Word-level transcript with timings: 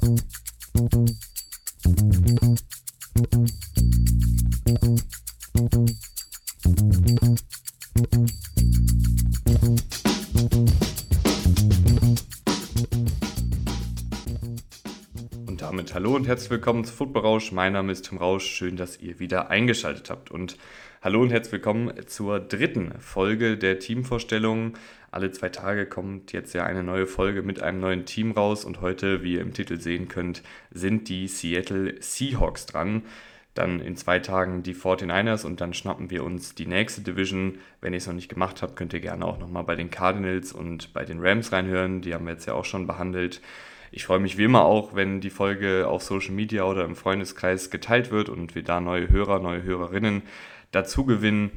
thank 0.00 0.20
you. 0.20 0.31
Und 16.22 16.28
herzlich 16.28 16.50
willkommen 16.50 16.84
zu 16.84 16.92
Football 16.92 17.22
Rausch. 17.22 17.50
Mein 17.50 17.72
Name 17.72 17.90
ist 17.90 18.08
Tim 18.08 18.18
Rausch. 18.18 18.46
Schön, 18.46 18.76
dass 18.76 19.00
ihr 19.00 19.18
wieder 19.18 19.50
eingeschaltet 19.50 20.08
habt. 20.08 20.30
Und 20.30 20.56
hallo 21.02 21.20
und 21.20 21.32
herzlich 21.32 21.54
willkommen 21.54 21.92
zur 22.06 22.38
dritten 22.38 22.92
Folge 23.00 23.58
der 23.58 23.80
Teamvorstellung. 23.80 24.74
Alle 25.10 25.32
zwei 25.32 25.48
Tage 25.48 25.84
kommt 25.84 26.32
jetzt 26.32 26.54
ja 26.54 26.64
eine 26.64 26.84
neue 26.84 27.08
Folge 27.08 27.42
mit 27.42 27.60
einem 27.60 27.80
neuen 27.80 28.04
Team 28.04 28.30
raus. 28.30 28.64
Und 28.64 28.80
heute, 28.80 29.24
wie 29.24 29.32
ihr 29.32 29.40
im 29.40 29.52
Titel 29.52 29.80
sehen 29.80 30.06
könnt, 30.06 30.44
sind 30.70 31.08
die 31.08 31.26
Seattle 31.26 32.00
Seahawks 32.00 32.66
dran. 32.66 33.02
Dann 33.54 33.80
in 33.80 33.96
zwei 33.96 34.20
Tagen 34.20 34.62
die 34.62 34.76
49ers 34.76 35.44
und 35.44 35.60
dann 35.60 35.74
schnappen 35.74 36.08
wir 36.10 36.22
uns 36.22 36.54
die 36.54 36.66
nächste 36.66 37.00
Division. 37.00 37.58
Wenn 37.80 37.94
ihr 37.94 37.98
es 37.98 38.06
noch 38.06 38.14
nicht 38.14 38.28
gemacht 38.28 38.62
habt, 38.62 38.76
könnt 38.76 38.92
ihr 38.92 39.00
gerne 39.00 39.24
auch 39.24 39.40
nochmal 39.40 39.64
bei 39.64 39.74
den 39.74 39.90
Cardinals 39.90 40.52
und 40.52 40.92
bei 40.92 41.04
den 41.04 41.18
Rams 41.18 41.50
reinhören. 41.50 42.00
Die 42.00 42.14
haben 42.14 42.26
wir 42.26 42.34
jetzt 42.34 42.46
ja 42.46 42.54
auch 42.54 42.64
schon 42.64 42.86
behandelt. 42.86 43.40
Ich 43.94 44.06
freue 44.06 44.20
mich 44.20 44.38
wie 44.38 44.44
immer 44.44 44.64
auch, 44.64 44.94
wenn 44.94 45.20
die 45.20 45.28
Folge 45.28 45.86
auf 45.86 46.02
Social 46.02 46.32
Media 46.32 46.64
oder 46.64 46.86
im 46.86 46.96
Freundeskreis 46.96 47.68
geteilt 47.68 48.10
wird 48.10 48.30
und 48.30 48.54
wir 48.54 48.62
da 48.62 48.80
neue 48.80 49.10
Hörer, 49.10 49.38
neue 49.38 49.62
Hörerinnen 49.64 50.22
dazu 50.70 51.04
gewinnen. 51.04 51.50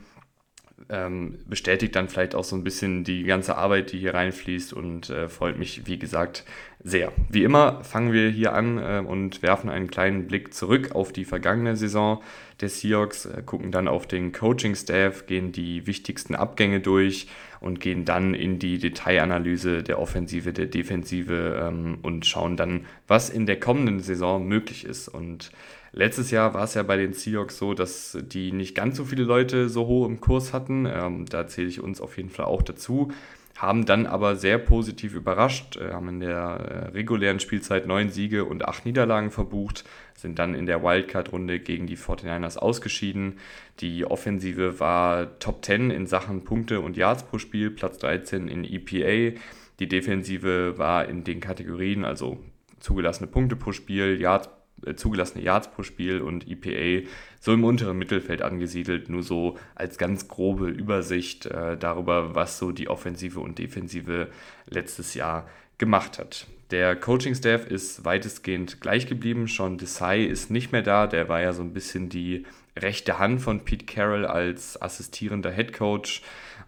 Ähm, 0.88 1.39
bestätigt 1.48 1.95
dann 1.95 2.09
vielleicht 2.09 2.35
auch 2.35 2.44
so 2.44 2.55
ein 2.55 2.63
bisschen 2.63 3.03
die 3.03 3.23
ganze 3.23 3.57
Arbeit, 3.57 3.91
die 3.91 3.98
hier 3.98 4.13
reinfließt 4.13 4.71
und 4.71 5.09
äh, 5.09 5.30
freut 5.30 5.57
mich, 5.57 5.88
wie 5.88 5.98
gesagt, 5.98 6.45
sehr. 6.84 7.12
Wie 7.27 7.43
immer 7.43 7.84
fangen 7.84 8.13
wir 8.13 8.30
hier 8.30 8.53
an 8.53 8.77
äh, 8.77 9.03
und 9.03 9.41
werfen 9.41 9.71
einen 9.71 9.90
kleinen 9.90 10.27
Blick 10.27 10.53
zurück 10.53 10.91
auf 10.93 11.12
die 11.12 11.26
vergangene 11.26 11.76
Saison 11.76 12.21
der 12.62 12.70
Seahawks, 12.70 13.26
äh, 13.26 13.41
gucken 13.43 13.71
dann 13.71 13.87
auf 13.87 14.07
den 14.07 14.32
Coaching-Staff, 14.32 15.26
gehen 15.26 15.51
die 15.51 15.87
wichtigsten 15.87 16.35
Abgänge 16.35 16.79
durch 16.79 17.27
und 17.59 17.79
gehen 17.79 18.05
dann 18.05 18.35
in 18.35 18.59
die 18.59 18.77
Detailanalyse 18.77 19.81
der 19.81 19.99
Offensive, 19.99 20.54
der 20.54 20.68
Defensive 20.68 21.68
ähm, 21.68 21.98
und 22.04 22.26
schauen 22.27 22.57
dann, 22.57 22.85
was 23.07 23.29
in 23.29 23.48
der 23.48 23.59
kommenden 23.59 24.02
Saison 24.02 24.48
möglich 24.48 24.85
ist. 24.85 25.07
Und 25.07 25.52
letztes 25.96 26.29
Jahr 26.32 26.54
war 26.54 26.65
es 26.65 26.76
ja 26.76 26.84
bei 26.84 26.98
den 26.98 27.13
Seahawks 27.13 27.57
so, 27.57 27.74
dass 27.74 28.18
die 28.21 28.51
nicht 28.51 28.76
ganz 28.76 28.98
so 28.98 29.05
viele 29.05 29.24
Leute 29.24 29.70
so 29.70 29.88
hoch 29.88 30.05
im 30.05 30.21
Kurs 30.21 30.54
hatten. 30.54 30.85
Ähm, 30.85 31.26
da 31.26 31.48
zähle 31.48 31.68
ich 31.68 31.82
uns 31.82 31.99
auf 31.99 32.18
jeden 32.18 32.29
Fall 32.29 32.46
auch 32.46 32.62
dazu 32.62 33.12
haben 33.57 33.85
dann 33.85 34.05
aber 34.05 34.35
sehr 34.35 34.57
positiv 34.57 35.15
überrascht, 35.15 35.77
äh, 35.77 35.91
haben 35.91 36.10
in 36.10 36.20
der 36.20 36.35
äh, 36.37 36.87
regulären 36.90 37.40
Spielzeit 37.40 37.87
neun 37.87 38.10
Siege 38.10 38.43
und 38.46 38.65
acht 38.65 38.85
Niederlagen 38.85 39.32
verbucht, 39.32 39.85
sind 40.15 40.40
dann 40.40 40.55
in 40.55 40.65
der 40.65 40.84
Wildcard-Runde 40.84 41.60
gegen 41.60 41.87
die 41.87 41.98
49ers 41.98 42.57
ausgeschieden. 42.57 43.40
Die 43.80 44.05
Offensive 44.05 44.80
war 44.80 45.40
Top 45.40 45.63
10 45.63 45.90
in 45.90 46.05
Sachen 46.05 46.43
Punkte 46.43 46.82
und 46.82 46.98
Yards 46.98 47.24
pro 47.24 47.37
Spiel, 47.37 47.71
Platz 47.71 47.98
13 47.99 48.48
in 48.48 48.65
EPA. 48.65 49.40
Die 49.80 49.87
Defensive 49.87 50.77
war 50.77 51.07
in 51.07 51.24
den 51.24 51.40
Kategorien, 51.40 52.05
also 52.05 52.37
zugelassene 52.80 53.27
Punkte 53.27 53.55
pro 53.55 53.71
Spiel, 53.71 54.20
Yards 54.20 54.49
zugelassene 54.93 55.43
Yards 55.43 55.71
pro 55.71 55.83
Spiel 55.83 56.21
und 56.21 56.47
EPA 56.47 57.07
so 57.39 57.53
im 57.53 57.63
unteren 57.63 57.97
Mittelfeld 57.97 58.41
angesiedelt, 58.41 59.09
nur 59.09 59.23
so 59.23 59.57
als 59.75 59.97
ganz 59.97 60.27
grobe 60.27 60.67
Übersicht 60.67 61.45
äh, 61.47 61.77
darüber, 61.77 62.35
was 62.35 62.57
so 62.57 62.71
die 62.71 62.87
Offensive 62.89 63.39
und 63.39 63.57
Defensive 63.57 64.29
letztes 64.67 65.13
Jahr 65.13 65.47
gemacht 65.78 66.19
hat. 66.19 66.47
Der 66.72 66.95
Coaching-Staff 66.95 67.67
ist 67.67 68.06
weitestgehend 68.06 68.81
gleich 68.81 69.06
geblieben. 69.06 69.47
Sean 69.47 69.78
Desai 69.78 70.23
ist 70.23 70.50
nicht 70.50 70.72
mehr 70.72 70.81
da. 70.81 71.06
Der 71.06 71.29
war 71.29 71.39
ja 71.41 71.53
so 71.53 71.61
ein 71.61 71.73
bisschen 71.73 72.09
die 72.09 72.45
rechte 72.78 73.19
Hand 73.19 73.41
von 73.41 73.61
Pete 73.61 73.85
Carroll 73.85 74.25
als 74.25 74.81
assistierender 74.81 75.51
Head 75.51 75.73
Coach, 75.73 76.23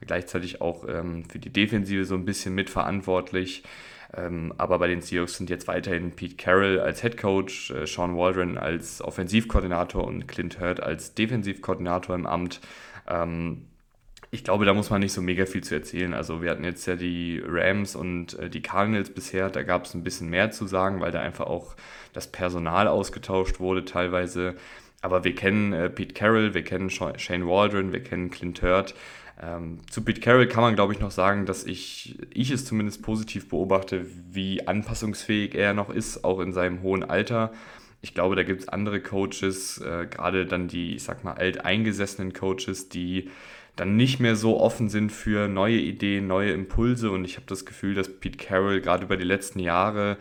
gleichzeitig 0.06 0.62
auch 0.62 0.86
ähm, 0.88 1.26
für 1.26 1.40
die 1.40 1.50
Defensive 1.50 2.06
so 2.06 2.16
ein 2.16 2.26
bisschen 2.26 2.54
mitverantwortlich. 2.54 3.64
Ähm, 4.16 4.54
aber 4.58 4.80
bei 4.80 4.88
den 4.88 5.02
Seahawks 5.02 5.38
sind 5.38 5.50
jetzt 5.50 5.68
weiterhin 5.68 6.12
Pete 6.12 6.36
Carroll 6.36 6.80
als 6.80 7.02
Head 7.02 7.18
Coach, 7.18 7.72
äh, 7.72 7.86
Sean 7.86 8.16
Waldron 8.16 8.58
als 8.58 9.02
Offensivkoordinator 9.02 10.04
und 10.04 10.28
Clint 10.28 10.60
Hurt 10.60 10.82
als 10.82 11.14
Defensivkoordinator 11.14 12.16
im 12.16 12.26
Amt. 12.26 12.62
Ähm, 13.08 13.68
ich 14.30 14.44
glaube, 14.44 14.66
da 14.66 14.74
muss 14.74 14.90
man 14.90 15.00
nicht 15.00 15.14
so 15.14 15.22
mega 15.22 15.46
viel 15.46 15.64
zu 15.64 15.76
erzählen. 15.76 16.14
Also 16.14 16.42
wir 16.42 16.52
hatten 16.52 16.64
jetzt 16.64 16.86
ja 16.86 16.96
die 16.96 17.42
Rams 17.46 17.96
und 17.96 18.38
äh, 18.40 18.50
die 18.50 18.62
Cardinals 18.62 19.10
bisher, 19.10 19.50
da 19.50 19.64
gab 19.64 19.86
es 19.86 19.94
ein 19.94 20.04
bisschen 20.04 20.30
mehr 20.30 20.52
zu 20.52 20.68
sagen, 20.68 21.00
weil 21.00 21.12
da 21.12 21.22
einfach 21.22 21.48
auch 21.48 21.76
das 22.14 22.28
Personal 22.28 22.88
ausgetauscht 22.88 23.60
wurde 23.60 23.86
teilweise. 23.86 24.56
Aber 25.02 25.24
wir 25.24 25.36
kennen 25.36 25.74
äh, 25.74 25.90
Pete 25.90 26.14
Carroll, 26.14 26.54
wir 26.54 26.64
kennen 26.64 26.90
Shane 26.90 27.48
Waldron, 27.48 27.92
wir 27.92 28.04
kennen 28.04 28.30
Clint 28.30 28.62
Hurt. 28.62 28.96
Ähm, 29.42 29.80
zu 29.90 30.04
Pete 30.04 30.22
Carroll 30.22 30.48
kann 30.48 30.64
man, 30.64 30.76
glaube 30.76 30.94
ich, 30.94 31.00
noch 31.00 31.12
sagen, 31.12 31.46
dass 31.46 31.64
ich, 31.64 32.18
ich 32.34 32.50
es 32.50 32.66
zumindest 32.66 33.04
positiv 33.04 33.50
beobachte, 33.50 34.06
wie 34.32 34.68
anpassungsfähig 34.68 35.54
er 35.56 35.74
noch 35.74 35.90
ist, 35.90 36.24
auch 36.24 36.40
in 36.40 36.54
seinem 36.54 36.82
hohen 36.82 37.04
Alter. 37.04 37.52
Ich 38.02 38.14
glaube, 38.14 38.36
da 38.36 38.44
gibt 38.44 38.62
es 38.62 38.68
andere 38.68 39.00
Coaches, 39.00 39.80
äh, 39.80 40.08
gerade 40.08 40.46
dann 40.46 40.68
die, 40.68 40.96
ich 40.96 41.04
sag 41.04 41.24
mal, 41.24 41.34
alteingesessenen 41.34 42.34
Coaches, 42.34 42.90
die 42.90 43.30
dann 43.76 43.96
nicht 43.96 44.20
mehr 44.20 44.36
so 44.36 44.60
offen 44.60 44.90
sind 44.90 45.12
für 45.12 45.48
neue 45.48 45.78
Ideen, 45.78 46.26
neue 46.26 46.52
Impulse. 46.52 47.12
Und 47.12 47.26
ich 47.26 47.36
habe 47.36 47.46
das 47.46 47.66
Gefühl, 47.66 47.94
dass 47.94 48.20
Pete 48.20 48.38
Carroll 48.38 48.82
gerade 48.82 49.06
über 49.06 49.18
die 49.18 49.24
letzten 49.24 49.60
Jahre 49.60 50.18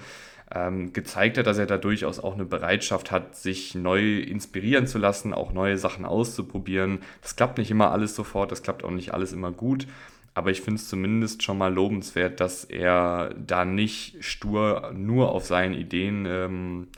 ähm, 0.54 0.92
gezeigt 0.92 1.38
hat, 1.38 1.46
dass 1.46 1.58
er 1.58 1.66
da 1.66 1.76
durchaus 1.76 2.20
auch 2.20 2.34
eine 2.34 2.44
Bereitschaft 2.44 3.10
hat, 3.10 3.36
sich 3.36 3.74
neu 3.74 4.18
inspirieren 4.18 4.86
zu 4.86 4.98
lassen, 4.98 5.34
auch 5.34 5.52
neue 5.52 5.76
Sachen 5.76 6.04
auszuprobieren. 6.04 7.00
Das 7.22 7.36
klappt 7.36 7.58
nicht 7.58 7.70
immer 7.70 7.90
alles 7.90 8.14
sofort, 8.14 8.52
das 8.52 8.62
klappt 8.62 8.84
auch 8.84 8.90
nicht 8.90 9.12
alles 9.12 9.32
immer 9.32 9.50
gut. 9.50 9.86
Aber 10.34 10.50
ich 10.50 10.60
finde 10.60 10.80
es 10.80 10.88
zumindest 10.88 11.42
schon 11.42 11.58
mal 11.58 11.72
lobenswert, 11.72 12.40
dass 12.40 12.64
er 12.64 13.34
da 13.34 13.64
nicht 13.64 14.22
stur 14.22 14.92
nur 14.94 15.32
auf 15.32 15.46
seinen 15.46 15.74
Ideen 15.74 16.26
ähm, 16.26 16.88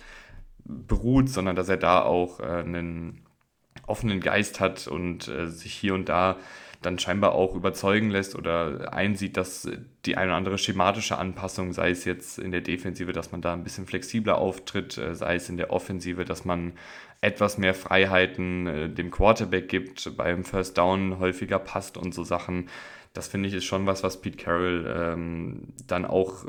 beruht, 0.64 1.28
sondern 1.28 1.56
dass 1.56 1.68
er 1.68 1.76
da 1.76 2.02
auch 2.02 2.40
äh, 2.40 2.44
einen 2.44 3.22
offenen 3.86 4.20
Geist 4.20 4.60
hat 4.60 4.88
und 4.88 5.28
äh, 5.28 5.46
sich 5.46 5.72
hier 5.72 5.94
und 5.94 6.08
da 6.08 6.36
dann 6.82 6.98
scheinbar 6.98 7.32
auch 7.32 7.54
überzeugen 7.54 8.10
lässt 8.10 8.36
oder 8.36 8.92
einsieht, 8.92 9.36
dass 9.36 9.68
die 10.04 10.16
eine 10.16 10.30
oder 10.30 10.36
andere 10.36 10.58
schematische 10.58 11.18
Anpassung, 11.18 11.72
sei 11.72 11.90
es 11.90 12.04
jetzt 12.04 12.38
in 12.38 12.52
der 12.52 12.60
Defensive, 12.60 13.12
dass 13.12 13.32
man 13.32 13.40
da 13.40 13.52
ein 13.52 13.64
bisschen 13.64 13.86
flexibler 13.86 14.38
auftritt, 14.38 14.96
äh, 14.98 15.14
sei 15.14 15.36
es 15.36 15.48
in 15.48 15.56
der 15.56 15.72
Offensive, 15.72 16.24
dass 16.24 16.44
man 16.44 16.72
etwas 17.20 17.58
mehr 17.58 17.74
Freiheiten 17.74 18.66
äh, 18.66 18.88
dem 18.88 19.10
Quarterback 19.10 19.68
gibt, 19.68 20.16
beim 20.16 20.44
First 20.44 20.78
Down 20.78 21.18
häufiger 21.18 21.58
passt 21.58 21.96
und 21.96 22.14
so 22.14 22.22
Sachen. 22.22 22.68
Das 23.12 23.26
finde 23.26 23.48
ich 23.48 23.54
ist 23.54 23.64
schon 23.64 23.86
was, 23.86 24.04
was 24.04 24.20
Pete 24.20 24.36
Carroll 24.36 24.94
ähm, 24.96 25.72
dann 25.86 26.04
auch 26.04 26.44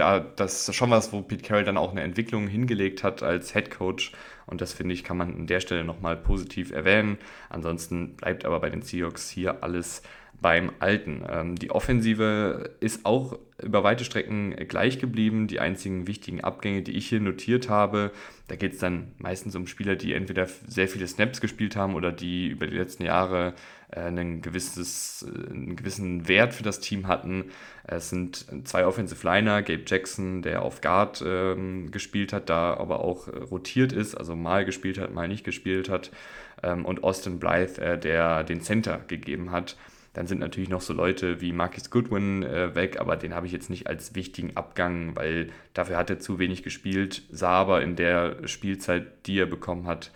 da, 0.00 0.20
das 0.20 0.68
ist 0.68 0.74
schon 0.74 0.90
was, 0.90 1.12
wo 1.12 1.20
Pete 1.22 1.42
Carroll 1.42 1.64
dann 1.64 1.76
auch 1.76 1.90
eine 1.90 2.02
Entwicklung 2.02 2.46
hingelegt 2.46 3.02
hat 3.02 3.22
als 3.22 3.52
Head 3.52 3.70
Coach. 3.70 4.12
Und 4.50 4.60
das 4.60 4.72
finde 4.72 4.94
ich, 4.94 5.04
kann 5.04 5.16
man 5.16 5.34
an 5.34 5.46
der 5.46 5.60
Stelle 5.60 5.84
nochmal 5.84 6.16
positiv 6.16 6.72
erwähnen. 6.72 7.18
Ansonsten 7.48 8.16
bleibt 8.16 8.44
aber 8.44 8.60
bei 8.60 8.70
den 8.70 8.82
Seahawks 8.82 9.30
hier 9.30 9.62
alles 9.62 10.02
beim 10.40 10.72
Alten. 10.78 11.22
Ähm, 11.28 11.56
die 11.56 11.70
Offensive 11.70 12.70
ist 12.80 13.04
auch 13.04 13.38
über 13.62 13.84
weite 13.84 14.04
Strecken 14.04 14.56
gleich 14.68 14.98
geblieben. 14.98 15.46
Die 15.46 15.60
einzigen 15.60 16.06
wichtigen 16.06 16.40
Abgänge, 16.40 16.82
die 16.82 16.92
ich 16.92 17.08
hier 17.08 17.20
notiert 17.20 17.68
habe, 17.68 18.10
da 18.48 18.56
geht 18.56 18.72
es 18.72 18.78
dann 18.78 19.12
meistens 19.18 19.54
um 19.54 19.66
Spieler, 19.66 19.96
die 19.96 20.14
entweder 20.14 20.48
sehr 20.66 20.88
viele 20.88 21.06
Snaps 21.06 21.40
gespielt 21.40 21.76
haben 21.76 21.94
oder 21.94 22.10
die 22.10 22.48
über 22.48 22.66
die 22.66 22.76
letzten 22.76 23.04
Jahre 23.04 23.54
äh, 23.90 24.00
ein 24.00 24.40
gewisses, 24.40 25.26
äh, 25.28 25.50
einen 25.50 25.76
gewissen 25.76 26.26
Wert 26.26 26.54
für 26.54 26.62
das 26.62 26.80
Team 26.80 27.06
hatten. 27.06 27.44
Es 27.84 28.08
sind 28.08 28.46
zwei 28.64 28.86
Offensive 28.86 29.26
Liner, 29.26 29.62
Gabe 29.62 29.82
Jackson, 29.86 30.42
der 30.42 30.62
auf 30.62 30.80
Guard 30.80 31.22
ähm, 31.26 31.90
gespielt 31.90 32.32
hat, 32.32 32.48
da 32.48 32.74
aber 32.74 33.00
auch 33.00 33.28
rotiert 33.28 33.92
ist, 33.92 34.14
also 34.14 34.34
mal 34.34 34.64
gespielt 34.64 34.98
hat, 34.98 35.12
mal 35.12 35.28
nicht 35.28 35.44
gespielt 35.44 35.88
hat. 35.88 36.10
Ähm, 36.62 36.84
und 36.84 37.04
Austin 37.04 37.38
Blythe, 37.38 37.80
äh, 37.80 37.98
der 37.98 38.44
den 38.44 38.62
Center 38.62 39.00
gegeben 39.06 39.50
hat. 39.50 39.76
Dann 40.12 40.26
sind 40.26 40.40
natürlich 40.40 40.68
noch 40.68 40.80
so 40.80 40.92
Leute 40.92 41.40
wie 41.40 41.52
Marcus 41.52 41.90
Goodwin 41.90 42.42
äh, 42.42 42.74
weg, 42.74 42.98
aber 43.00 43.16
den 43.16 43.34
habe 43.34 43.46
ich 43.46 43.52
jetzt 43.52 43.70
nicht 43.70 43.86
als 43.86 44.14
wichtigen 44.14 44.56
Abgang, 44.56 45.14
weil 45.14 45.50
dafür 45.72 45.96
hat 45.96 46.10
er 46.10 46.18
zu 46.18 46.38
wenig 46.40 46.64
gespielt, 46.64 47.22
sah 47.30 47.52
aber 47.52 47.82
in 47.82 47.94
der 47.94 48.48
Spielzeit, 48.48 49.26
die 49.26 49.38
er 49.38 49.46
bekommen 49.46 49.86
hat, 49.86 50.10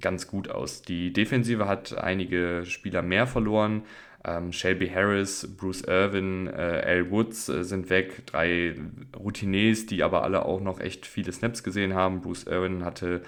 ganz 0.00 0.26
gut 0.28 0.50
aus. 0.50 0.82
Die 0.82 1.12
Defensive 1.12 1.68
hat 1.68 1.96
einige 1.96 2.64
Spieler 2.64 3.02
mehr 3.02 3.26
verloren. 3.26 3.82
Ähm, 4.26 4.52
Shelby 4.52 4.88
Harris, 4.88 5.54
Bruce 5.58 5.82
Irvin, 5.82 6.46
äh, 6.46 6.82
Al 6.86 7.10
Woods 7.10 7.50
äh, 7.50 7.64
sind 7.64 7.90
weg. 7.90 8.24
Drei 8.26 8.74
Routiniers, 9.14 9.84
die 9.84 10.02
aber 10.02 10.22
alle 10.22 10.46
auch 10.46 10.60
noch 10.60 10.80
echt 10.80 11.04
viele 11.04 11.32
Snaps 11.32 11.62
gesehen 11.62 11.92
haben. 11.92 12.22
Bruce 12.22 12.44
Irvin 12.46 12.84
hatte 12.84 13.22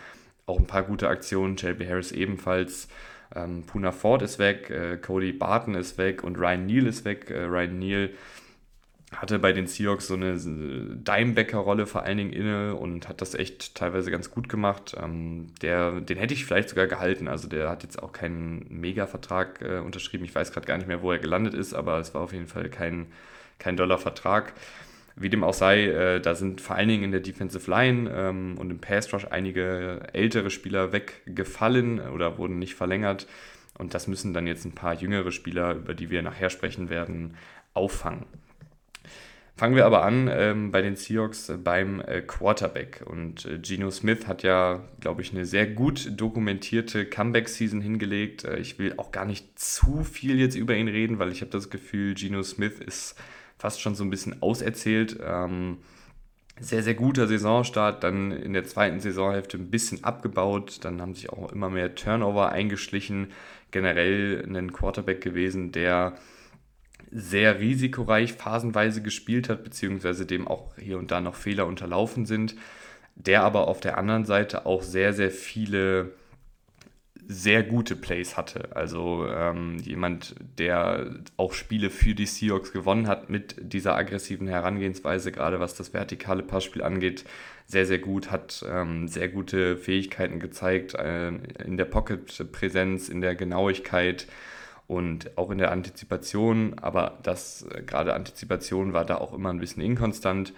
auch 0.47 0.59
ein 0.59 0.67
paar 0.67 0.85
gute 0.85 1.09
Aktionen, 1.09 1.59
Shelby 1.59 1.85
Harris 1.85 2.13
ebenfalls. 2.13 2.89
Ähm, 3.37 3.65
Puna 3.67 3.93
Ford 3.93 4.23
ist 4.23 4.39
weg, 4.39 4.71
äh, 4.71 4.97
Cody 4.97 5.33
Barton 5.33 5.75
ist 5.75 5.99
weg 5.99 6.25
und 6.25 6.39
Ryan 6.39 6.67
Neal 6.67 6.87
ist 6.87 7.05
weg. 7.05 7.31
Äh, 7.31 7.45
Ryan 7.45 7.79
Neal 7.79 8.11
hatte 9.15 9.39
bei 9.39 9.53
den 9.53 9.67
Seahawks 9.67 10.09
so 10.09 10.15
eine 10.15 10.37
Dimebacker-Rolle 10.37 11.87
vor 11.87 12.03
allen 12.03 12.19
Dingen 12.19 12.33
inne 12.33 12.75
und 12.75 13.09
hat 13.09 13.21
das 13.21 13.35
echt 13.35 13.75
teilweise 13.75 14.11
ganz 14.11 14.31
gut 14.31 14.49
gemacht. 14.49 14.97
Ähm, 15.01 15.53
der, 15.63 16.01
den 16.01 16.19
hätte 16.19 16.35
ich 16.35 16.45
vielleicht 16.45 16.69
sogar 16.69 16.87
gehalten. 16.87 17.29
Also 17.29 17.49
der 17.49 17.71
hat 17.71 17.83
jetzt 17.83 18.03
auch 18.03 18.13
keinen 18.13 18.67
Mega-Vertrag 18.69 19.63
äh, 19.63 19.79
unterschrieben. 19.79 20.25
Ich 20.25 20.35
weiß 20.35 20.53
gerade 20.53 20.67
gar 20.67 20.77
nicht 20.77 20.89
mehr, 20.89 21.03
wo 21.03 21.13
er 21.13 21.19
gelandet 21.19 21.55
ist, 21.55 21.73
aber 21.73 21.99
es 22.01 22.15
war 22.15 22.23
auf 22.23 22.33
jeden 22.33 22.49
Fall 22.49 22.69
kein, 22.69 23.07
kein 23.59 23.77
Dollar-Vertrag. 23.77 24.53
Wie 25.19 25.31
dem 25.31 25.45
auch 25.45 25.55
sei, 25.55 25.87
äh, 25.87 26.21
da 26.21 26.35
sind 26.35 26.61
vor 26.61 26.77
allen 26.77 26.89
Dingen 26.89 27.05
in 27.05 27.11
der 27.11 27.21
Defensive 27.21 27.71
Line 27.71 28.11
ähm, 28.15 28.57
und 28.59 28.71
im 28.71 28.79
Pass 28.79 29.13
Rush 29.13 29.27
einige 29.31 30.01
ältere 30.13 30.51
Spieler 30.51 30.93
weggefallen 30.93 32.01
oder 32.01 32.37
wurden 32.37 32.59
nicht 32.59 32.75
verlängert. 32.75 33.27
Und 33.79 33.95
das 33.95 34.09
müssen 34.09 34.35
dann 34.35 34.47
jetzt 34.47 34.65
ein 34.67 34.73
paar 34.73 34.95
jüngere 34.95 35.33
Spieler, 35.33 35.75
über 35.75 35.95
die 35.95 36.11
wir 36.11 36.23
nachher 36.23 36.51
sprechen 36.51 36.91
werden, 36.91 37.37
auffangen. 37.73 38.27
Fangen 39.59 39.75
wir 39.75 39.87
aber 39.87 40.05
an 40.05 40.29
ähm, 40.31 40.71
bei 40.71 40.83
den 40.83 40.97
Seahawks 40.97 41.49
äh, 41.49 41.57
beim 41.57 42.03
äh, 42.03 42.21
Quarterback. 42.21 43.03
Und 43.07 43.47
äh, 43.47 43.59
Geno 43.59 43.91
Smith 43.91 44.27
hat 44.27 44.43
ja, 44.43 44.85
glaube 45.01 45.23
ich, 45.23 45.33
eine 45.33 45.47
sehr 45.47 45.67
gut 45.67 46.13
dokumentierte 46.15 47.07
Comeback-Season 47.07 47.81
hingelegt. 47.81 48.45
Äh, 48.45 48.59
ich 48.59 48.79
will 48.79 48.93
auch 48.99 49.13
gar 49.13 49.25
nicht 49.25 49.59
zu 49.59 50.05
viel 50.05 50.39
jetzt 50.39 50.57
über 50.57 50.77
ihn 50.77 50.89
reden, 50.89 51.19
weil 51.19 51.33
ich 51.33 51.41
habe 51.41 51.51
das 51.51 51.71
Gefühl, 51.71 52.13
Geno 52.13 52.43
Smith 52.43 52.81
ist 52.81 53.17
fast 53.59 53.81
schon 53.81 53.95
so 53.95 54.05
ein 54.05 54.11
bisschen 54.11 54.43
auserzählt. 54.43 55.19
Ähm, 55.23 55.79
sehr, 56.59 56.83
sehr 56.83 56.95
guter 56.95 57.27
Saisonstart, 57.27 58.03
dann 58.03 58.31
in 58.31 58.55
der 58.55 58.65
zweiten 58.65 59.01
Saisonhälfte 59.01 59.59
ein 59.59 59.71
bisschen 59.71 60.05
abgebaut, 60.05 60.79
dann 60.83 61.03
haben 61.03 61.15
sich 61.15 61.29
auch 61.31 61.53
immer 61.53 61.69
mehr 61.69 61.95
Turnover 61.95 62.51
eingeschlichen. 62.51 63.33
Generell 63.73 64.43
ein 64.49 64.73
Quarterback 64.73 65.21
gewesen, 65.21 65.73
der 65.73 66.15
sehr 67.11 67.61
risikoreich 67.61 68.33
phasenweise 68.33 69.03
gespielt 69.03 69.49
hat, 69.49 69.65
beziehungsweise 69.65 70.25
dem 70.25 70.49
auch 70.49 70.75
hier 70.79 70.99
und 70.99 71.11
da 71.11 71.21
noch 71.21 71.35
Fehler 71.35 71.67
unterlaufen 71.67 72.27
sind, 72.27 72.57
der 73.15 73.43
aber 73.43 73.69
auf 73.69 73.81
der 73.81 73.99
anderen 73.99 74.25
Seite 74.25 74.67
auch 74.67 74.83
sehr, 74.83 75.13
sehr 75.13 75.31
viele 75.31 76.13
sehr 77.29 77.63
gute 77.63 77.97
Plays 77.97 78.37
hatte. 78.37 78.75
Also 78.75 79.27
ähm, 79.29 79.79
jemand, 79.79 80.35
der 80.59 81.17
auch 81.37 81.53
Spiele 81.53 81.91
für 81.91 82.15
die 82.15 82.27
Seahawks 82.27 82.73
gewonnen 82.73 83.09
hat 83.09 83.31
mit 83.31 83.57
dieser 83.59 83.97
aggressiven 83.97 84.47
Herangehensweise, 84.47 85.33
gerade 85.33 85.61
was 85.61 85.75
das 85.75 85.93
vertikale 85.93 86.43
Passspiel 86.43 86.83
angeht, 86.83 87.25
sehr, 87.67 87.85
sehr 87.85 87.99
gut, 87.99 88.31
hat 88.31 88.65
ähm, 88.69 89.09
sehr 89.09 89.29
gute 89.29 89.77
Fähigkeiten 89.77 90.39
gezeigt 90.39 90.95
äh, 90.95 91.29
in 91.29 91.77
der 91.77 91.85
Pocket-Präsenz, 91.87 93.09
in 93.09 93.21
der 93.21 93.35
Genauigkeit 93.35 94.29
und 94.87 95.37
auch 95.37 95.51
in 95.51 95.59
der 95.59 95.73
Antizipation, 95.73 96.79
aber 96.79 97.19
das 97.25 97.67
äh, 97.73 97.83
gerade 97.83 98.15
Antizipation 98.15 98.93
war 98.93 99.05
da 99.05 99.17
auch 99.17 99.33
immer 99.33 99.51
ein 99.51 99.59
bisschen 99.59 99.83
inkonstant. 99.83 100.53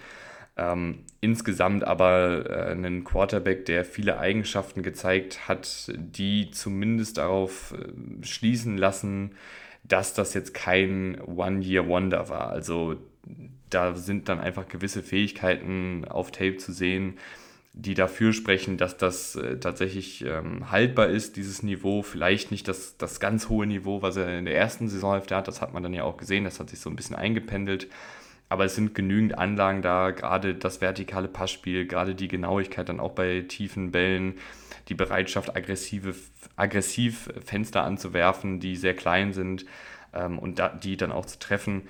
Ähm, 0.58 1.05
insgesamt 1.20 1.84
aber 1.84 2.50
äh, 2.50 2.72
einen 2.72 3.05
Quarterback, 3.05 3.64
der 3.64 3.84
viele 3.84 4.19
Eigenschaften 4.19 4.82
gezeigt 4.82 5.49
hat, 5.49 5.93
die 5.94 6.50
zumindest 6.50 7.19
darauf 7.19 7.72
äh, 7.72 8.26
schließen 8.26 8.76
lassen, 8.76 9.32
dass 9.84 10.14
das 10.14 10.34
jetzt 10.34 10.55
kein 10.55 11.20
One-Year-Wonder 11.20 12.28
war. 12.28 12.50
Also 12.50 12.96
da 13.70 13.94
sind 13.94 14.28
dann 14.28 14.40
einfach 14.40 14.69
gewisse 14.69 15.02
Fähigkeiten 15.02 16.05
auf 16.06 16.32
Tape 16.32 16.56
zu 16.56 16.72
sehen, 16.72 17.19
die 17.72 17.94
dafür 17.94 18.32
sprechen, 18.32 18.76
dass 18.76 18.96
das 18.96 19.37
äh, 19.37 19.60
tatsächlich 19.60 20.25
ähm, 20.25 20.72
haltbar 20.72 21.06
ist, 21.06 21.37
dieses 21.37 21.62
Niveau. 21.62 22.02
Vielleicht 22.02 22.50
nicht 22.50 22.66
das, 22.66 22.96
das 22.96 23.20
ganz 23.20 23.49
hohe 23.49 23.66
Niveau, 23.66 24.02
was 24.02 24.16
er 24.16 24.38
in 24.38 24.46
der 24.46 24.56
ersten 24.56 24.88
Saisonhälfte 24.88 25.37
hat, 25.37 25.46
das 25.46 25.60
hat 25.60 25.72
man 25.72 25.84
dann 25.84 25.94
ja 25.94 26.02
auch 26.02 26.16
gesehen, 26.16 26.43
das 26.43 26.58
hat 26.58 26.70
sich 26.70 26.81
so 26.81 26.90
ein 26.90 26.96
bisschen 26.96 27.14
eingependelt. 27.14 27.87
Aber 28.49 28.65
es 28.65 28.75
sind 28.75 28.95
genügend 28.95 29.37
Anlagen 29.37 29.83
da, 29.83 30.11
gerade 30.11 30.55
das 30.55 30.81
vertikale 30.81 31.29
Passspiel, 31.29 31.87
gerade 31.87 32.15
die 32.15 32.29
Genauigkeit 32.29 32.89
dann 32.89 33.00
auch 33.00 33.12
bei 33.12 33.43
tiefen 33.43 33.91
Bällen, 33.91 34.35
die 34.89 34.95
Bereitschaft, 34.95 35.55
aggressive, 35.55 36.15
aggressiv 36.56 37.29
Fenster 37.45 37.85
anzuwerfen, 37.85 38.59
die 38.59 38.77
sehr 38.77 38.95
klein 38.95 39.33
sind 39.33 39.67
ähm, 40.15 40.39
und 40.39 40.59
da, 40.59 40.69
die 40.69 40.97
dann 40.97 41.12
auch 41.12 41.27
zu 41.27 41.39
treffen. 41.39 41.83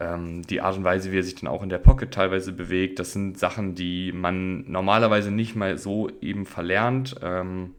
Ähm, 0.00 0.42
die 0.42 0.60
Art 0.60 0.76
und 0.76 0.84
Weise, 0.84 1.10
wie 1.10 1.18
er 1.18 1.24
sich 1.24 1.34
dann 1.34 1.48
auch 1.48 1.62
in 1.62 1.68
der 1.68 1.78
Pocket 1.78 2.12
teilweise 2.12 2.52
bewegt, 2.52 3.00
das 3.00 3.12
sind 3.12 3.38
Sachen, 3.38 3.74
die 3.74 4.12
man 4.12 4.70
normalerweise 4.70 5.32
nicht 5.32 5.56
mal 5.56 5.78
so 5.78 6.08
eben 6.20 6.46
verlernt. 6.46 7.16
Ähm, 7.22 7.74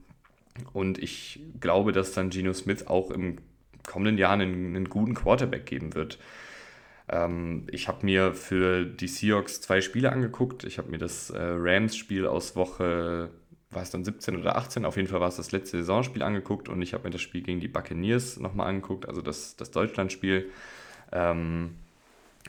und 0.74 0.98
ich 0.98 1.39
glaube, 1.62 1.94
dass 1.94 2.12
dann 2.12 2.30
Geno 2.30 2.51
Smith 2.54 2.88
auch 2.88 3.12
im 3.12 3.38
kommenden 3.88 4.18
Jahr 4.18 4.33
einen, 4.33 4.75
einen 4.75 4.89
guten 4.89 5.13
Quarterback 5.13 5.65
geben 5.65 5.95
wird. 5.95 6.19
Ähm, 7.09 7.67
ich 7.71 7.88
habe 7.88 8.06
mir 8.06 8.33
für 8.33 8.85
die 8.85 9.07
Seahawks 9.07 9.61
zwei 9.61 9.81
Spiele 9.81 10.11
angeguckt. 10.11 10.63
Ich 10.63 10.77
habe 10.77 10.89
mir 10.89 11.00
das 11.00 11.29
äh, 11.31 11.39
Rams-Spiel 11.41 12.27
aus 12.27 12.56
Woche, 12.56 13.29
war 13.71 13.81
es 13.81 13.91
dann 13.91 14.03
17 14.03 14.38
oder 14.38 14.56
18? 14.56 14.85
Auf 14.85 14.95
jeden 14.95 15.07
Fall 15.07 15.19
war 15.19 15.27
es 15.27 15.38
das 15.38 15.51
letzte 15.51 15.77
Saisonspiel 15.77 16.23
angeguckt 16.23 16.69
und 16.69 16.81
ich 16.81 16.94
habe 16.94 17.06
mir 17.06 17.11
das 17.11 17.21
Spiel 17.21 17.41
gegen 17.41 17.59
die 17.59 17.67
Buccaneers 17.67 18.39
nochmal 18.39 18.67
angeguckt, 18.67 19.07
also 19.07 19.21
das, 19.21 19.56
das 19.56 19.71
Deutschland-Spiel. 19.71 20.50
Ähm, 21.11 21.75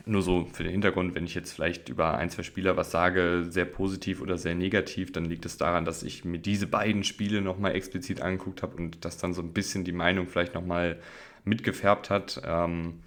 nur 0.05 0.21
so 0.21 0.45
für 0.51 0.63
den 0.63 0.71
Hintergrund, 0.71 1.15
wenn 1.15 1.25
ich 1.25 1.35
jetzt 1.35 1.53
vielleicht 1.53 1.89
über 1.89 2.17
ein, 2.17 2.29
zwei 2.29 2.43
Spieler 2.43 2.77
was 2.77 2.91
sage, 2.91 3.45
sehr 3.49 3.65
positiv 3.65 4.21
oder 4.21 4.37
sehr 4.37 4.55
negativ, 4.55 5.11
dann 5.11 5.25
liegt 5.25 5.45
es 5.45 5.57
daran, 5.57 5.85
dass 5.85 6.01
ich 6.03 6.23
mir 6.25 6.39
diese 6.39 6.65
beiden 6.65 7.03
Spiele 7.03 7.41
nochmal 7.41 7.75
explizit 7.75 8.21
angeguckt 8.21 8.63
habe 8.63 8.77
und 8.77 9.03
das 9.05 9.17
dann 9.17 9.33
so 9.33 9.41
ein 9.41 9.53
bisschen 9.53 9.83
die 9.83 9.91
Meinung 9.91 10.27
vielleicht 10.27 10.55
nochmal 10.55 10.99
mitgefärbt 11.43 12.09
hat. 12.09 12.41
Ähm, 12.45 13.01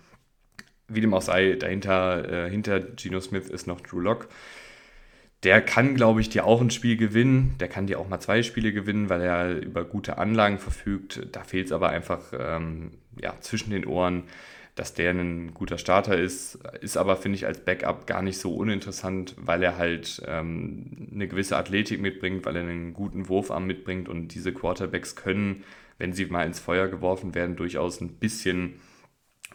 wie 0.94 1.00
dem 1.00 1.14
auch 1.14 1.22
sei, 1.22 1.54
dahinter, 1.54 2.46
äh, 2.46 2.50
hinter 2.50 2.80
Geno 2.80 3.20
Smith 3.20 3.48
ist 3.48 3.66
noch 3.66 3.80
Drew 3.80 4.00
Lock. 4.00 4.28
Der 5.44 5.60
kann, 5.60 5.94
glaube 5.94 6.22
ich, 6.22 6.30
dir 6.30 6.46
auch 6.46 6.62
ein 6.62 6.70
Spiel 6.70 6.96
gewinnen. 6.96 7.54
Der 7.60 7.68
kann 7.68 7.86
dir 7.86 7.98
auch 7.98 8.08
mal 8.08 8.20
zwei 8.20 8.42
Spiele 8.42 8.72
gewinnen, 8.72 9.10
weil 9.10 9.20
er 9.20 9.60
über 9.60 9.84
gute 9.84 10.16
Anlagen 10.16 10.58
verfügt. 10.58 11.28
Da 11.32 11.44
fehlt 11.44 11.66
es 11.66 11.72
aber 11.72 11.90
einfach 11.90 12.32
ähm, 12.38 12.92
ja, 13.20 13.34
zwischen 13.40 13.70
den 13.70 13.84
Ohren, 13.84 14.22
dass 14.74 14.94
der 14.94 15.10
ein 15.10 15.52
guter 15.52 15.76
Starter 15.76 16.16
ist. 16.16 16.58
Ist 16.80 16.96
aber, 16.96 17.16
finde 17.16 17.36
ich, 17.36 17.46
als 17.46 17.60
Backup 17.60 18.06
gar 18.06 18.22
nicht 18.22 18.38
so 18.38 18.54
uninteressant, 18.54 19.34
weil 19.36 19.62
er 19.62 19.76
halt 19.76 20.22
ähm, 20.26 21.08
eine 21.12 21.28
gewisse 21.28 21.58
Athletik 21.58 22.00
mitbringt, 22.00 22.46
weil 22.46 22.56
er 22.56 22.62
einen 22.62 22.94
guten 22.94 23.28
Wurfarm 23.28 23.66
mitbringt 23.66 24.08
und 24.08 24.28
diese 24.28 24.52
Quarterbacks 24.54 25.14
können, 25.14 25.62
wenn 25.98 26.14
sie 26.14 26.24
mal 26.24 26.46
ins 26.46 26.58
Feuer 26.58 26.88
geworfen 26.88 27.34
werden, 27.34 27.54
durchaus 27.54 28.00
ein 28.00 28.14
bisschen 28.14 28.80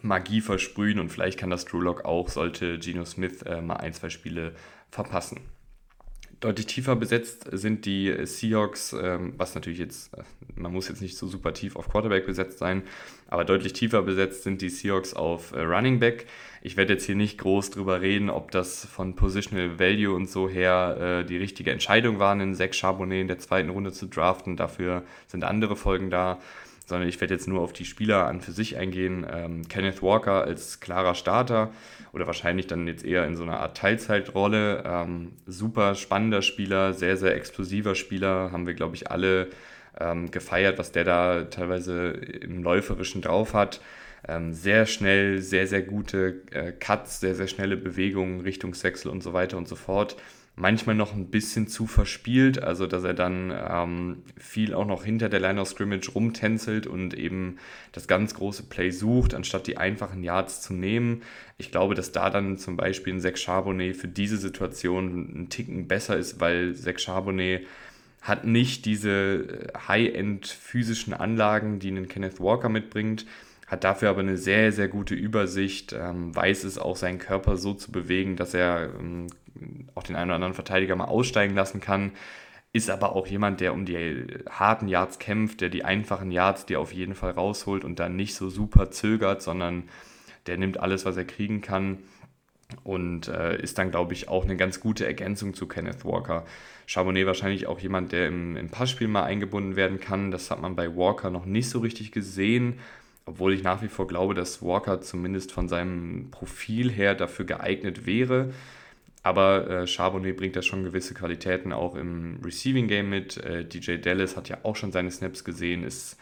Magie 0.02 0.40
versprühen 0.40 0.98
und 0.98 1.10
vielleicht 1.10 1.38
kann 1.38 1.50
das 1.50 1.64
Drew 1.64 1.80
Lock 1.80 2.04
auch, 2.04 2.28
sollte 2.28 2.78
Geno 2.78 3.04
Smith 3.04 3.42
äh, 3.42 3.60
mal 3.60 3.76
ein, 3.76 3.92
zwei 3.92 4.10
Spiele 4.10 4.54
verpassen. 4.90 5.40
Deutlich 6.40 6.64
tiefer 6.64 6.96
besetzt 6.96 7.46
sind 7.52 7.84
die 7.84 8.14
Seahawks, 8.24 8.94
ähm, 8.94 9.34
was 9.36 9.54
natürlich 9.54 9.78
jetzt, 9.78 10.14
äh, 10.14 10.22
man 10.54 10.72
muss 10.72 10.88
jetzt 10.88 11.02
nicht 11.02 11.18
so 11.18 11.26
super 11.26 11.52
tief 11.52 11.76
auf 11.76 11.90
Quarterback 11.90 12.24
besetzt 12.24 12.58
sein, 12.58 12.82
aber 13.28 13.44
deutlich 13.44 13.74
tiefer 13.74 14.00
besetzt 14.00 14.44
sind 14.44 14.62
die 14.62 14.70
Seahawks 14.70 15.12
auf 15.12 15.52
äh, 15.52 15.60
Running 15.60 15.98
Back. 15.98 16.26
Ich 16.62 16.78
werde 16.78 16.94
jetzt 16.94 17.04
hier 17.04 17.14
nicht 17.14 17.36
groß 17.36 17.70
drüber 17.70 18.00
reden, 18.00 18.30
ob 18.30 18.52
das 18.52 18.86
von 18.86 19.16
Positional 19.16 19.78
Value 19.78 20.14
und 20.14 20.30
so 20.30 20.48
her 20.48 21.20
äh, 21.20 21.26
die 21.26 21.36
richtige 21.36 21.72
Entscheidung 21.72 22.18
war, 22.18 22.32
einen 22.32 22.54
Zach 22.54 22.72
Charbonnet 22.72 23.20
in 23.20 23.28
der 23.28 23.38
zweiten 23.38 23.68
Runde 23.68 23.92
zu 23.92 24.06
draften. 24.06 24.56
Dafür 24.56 25.04
sind 25.26 25.44
andere 25.44 25.76
Folgen 25.76 26.08
da 26.08 26.38
sondern 26.90 27.08
ich 27.08 27.20
werde 27.20 27.32
jetzt 27.32 27.48
nur 27.48 27.62
auf 27.62 27.72
die 27.72 27.86
Spieler 27.86 28.26
an 28.26 28.42
für 28.42 28.52
sich 28.52 28.76
eingehen. 28.76 29.26
Ähm, 29.32 29.66
Kenneth 29.68 30.02
Walker 30.02 30.44
als 30.44 30.80
klarer 30.80 31.14
Starter 31.14 31.70
oder 32.12 32.26
wahrscheinlich 32.26 32.66
dann 32.66 32.86
jetzt 32.86 33.04
eher 33.04 33.24
in 33.24 33.36
so 33.36 33.44
einer 33.44 33.60
Art 33.60 33.78
Teilzeitrolle. 33.78 34.84
Ähm, 34.84 35.32
super 35.46 35.94
spannender 35.94 36.42
Spieler, 36.42 36.92
sehr, 36.92 37.16
sehr 37.16 37.34
explosiver 37.34 37.94
Spieler, 37.94 38.52
haben 38.52 38.66
wir, 38.66 38.74
glaube 38.74 38.96
ich, 38.96 39.10
alle 39.10 39.48
ähm, 39.98 40.30
gefeiert, 40.30 40.78
was 40.78 40.92
der 40.92 41.04
da 41.04 41.44
teilweise 41.44 42.08
im 42.08 42.62
Läuferischen 42.62 43.22
drauf 43.22 43.54
hat. 43.54 43.80
Ähm, 44.28 44.52
sehr 44.52 44.84
schnell, 44.84 45.40
sehr, 45.40 45.66
sehr 45.66 45.82
gute 45.82 46.42
äh, 46.50 46.72
Cuts, 46.72 47.20
sehr, 47.20 47.34
sehr 47.34 47.46
schnelle 47.46 47.78
Bewegungen, 47.78 48.40
Richtungswechsel 48.40 49.10
und 49.10 49.22
so 49.22 49.32
weiter 49.32 49.56
und 49.56 49.66
so 49.66 49.76
fort 49.76 50.16
manchmal 50.56 50.94
noch 50.94 51.14
ein 51.14 51.30
bisschen 51.30 51.68
zu 51.68 51.86
verspielt, 51.86 52.62
also 52.62 52.86
dass 52.86 53.04
er 53.04 53.14
dann 53.14 53.50
ähm, 53.50 54.22
viel 54.36 54.74
auch 54.74 54.86
noch 54.86 55.04
hinter 55.04 55.28
der 55.28 55.40
Line 55.40 55.60
of 55.60 55.68
Scrimmage 55.68 56.10
rumtänzelt 56.10 56.86
und 56.86 57.14
eben 57.14 57.56
das 57.92 58.06
ganz 58.08 58.34
große 58.34 58.64
Play 58.64 58.90
sucht, 58.90 59.34
anstatt 59.34 59.66
die 59.66 59.78
einfachen 59.78 60.22
Yards 60.22 60.60
zu 60.60 60.74
nehmen. 60.74 61.22
Ich 61.56 61.70
glaube, 61.70 61.94
dass 61.94 62.12
da 62.12 62.30
dann 62.30 62.58
zum 62.58 62.76
Beispiel 62.76 63.14
ein 63.14 63.20
Zach 63.20 63.36
Charbonnet 63.36 63.96
für 63.96 64.08
diese 64.08 64.36
Situation 64.36 65.42
ein 65.42 65.48
Ticken 65.48 65.88
besser 65.88 66.16
ist, 66.16 66.40
weil 66.40 66.74
Zach 66.74 66.98
Charbonnet 66.98 67.66
hat 68.20 68.44
nicht 68.44 68.84
diese 68.84 69.10
äh, 69.10 69.78
High-End 69.88 70.46
physischen 70.46 71.14
Anlagen, 71.14 71.78
die 71.78 71.88
einen 71.88 72.08
Kenneth 72.08 72.40
Walker 72.40 72.68
mitbringt, 72.68 73.26
hat 73.66 73.84
dafür 73.84 74.10
aber 74.10 74.20
eine 74.20 74.36
sehr, 74.36 74.72
sehr 74.72 74.88
gute 74.88 75.14
Übersicht, 75.14 75.92
ähm, 75.92 76.34
weiß 76.34 76.64
es 76.64 76.76
auch, 76.76 76.96
seinen 76.96 77.18
Körper 77.18 77.56
so 77.56 77.72
zu 77.72 77.92
bewegen, 77.92 78.36
dass 78.36 78.52
er 78.52 78.90
ähm, 78.98 79.28
auch 79.94 80.02
den 80.02 80.16
einen 80.16 80.30
oder 80.30 80.36
anderen 80.36 80.54
Verteidiger 80.54 80.96
mal 80.96 81.04
aussteigen 81.06 81.54
lassen 81.54 81.80
kann. 81.80 82.12
Ist 82.72 82.90
aber 82.90 83.16
auch 83.16 83.26
jemand, 83.26 83.60
der 83.60 83.72
um 83.72 83.84
die 83.84 84.26
harten 84.48 84.86
Yards 84.88 85.18
kämpft, 85.18 85.60
der 85.60 85.70
die 85.70 85.84
einfachen 85.84 86.30
Yards 86.30 86.66
dir 86.66 86.80
auf 86.80 86.92
jeden 86.92 87.14
Fall 87.14 87.32
rausholt 87.32 87.84
und 87.84 87.98
dann 87.98 88.14
nicht 88.16 88.34
so 88.34 88.48
super 88.48 88.90
zögert, 88.90 89.42
sondern 89.42 89.84
der 90.46 90.56
nimmt 90.56 90.78
alles, 90.78 91.04
was 91.04 91.16
er 91.16 91.24
kriegen 91.24 91.60
kann. 91.62 91.98
und 92.84 93.28
äh, 93.28 93.60
ist 93.60 93.78
dann, 93.78 93.90
glaube 93.90 94.12
ich, 94.12 94.28
auch 94.28 94.44
eine 94.44 94.56
ganz 94.56 94.80
gute 94.80 95.06
Ergänzung 95.06 95.54
zu 95.54 95.66
Kenneth 95.66 96.04
Walker. 96.04 96.44
Charbonnet 96.86 97.26
wahrscheinlich 97.26 97.66
auch 97.66 97.78
jemand, 97.80 98.12
der 98.12 98.28
im, 98.28 98.56
im 98.56 98.68
Passspiel 98.68 99.08
mal 99.08 99.24
eingebunden 99.24 99.76
werden 99.76 100.00
kann. 100.00 100.30
Das 100.30 100.50
hat 100.50 100.60
man 100.60 100.76
bei 100.76 100.94
Walker 100.96 101.30
noch 101.30 101.46
nicht 101.46 101.68
so 101.68 101.80
richtig 101.80 102.12
gesehen, 102.12 102.78
obwohl 103.26 103.52
ich 103.54 103.62
nach 103.62 103.82
wie 103.82 103.88
vor 103.88 104.06
glaube, 104.06 104.34
dass 104.34 104.62
Walker 104.62 105.00
zumindest 105.00 105.52
von 105.52 105.68
seinem 105.68 106.30
Profil 106.30 106.90
her 106.90 107.14
dafür 107.14 107.44
geeignet 107.44 108.06
wäre. 108.06 108.52
Aber 109.22 109.68
äh, 109.68 109.86
Charbonnet 109.86 110.36
bringt 110.36 110.56
da 110.56 110.62
schon 110.62 110.84
gewisse 110.84 111.14
Qualitäten 111.14 111.72
auch 111.72 111.94
im 111.94 112.40
Receiving 112.42 112.88
Game 112.88 113.10
mit. 113.10 113.36
Äh, 113.36 113.64
DJ 113.64 113.96
Dallas 113.96 114.36
hat 114.36 114.48
ja 114.48 114.58
auch 114.62 114.76
schon 114.76 114.92
seine 114.92 115.10
Snaps 115.10 115.44
gesehen, 115.44 115.84
ist 115.84 116.16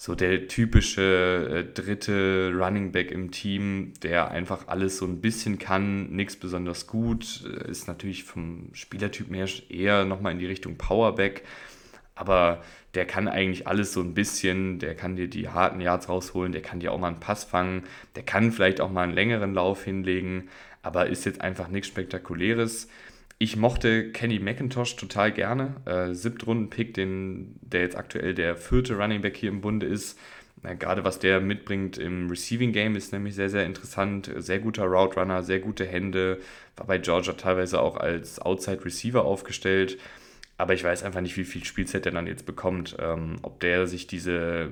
so 0.00 0.14
der 0.14 0.46
typische 0.46 1.66
äh, 1.66 1.74
dritte 1.74 2.52
Running 2.54 2.92
Back 2.92 3.10
im 3.10 3.32
Team, 3.32 3.92
der 4.04 4.30
einfach 4.30 4.68
alles 4.68 4.96
so 4.98 5.04
ein 5.04 5.20
bisschen 5.20 5.58
kann, 5.58 6.10
nichts 6.10 6.36
besonders 6.36 6.86
gut, 6.86 7.44
äh, 7.44 7.68
ist 7.68 7.88
natürlich 7.88 8.22
vom 8.22 8.70
Spielertyp 8.74 9.34
her 9.34 9.48
eher 9.68 10.04
nochmal 10.04 10.32
in 10.32 10.38
die 10.38 10.46
Richtung 10.46 10.76
Powerback, 10.76 11.42
aber 12.14 12.62
der 12.94 13.06
kann 13.06 13.26
eigentlich 13.26 13.66
alles 13.66 13.92
so 13.92 14.00
ein 14.00 14.14
bisschen, 14.14 14.78
der 14.78 14.94
kann 14.94 15.16
dir 15.16 15.28
die 15.28 15.48
harten 15.48 15.80
Yards 15.80 16.08
rausholen, 16.08 16.52
der 16.52 16.62
kann 16.62 16.78
dir 16.78 16.92
auch 16.92 16.98
mal 17.00 17.08
einen 17.08 17.20
Pass 17.20 17.42
fangen, 17.42 17.82
der 18.14 18.22
kann 18.22 18.52
vielleicht 18.52 18.80
auch 18.80 18.90
mal 18.90 19.02
einen 19.02 19.14
längeren 19.14 19.52
Lauf 19.52 19.82
hinlegen, 19.82 20.48
aber 20.88 21.08
ist 21.08 21.26
jetzt 21.26 21.42
einfach 21.42 21.68
nichts 21.68 21.88
Spektakuläres. 21.88 22.88
Ich 23.36 23.56
mochte 23.56 24.10
Kenny 24.10 24.38
McIntosh 24.38 24.96
total 24.96 25.32
gerne. 25.32 25.76
Äh, 25.84 26.14
Siebtrunden-Pick, 26.14 26.94
der 26.94 27.80
jetzt 27.82 27.94
aktuell 27.94 28.32
der 28.34 28.56
vierte 28.56 28.96
Running 28.96 29.20
Back 29.20 29.36
hier 29.36 29.50
im 29.50 29.60
Bunde 29.60 29.84
ist. 29.84 30.18
Äh, 30.62 30.76
gerade 30.76 31.04
was 31.04 31.18
der 31.18 31.40
mitbringt 31.40 31.98
im 31.98 32.30
Receiving 32.30 32.72
Game 32.72 32.96
ist 32.96 33.12
nämlich 33.12 33.34
sehr, 33.34 33.50
sehr 33.50 33.66
interessant. 33.66 34.32
Sehr 34.38 34.60
guter 34.60 34.84
Route 34.84 35.20
Runner, 35.20 35.42
sehr 35.42 35.58
gute 35.58 35.84
Hände. 35.84 36.40
War 36.76 36.86
bei 36.86 36.96
Georgia 36.96 37.34
teilweise 37.34 37.82
auch 37.82 37.98
als 37.98 38.38
Outside 38.38 38.82
Receiver 38.82 39.26
aufgestellt. 39.26 39.98
Aber 40.56 40.72
ich 40.72 40.82
weiß 40.82 41.02
einfach 41.02 41.20
nicht, 41.20 41.36
wie 41.36 41.44
viel 41.44 41.64
Spielzeit 41.64 42.06
er 42.06 42.12
dann 42.12 42.26
jetzt 42.26 42.46
bekommt. 42.46 42.96
Ähm, 42.98 43.36
ob 43.42 43.60
der 43.60 43.86
sich 43.86 44.06
diese 44.06 44.70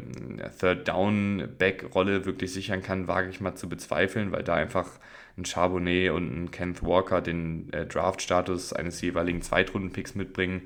Third 0.58 0.88
Down 0.88 1.46
Back 1.58 1.94
Rolle 1.94 2.24
wirklich 2.24 2.54
sichern 2.54 2.82
kann, 2.82 3.06
wage 3.06 3.28
ich 3.28 3.42
mal 3.42 3.54
zu 3.54 3.68
bezweifeln, 3.68 4.32
weil 4.32 4.44
da 4.44 4.54
einfach 4.54 4.88
ein 5.36 5.44
Charbonnet 5.44 6.10
und 6.10 6.44
ein 6.44 6.50
Kenneth 6.50 6.82
Walker 6.82 7.20
den 7.20 7.72
äh, 7.72 7.86
Draft-Status 7.86 8.72
eines 8.72 9.00
jeweiligen 9.00 9.42
Zweitrunden-Picks 9.42 10.14
mitbringen. 10.14 10.62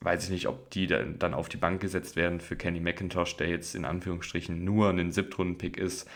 Weiß 0.00 0.24
ich 0.24 0.30
nicht, 0.30 0.48
ob 0.48 0.70
die 0.70 0.86
dann 0.86 1.34
auf 1.34 1.48
die 1.48 1.56
Bank 1.56 1.80
gesetzt 1.80 2.16
werden 2.16 2.40
für 2.40 2.56
Kenny 2.56 2.80
McIntosh, 2.80 3.36
der 3.36 3.48
jetzt 3.48 3.74
in 3.74 3.84
Anführungsstrichen 3.84 4.64
nur 4.64 4.90
ein 4.90 5.12
Siebtrunden-Pick 5.12 5.76
ist. 5.76 6.08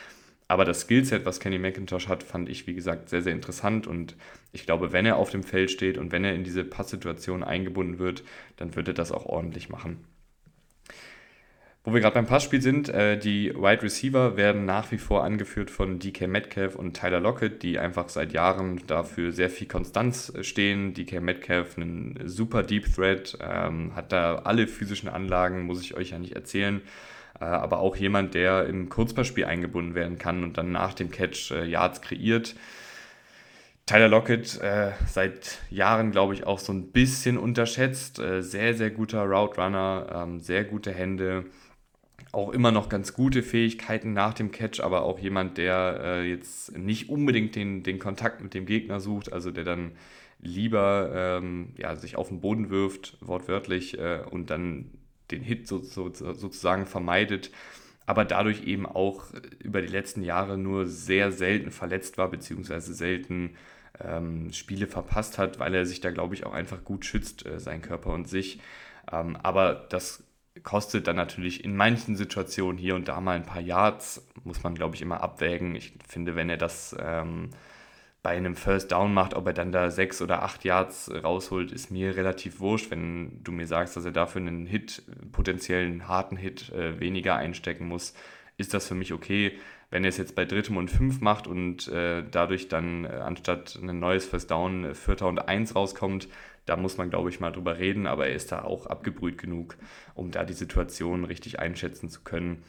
Aber 0.48 0.64
das 0.64 0.82
Skillset, 0.82 1.24
was 1.24 1.40
Kenny 1.40 1.58
McIntosh 1.58 2.08
hat, 2.08 2.22
fand 2.22 2.48
ich, 2.48 2.66
wie 2.66 2.74
gesagt, 2.74 3.08
sehr, 3.08 3.22
sehr 3.22 3.32
interessant. 3.32 3.86
Und 3.86 4.16
ich 4.52 4.66
glaube, 4.66 4.92
wenn 4.92 5.06
er 5.06 5.16
auf 5.16 5.30
dem 5.30 5.42
Feld 5.42 5.70
steht 5.70 5.98
und 5.98 6.12
wenn 6.12 6.24
er 6.24 6.34
in 6.34 6.44
diese 6.44 6.64
Passsituation 6.64 7.42
eingebunden 7.42 7.98
wird, 7.98 8.22
dann 8.56 8.74
wird 8.74 8.88
er 8.88 8.94
das 8.94 9.12
auch 9.12 9.26
ordentlich 9.26 9.68
machen. 9.68 10.04
Wo 11.86 11.94
wir 11.94 12.00
gerade 12.00 12.14
beim 12.14 12.26
Passspiel 12.26 12.60
sind, 12.60 12.88
äh, 12.88 13.16
die 13.16 13.54
Wide 13.54 13.84
Receiver 13.84 14.36
werden 14.36 14.64
nach 14.64 14.90
wie 14.90 14.98
vor 14.98 15.22
angeführt 15.22 15.70
von 15.70 16.00
DK 16.00 16.26
Metcalf 16.26 16.74
und 16.74 16.94
Tyler 16.94 17.20
Lockett, 17.20 17.62
die 17.62 17.78
einfach 17.78 18.08
seit 18.08 18.32
Jahren 18.32 18.84
dafür 18.88 19.30
sehr 19.30 19.48
viel 19.50 19.68
Konstanz 19.68 20.32
stehen. 20.40 20.94
DK 20.94 21.20
Metcalf, 21.20 21.76
ein 21.76 22.18
super 22.24 22.64
Deep 22.64 22.92
Threat, 22.92 23.38
ähm, 23.40 23.94
hat 23.94 24.10
da 24.10 24.38
alle 24.38 24.66
physischen 24.66 25.08
Anlagen, 25.08 25.62
muss 25.62 25.80
ich 25.80 25.96
euch 25.96 26.10
ja 26.10 26.18
nicht 26.18 26.34
erzählen. 26.34 26.82
Äh, 27.40 27.44
aber 27.44 27.78
auch 27.78 27.94
jemand, 27.94 28.34
der 28.34 28.66
im 28.66 28.88
Kurzpassspiel 28.88 29.44
eingebunden 29.44 29.94
werden 29.94 30.18
kann 30.18 30.42
und 30.42 30.58
dann 30.58 30.72
nach 30.72 30.92
dem 30.92 31.12
Catch 31.12 31.52
äh, 31.52 31.66
Yards 31.66 32.02
kreiert. 32.02 32.56
Tyler 33.86 34.08
Lockett 34.08 34.60
äh, 34.60 34.90
seit 35.06 35.58
Jahren, 35.70 36.10
glaube 36.10 36.34
ich, 36.34 36.48
auch 36.48 36.58
so 36.58 36.72
ein 36.72 36.90
bisschen 36.90 37.38
unterschätzt. 37.38 38.18
Äh, 38.18 38.42
sehr, 38.42 38.74
sehr 38.74 38.90
guter 38.90 39.22
Route 39.22 39.60
Runner, 39.60 40.24
ähm, 40.26 40.40
sehr 40.40 40.64
gute 40.64 40.90
Hände 40.90 41.44
auch 42.32 42.50
immer 42.50 42.72
noch 42.72 42.88
ganz 42.88 43.14
gute 43.14 43.42
Fähigkeiten 43.42 44.12
nach 44.12 44.34
dem 44.34 44.50
Catch, 44.50 44.80
aber 44.80 45.02
auch 45.02 45.18
jemand, 45.18 45.58
der 45.58 46.00
äh, 46.02 46.28
jetzt 46.28 46.76
nicht 46.76 47.08
unbedingt 47.08 47.54
den, 47.56 47.82
den 47.82 47.98
Kontakt 47.98 48.42
mit 48.42 48.54
dem 48.54 48.66
Gegner 48.66 49.00
sucht, 49.00 49.32
also 49.32 49.50
der 49.50 49.64
dann 49.64 49.92
lieber 50.40 51.10
ähm, 51.14 51.72
ja, 51.78 51.96
sich 51.96 52.16
auf 52.16 52.28
den 52.28 52.40
Boden 52.40 52.70
wirft, 52.70 53.16
wortwörtlich, 53.20 53.98
äh, 53.98 54.20
und 54.30 54.50
dann 54.50 54.90
den 55.30 55.42
Hit 55.42 55.66
so, 55.66 55.82
so, 55.82 56.12
sozusagen 56.12 56.86
vermeidet, 56.86 57.50
aber 58.06 58.24
dadurch 58.24 58.64
eben 58.64 58.86
auch 58.86 59.24
über 59.58 59.82
die 59.82 59.88
letzten 59.88 60.22
Jahre 60.22 60.56
nur 60.56 60.86
sehr 60.86 61.32
selten 61.32 61.70
verletzt 61.70 62.18
war, 62.18 62.30
beziehungsweise 62.30 62.94
selten 62.94 63.56
ähm, 64.00 64.52
Spiele 64.52 64.86
verpasst 64.86 65.38
hat, 65.38 65.58
weil 65.58 65.74
er 65.74 65.86
sich 65.86 66.00
da, 66.00 66.10
glaube 66.10 66.34
ich, 66.34 66.46
auch 66.46 66.52
einfach 66.52 66.84
gut 66.84 67.04
schützt, 67.04 67.46
äh, 67.46 67.58
sein 67.58 67.82
Körper 67.82 68.12
und 68.12 68.28
sich. 68.28 68.60
Ähm, 69.10 69.36
aber 69.36 69.86
das 69.88 70.25
kostet 70.66 71.06
dann 71.06 71.14
natürlich 71.14 71.64
in 71.64 71.76
manchen 71.76 72.16
Situationen 72.16 72.76
hier 72.76 72.96
und 72.96 73.06
da 73.06 73.20
mal 73.20 73.36
ein 73.36 73.46
paar 73.46 73.60
Yards, 73.60 74.26
muss 74.42 74.64
man, 74.64 74.74
glaube 74.74 74.96
ich, 74.96 75.00
immer 75.00 75.22
abwägen. 75.22 75.76
Ich 75.76 75.94
finde, 76.08 76.34
wenn 76.34 76.50
er 76.50 76.56
das 76.56 76.94
ähm, 76.98 77.50
bei 78.20 78.30
einem 78.30 78.56
First 78.56 78.90
Down 78.90 79.14
macht, 79.14 79.34
ob 79.34 79.46
er 79.46 79.52
dann 79.52 79.70
da 79.70 79.90
sechs 79.92 80.20
oder 80.20 80.42
acht 80.42 80.64
Yards 80.64 81.08
rausholt, 81.22 81.70
ist 81.70 81.92
mir 81.92 82.16
relativ 82.16 82.58
wurscht. 82.58 82.90
Wenn 82.90 83.44
du 83.44 83.52
mir 83.52 83.68
sagst, 83.68 83.96
dass 83.96 84.04
er 84.04 84.10
dafür 84.10 84.40
einen 84.40 84.66
Hit, 84.66 85.04
potenziellen 85.30 86.08
harten 86.08 86.36
Hit 86.36 86.72
äh, 86.72 86.98
weniger 86.98 87.36
einstecken 87.36 87.86
muss, 87.86 88.12
ist 88.56 88.74
das 88.74 88.88
für 88.88 88.96
mich 88.96 89.12
okay. 89.12 89.52
Wenn 89.90 90.02
er 90.02 90.08
es 90.08 90.16
jetzt 90.16 90.34
bei 90.34 90.44
drittem 90.44 90.78
und 90.78 90.90
fünf 90.90 91.20
macht 91.20 91.46
und 91.46 91.86
äh, 91.86 92.24
dadurch 92.28 92.66
dann 92.66 93.04
äh, 93.04 93.10
anstatt 93.24 93.78
ein 93.80 94.00
neues 94.00 94.26
First 94.26 94.50
Down 94.50 94.84
äh, 94.84 94.94
Vierter 94.96 95.28
und 95.28 95.38
eins 95.38 95.76
rauskommt, 95.76 96.26
da 96.66 96.76
muss 96.76 96.98
man, 96.98 97.10
glaube 97.10 97.30
ich, 97.30 97.40
mal 97.40 97.52
drüber 97.52 97.78
reden, 97.78 98.06
aber 98.06 98.26
er 98.26 98.34
ist 98.34 98.52
da 98.52 98.62
auch 98.62 98.86
abgebrüht 98.86 99.38
genug, 99.38 99.76
um 100.14 100.30
da 100.30 100.44
die 100.44 100.52
Situation 100.52 101.24
richtig 101.24 101.58
einschätzen 101.58 102.10
zu 102.10 102.22
können. 102.22 102.62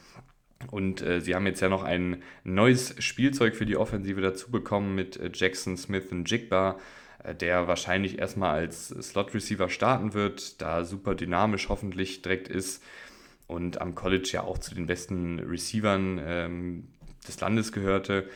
Und 0.71 1.01
äh, 1.01 1.21
sie 1.21 1.35
haben 1.35 1.45
jetzt 1.45 1.61
ja 1.61 1.69
noch 1.69 1.83
ein 1.83 2.23
neues 2.43 2.95
Spielzeug 3.03 3.55
für 3.55 3.65
die 3.65 3.77
Offensive 3.77 4.21
dazu 4.21 4.49
bekommen 4.51 4.95
mit 4.95 5.17
äh, 5.17 5.29
Jackson 5.33 5.77
Smith 5.77 6.11
und 6.11 6.29
Jigba, 6.29 6.79
äh, 7.23 7.35
der 7.35 7.67
wahrscheinlich 7.67 8.19
erstmal 8.19 8.55
als 8.55 8.89
Slot 8.89 9.33
Receiver 9.33 9.69
starten 9.69 10.13
wird, 10.13 10.61
da 10.61 10.83
super 10.83 11.15
dynamisch 11.15 11.69
hoffentlich 11.69 12.21
direkt 12.21 12.47
ist 12.47 12.83
und 13.47 13.81
am 13.81 13.95
College 13.95 14.29
ja 14.33 14.43
auch 14.43 14.57
zu 14.57 14.75
den 14.75 14.87
besten 14.87 15.39
Receivern 15.39 16.19
ähm, 16.23 16.87
des 17.27 17.39
Landes 17.39 17.71
gehörte. 17.71 18.29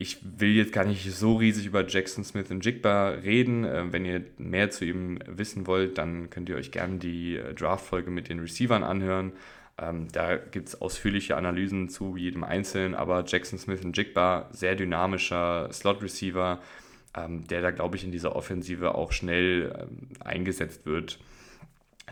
Ich 0.00 0.18
will 0.22 0.54
jetzt 0.54 0.72
gar 0.72 0.84
nicht 0.84 1.12
so 1.12 1.36
riesig 1.36 1.66
über 1.66 1.84
Jackson 1.84 2.22
Smith 2.22 2.52
und 2.52 2.64
Jigba 2.64 3.08
reden. 3.08 3.64
Ähm, 3.64 3.92
wenn 3.92 4.04
ihr 4.04 4.24
mehr 4.38 4.70
zu 4.70 4.84
ihm 4.84 5.18
wissen 5.26 5.66
wollt, 5.66 5.98
dann 5.98 6.30
könnt 6.30 6.48
ihr 6.48 6.54
euch 6.54 6.70
gerne 6.70 6.98
die 6.98 7.36
äh, 7.36 7.52
Draft-Folge 7.52 8.10
mit 8.12 8.28
den 8.28 8.38
Receivern 8.38 8.84
anhören. 8.84 9.32
Ähm, 9.76 10.06
da 10.12 10.36
gibt 10.36 10.68
es 10.68 10.80
ausführliche 10.80 11.36
Analysen 11.36 11.88
zu 11.88 12.16
jedem 12.16 12.44
Einzelnen, 12.44 12.94
aber 12.94 13.24
Jackson 13.26 13.58
Smith 13.58 13.84
und 13.84 13.96
Jigba, 13.96 14.48
sehr 14.52 14.76
dynamischer 14.76 15.68
Slot-Receiver, 15.72 16.60
ähm, 17.16 17.48
der 17.48 17.60
da, 17.60 17.72
glaube 17.72 17.96
ich, 17.96 18.04
in 18.04 18.12
dieser 18.12 18.36
Offensive 18.36 18.94
auch 18.94 19.10
schnell 19.10 19.88
eingesetzt 20.20 20.86
wird. 20.86 21.18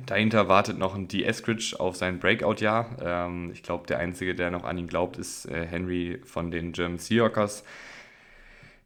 Dahinter 0.05 0.49
wartet 0.49 0.79
noch 0.79 0.95
ein 0.95 1.09
D. 1.09 1.25
Eskridge 1.25 1.77
auf 1.79 1.97
sein 1.97 2.19
Breakout-Jahr. 2.19 2.97
Ähm, 3.01 3.51
ich 3.53 3.63
glaube, 3.63 3.87
der 3.87 3.99
Einzige, 3.99 4.35
der 4.35 4.51
noch 4.51 4.65
an 4.65 4.77
ihn 4.77 4.89
glaubt, 4.89 5.17
ist 5.17 5.47
äh, 5.47 5.67
Henry 5.67 6.21
von 6.25 6.51
den 6.51 6.73
German 6.73 6.99
Seahawkers. 6.99 7.65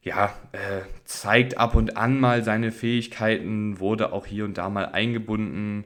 Ja, 0.03 0.33
äh, 0.51 0.81
zeigt 1.05 1.57
ab 1.57 1.75
und 1.75 1.97
an 1.97 2.19
mal 2.19 2.43
seine 2.43 2.71
Fähigkeiten, 2.71 3.79
wurde 3.79 4.13
auch 4.13 4.25
hier 4.25 4.45
und 4.45 4.57
da 4.57 4.67
mal 4.69 4.85
eingebunden, 4.85 5.85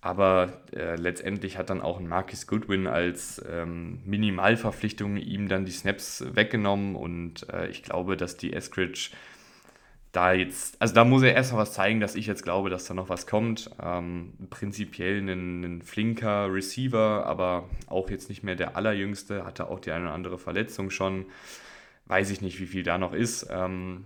aber 0.00 0.54
äh, 0.74 0.96
letztendlich 0.96 1.58
hat 1.58 1.70
dann 1.70 1.80
auch 1.80 2.00
ein 2.00 2.08
Marcus 2.08 2.48
Goodwin 2.48 2.88
als 2.88 3.40
ähm, 3.48 4.00
Minimalverpflichtung 4.04 5.16
ihm 5.16 5.48
dann 5.48 5.64
die 5.64 5.70
Snaps 5.70 6.24
weggenommen 6.34 6.96
und 6.96 7.48
äh, 7.52 7.68
ich 7.68 7.84
glaube, 7.84 8.16
dass 8.16 8.36
die 8.36 8.52
Eskridge 8.52 9.10
da 10.12 10.34
jetzt, 10.34 10.80
also 10.80 10.94
da 10.94 11.04
muss 11.04 11.22
er 11.22 11.34
erst 11.34 11.52
mal 11.52 11.58
was 11.58 11.72
zeigen, 11.72 12.00
dass 12.00 12.14
ich 12.14 12.26
jetzt 12.26 12.42
glaube, 12.42 12.68
dass 12.68 12.84
da 12.84 12.92
noch 12.92 13.08
was 13.08 13.26
kommt. 13.26 13.70
Ähm, 13.82 14.34
prinzipiell 14.50 15.18
ein, 15.22 15.64
ein, 15.64 15.82
flinker 15.82 16.52
Receiver, 16.52 17.24
aber 17.26 17.68
auch 17.86 18.10
jetzt 18.10 18.28
nicht 18.28 18.42
mehr 18.42 18.54
der 18.54 18.76
allerjüngste, 18.76 19.44
hatte 19.44 19.68
auch 19.68 19.80
die 19.80 19.90
eine 19.90 20.04
oder 20.04 20.14
andere 20.14 20.38
Verletzung 20.38 20.90
schon. 20.90 21.26
Weiß 22.06 22.30
ich 22.30 22.42
nicht, 22.42 22.60
wie 22.60 22.66
viel 22.66 22.82
da 22.82 22.98
noch 22.98 23.14
ist. 23.14 23.46
Ähm, 23.50 24.04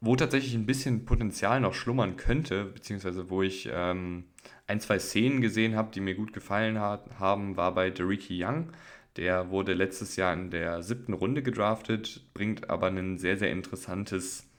wo 0.00 0.14
tatsächlich 0.16 0.54
ein 0.54 0.66
bisschen 0.66 1.04
Potenzial 1.04 1.60
noch 1.60 1.74
schlummern 1.74 2.16
könnte, 2.16 2.64
beziehungsweise 2.64 3.28
wo 3.30 3.42
ich 3.42 3.68
ähm, 3.72 4.24
ein, 4.68 4.80
zwei 4.80 4.98
Szenen 4.98 5.40
gesehen 5.40 5.76
habe, 5.76 5.90
die 5.92 6.00
mir 6.00 6.14
gut 6.14 6.32
gefallen 6.32 6.80
hat, 6.80 7.18
haben, 7.18 7.56
war 7.56 7.74
bei 7.74 7.90
Deriki 7.90 8.44
Young. 8.44 8.72
Der 9.16 9.50
wurde 9.50 9.74
letztes 9.74 10.16
Jahr 10.16 10.32
in 10.34 10.50
der 10.50 10.82
siebten 10.82 11.12
Runde 11.12 11.42
gedraftet, 11.42 12.22
bringt 12.32 12.70
aber 12.70 12.88
ein 12.88 13.18
sehr, 13.18 13.36
sehr 13.36 13.50
interessantes 13.50 14.51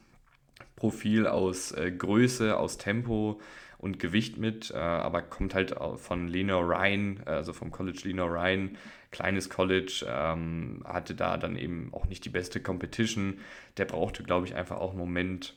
Profil 0.75 1.27
aus 1.27 1.71
äh, 1.71 1.91
Größe, 1.91 2.57
aus 2.57 2.77
Tempo 2.77 3.39
und 3.77 3.99
Gewicht 3.99 4.37
mit, 4.37 4.71
äh, 4.71 4.77
aber 4.77 5.21
kommt 5.21 5.53
halt 5.53 5.75
von 5.97 6.27
Lena 6.27 6.57
Ryan, 6.57 7.19
also 7.25 7.51
vom 7.51 7.69
College 7.69 7.99
Lena 8.05 8.23
Ryan, 8.23 8.77
kleines 9.11 9.49
College, 9.49 10.05
ähm, 10.07 10.83
hatte 10.85 11.15
da 11.15 11.37
dann 11.37 11.57
eben 11.57 11.89
auch 11.93 12.05
nicht 12.07 12.23
die 12.23 12.29
beste 12.29 12.61
Competition. 12.61 13.39
Der 13.77 13.85
brauchte, 13.85 14.23
glaube 14.23 14.47
ich, 14.47 14.55
einfach 14.55 14.77
auch 14.77 14.91
einen 14.91 14.99
Moment, 14.99 15.55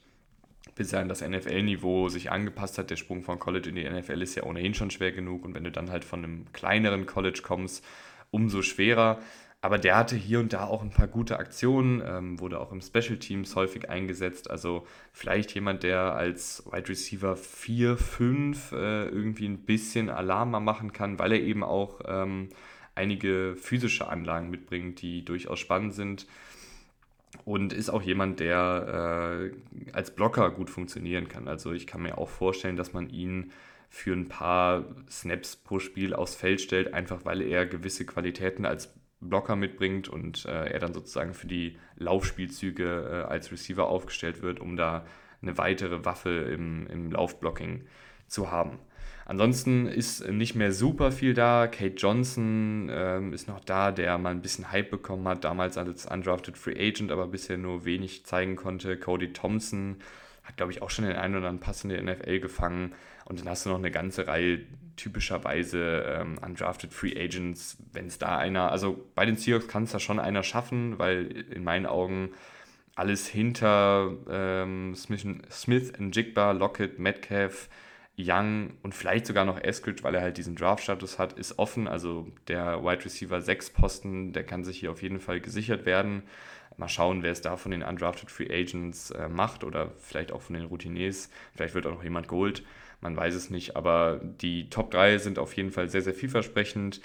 bis 0.74 0.92
er 0.92 1.00
an 1.00 1.08
das 1.08 1.22
NFL-Niveau 1.26 2.08
sich 2.08 2.30
angepasst 2.30 2.78
hat. 2.78 2.90
Der 2.90 2.96
Sprung 2.96 3.22
von 3.22 3.38
College 3.38 3.68
in 3.68 3.76
die 3.76 3.88
NFL 3.88 4.20
ist 4.22 4.34
ja 4.34 4.42
ohnehin 4.42 4.74
schon 4.74 4.90
schwer 4.90 5.12
genug 5.12 5.44
und 5.44 5.54
wenn 5.54 5.64
du 5.64 5.70
dann 5.70 5.90
halt 5.90 6.04
von 6.04 6.24
einem 6.24 6.52
kleineren 6.52 7.06
College 7.06 7.40
kommst, 7.42 7.84
umso 8.30 8.62
schwerer. 8.62 9.20
Aber 9.66 9.78
der 9.78 9.96
hatte 9.96 10.14
hier 10.14 10.38
und 10.38 10.52
da 10.52 10.62
auch 10.66 10.80
ein 10.80 10.90
paar 10.90 11.08
gute 11.08 11.40
Aktionen, 11.40 12.00
ähm, 12.06 12.38
wurde 12.38 12.60
auch 12.60 12.70
im 12.70 12.80
Special 12.80 13.18
Teams 13.18 13.56
häufig 13.56 13.90
eingesetzt. 13.90 14.48
Also 14.48 14.86
vielleicht 15.12 15.52
jemand, 15.56 15.82
der 15.82 16.14
als 16.14 16.62
Wide 16.70 16.88
Receiver 16.88 17.34
4, 17.34 17.96
5 17.96 18.70
äh, 18.70 19.08
irgendwie 19.08 19.48
ein 19.48 19.58
bisschen 19.58 20.08
Alarm 20.08 20.52
mal 20.52 20.60
machen 20.60 20.92
kann, 20.92 21.18
weil 21.18 21.32
er 21.32 21.40
eben 21.40 21.64
auch 21.64 22.00
ähm, 22.06 22.50
einige 22.94 23.56
physische 23.56 24.06
Anlagen 24.06 24.50
mitbringt, 24.50 25.02
die 25.02 25.24
durchaus 25.24 25.58
spannend 25.58 25.94
sind. 25.94 26.28
Und 27.44 27.72
ist 27.72 27.90
auch 27.90 28.02
jemand, 28.02 28.38
der 28.38 29.50
äh, 29.50 29.90
als 29.90 30.14
Blocker 30.14 30.52
gut 30.52 30.70
funktionieren 30.70 31.26
kann. 31.26 31.48
Also 31.48 31.72
ich 31.72 31.88
kann 31.88 32.02
mir 32.02 32.18
auch 32.18 32.28
vorstellen, 32.28 32.76
dass 32.76 32.92
man 32.92 33.10
ihn 33.10 33.50
für 33.88 34.12
ein 34.12 34.28
paar 34.28 34.84
Snaps 35.10 35.56
pro 35.56 35.80
Spiel 35.80 36.14
aufs 36.14 36.36
Feld 36.36 36.60
stellt, 36.60 36.94
einfach 36.94 37.24
weil 37.24 37.42
er 37.42 37.66
gewisse 37.66 38.06
Qualitäten 38.06 38.64
als 38.64 38.94
Blocker 39.20 39.56
mitbringt 39.56 40.08
und 40.08 40.44
äh, 40.44 40.70
er 40.70 40.78
dann 40.78 40.94
sozusagen 40.94 41.34
für 41.34 41.46
die 41.46 41.78
Laufspielzüge 41.96 43.24
äh, 43.26 43.30
als 43.30 43.50
Receiver 43.50 43.86
aufgestellt 43.86 44.42
wird, 44.42 44.60
um 44.60 44.76
da 44.76 45.06
eine 45.42 45.58
weitere 45.58 46.04
Waffe 46.04 46.30
im, 46.30 46.86
im 46.86 47.10
Laufblocking 47.10 47.86
zu 48.26 48.50
haben. 48.50 48.78
Ansonsten 49.24 49.86
ist 49.86 50.28
nicht 50.28 50.54
mehr 50.54 50.70
super 50.72 51.10
viel 51.10 51.34
da. 51.34 51.66
Kate 51.66 51.96
Johnson 51.96 52.88
ähm, 52.92 53.32
ist 53.32 53.48
noch 53.48 53.58
da, 53.58 53.90
der 53.90 54.18
mal 54.18 54.30
ein 54.30 54.40
bisschen 54.40 54.70
Hype 54.70 54.90
bekommen 54.90 55.26
hat, 55.26 55.42
damals 55.42 55.76
als 55.76 56.06
undrafted 56.06 56.56
Free 56.56 56.78
Agent, 56.78 57.10
aber 57.10 57.26
bisher 57.26 57.58
nur 57.58 57.84
wenig 57.84 58.24
zeigen 58.24 58.54
konnte. 58.54 58.96
Cody 58.96 59.32
Thompson 59.32 59.96
hat, 60.46 60.56
glaube 60.56 60.72
ich, 60.72 60.80
auch 60.80 60.90
schon 60.90 61.04
den 61.04 61.16
einen 61.16 61.36
oder 61.36 61.48
anderen 61.48 61.60
Pass 61.60 61.84
in 61.84 61.90
der 61.90 62.02
NFL 62.02 62.40
gefangen. 62.40 62.94
Und 63.24 63.40
dann 63.40 63.48
hast 63.48 63.66
du 63.66 63.70
noch 63.70 63.78
eine 63.78 63.90
ganze 63.90 64.26
Reihe 64.26 64.60
typischerweise 64.96 66.04
ähm, 66.20 66.38
undrafted 66.38 66.92
Free 66.92 67.14
Agents, 67.16 67.76
wenn 67.92 68.06
es 68.06 68.18
da 68.18 68.38
einer, 68.38 68.70
also 68.70 69.06
bei 69.14 69.26
den 69.26 69.36
Seahawks 69.36 69.68
kann 69.68 69.82
es 69.82 69.92
da 69.92 69.98
schon 69.98 70.18
einer 70.18 70.42
schaffen, 70.42 70.98
weil 70.98 71.26
in 71.26 71.64
meinen 71.64 71.86
Augen 71.86 72.30
alles 72.94 73.26
hinter 73.26 74.12
ähm, 74.30 74.94
Smith, 74.94 75.26
Smith, 75.50 75.92
Njigba, 75.98 76.52
Lockett, 76.52 76.98
Metcalf, 76.98 77.68
Young 78.18 78.70
und 78.82 78.94
vielleicht 78.94 79.26
sogar 79.26 79.44
noch 79.44 79.60
Eskridge, 79.60 80.02
weil 80.02 80.14
er 80.14 80.22
halt 80.22 80.38
diesen 80.38 80.56
Draft-Status 80.56 81.18
hat, 81.18 81.34
ist 81.34 81.58
offen. 81.58 81.86
Also 81.86 82.26
der 82.48 82.82
Wide 82.82 83.04
Receiver 83.04 83.42
6 83.42 83.70
Posten, 83.70 84.32
der 84.32 84.44
kann 84.44 84.64
sich 84.64 84.80
hier 84.80 84.90
auf 84.90 85.02
jeden 85.02 85.20
Fall 85.20 85.40
gesichert 85.40 85.84
werden. 85.84 86.22
Mal 86.76 86.88
schauen, 86.88 87.22
wer 87.22 87.32
es 87.32 87.40
da 87.40 87.56
von 87.56 87.70
den 87.70 87.82
Undrafted 87.82 88.30
Free 88.30 88.50
Agents 88.50 89.10
äh, 89.10 89.28
macht 89.28 89.64
oder 89.64 89.92
vielleicht 89.98 90.32
auch 90.32 90.42
von 90.42 90.54
den 90.54 90.66
Routiniers. 90.66 91.30
Vielleicht 91.54 91.74
wird 91.74 91.86
auch 91.86 91.94
noch 91.94 92.04
jemand 92.04 92.28
geholt. 92.28 92.64
Man 93.00 93.16
weiß 93.16 93.34
es 93.34 93.50
nicht. 93.50 93.76
Aber 93.76 94.20
die 94.22 94.68
Top 94.68 94.90
3 94.90 95.18
sind 95.18 95.38
auf 95.38 95.54
jeden 95.54 95.70
Fall 95.70 95.88
sehr, 95.88 96.02
sehr 96.02 96.14
vielversprechend. 96.14 97.00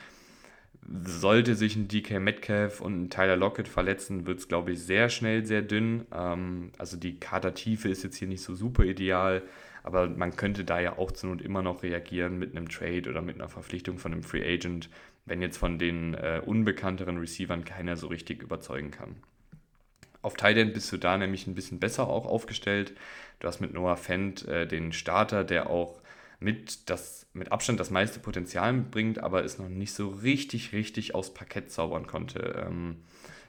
Sollte 1.04 1.56
sich 1.56 1.75
ein 1.75 1.88
DK 1.88 2.20
Metcalf 2.20 2.82
und 2.82 3.04
ein 3.04 3.10
Tyler 3.10 3.38
Lockett 3.38 3.68
verletzen, 3.68 4.25
wird 4.25 4.40
es, 4.40 4.48
glaube 4.48 4.72
ich, 4.72 4.80
sehr 4.80 5.10
schnell 5.10 5.46
sehr 5.46 5.62
dünn. 5.62 6.06
Ähm, 6.13 6.72
also 6.78 6.98
die 6.98 7.20
Kadertiefe 7.20 7.88
ist 7.88 8.04
jetzt 8.04 8.18
hier 8.18 8.28
nicht 8.28 8.42
so 8.42 8.56
super 8.56 8.84
ideal. 8.84 9.44
Aber 9.84 10.08
man 10.10 10.36
könnte 10.36 10.63
da 10.63 10.80
ja 10.80 10.98
auch 10.98 11.12
zur 11.12 11.32
Not 11.32 11.42
immer 11.42 11.62
noch 11.62 11.84
reagieren 11.84 12.38
mit 12.38 12.56
einem 12.56 12.70
Trade 12.70 13.10
oder 13.10 13.22
mit 13.22 13.36
einer 13.36 13.50
Verpflichtung 13.50 13.98
von 13.98 14.12
einem 14.12 14.24
Free 14.24 14.44
Agent, 14.44 14.90
wenn 15.25 15.42
jetzt 15.42 15.58
von 15.58 15.80
den 15.80 16.13
äh, 16.13 16.42
unbekannteren 16.46 17.18
Receivern 17.18 17.63
keiner 17.66 17.96
so 17.96 18.08
richtig 18.08 18.44
überzeugen 18.44 18.92
kann. 18.92 19.16
Auf 20.22 20.36
End 20.42 20.74
bist 20.74 20.92
du 20.92 20.98
da 20.98 21.18
nämlich 21.18 21.48
ein 21.48 21.56
bisschen 21.56 21.80
besser 21.80 22.08
auch 22.08 22.25
aufgestellt. 22.25 22.94
Du 23.40 23.48
hast 23.48 23.60
mit 23.60 23.74
Noah 23.74 23.98
Fent 23.98 24.48
äh, 24.48 24.68
den 24.68 24.92
Starter, 24.94 25.44
der 25.44 25.70
auch 25.70 26.01
mit, 26.40 26.90
das, 26.90 27.28
mit 27.34 27.51
Abstand 27.51 27.80
das 27.80 27.90
meiste 27.90 28.20
Potenzial 28.20 28.74
bringt, 28.74 29.20
aber 29.20 29.44
es 29.44 29.58
noch 29.58 29.70
nicht 29.70 29.94
so 29.94 30.10
richtig, 30.10 30.74
richtig 30.74 31.16
aus 31.16 31.34
Parkett 31.34 31.72
zaubern 31.72 32.08
konnte. 32.08 32.65
Ähm, 32.67 32.98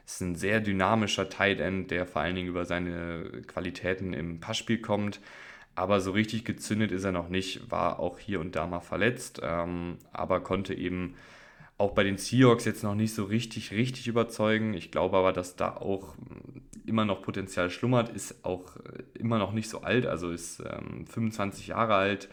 ist 0.05 0.21
ein 0.21 0.35
sehr 0.35 0.61
dynamischer 0.61 1.29
Tight 1.29 1.61
End, 1.61 1.91
der 1.91 2.07
vor 2.07 2.23
allen 2.23 2.35
Dingen 2.35 2.49
über 2.49 2.65
seine 2.65 3.43
Qualitäten 3.47 4.13
im 4.13 4.41
Passspiel 4.41 4.79
kommt. 4.81 5.21
Aber 5.75 6.01
so 6.01 6.11
richtig 6.11 6.45
gezündet 6.45 6.93
ist 6.93 7.05
er 7.05 7.13
noch 7.13 7.31
nicht, 7.31 7.71
war 7.71 7.99
auch 7.99 8.19
hier 8.19 8.41
und 8.41 8.57
da 8.57 8.67
mal 8.67 8.81
verletzt, 8.81 9.41
ähm, 9.43 9.97
aber 10.13 10.41
konnte 10.41 10.75
eben 10.75 11.15
auch 11.79 11.93
bei 11.93 12.05
den 12.05 12.19
Seahawks 12.19 12.67
jetzt 12.67 12.83
noch 12.83 12.95
nicht 12.95 13.15
so 13.15 13.25
richtig, 13.25 13.73
richtig 13.73 14.07
überzeugen. 14.07 14.75
Ich 14.75 14.91
glaube 14.91 15.17
aber, 15.17 15.33
dass 15.33 15.57
da 15.57 15.75
auch 15.77 16.15
immer 16.87 17.05
noch 17.05 17.23
Potenzial 17.23 17.71
schlummert, 17.71 18.09
ist 18.09 18.45
auch 18.45 18.77
äh, 18.77 19.19
immer 19.19 19.39
noch 19.39 19.53
nicht 19.53 19.69
so 19.69 19.83
alt, 19.83 20.07
also 20.07 20.31
ist 20.31 20.61
ähm, 20.61 21.07
25 21.07 21.69
Jahre 21.69 21.95
alt. 21.95 22.29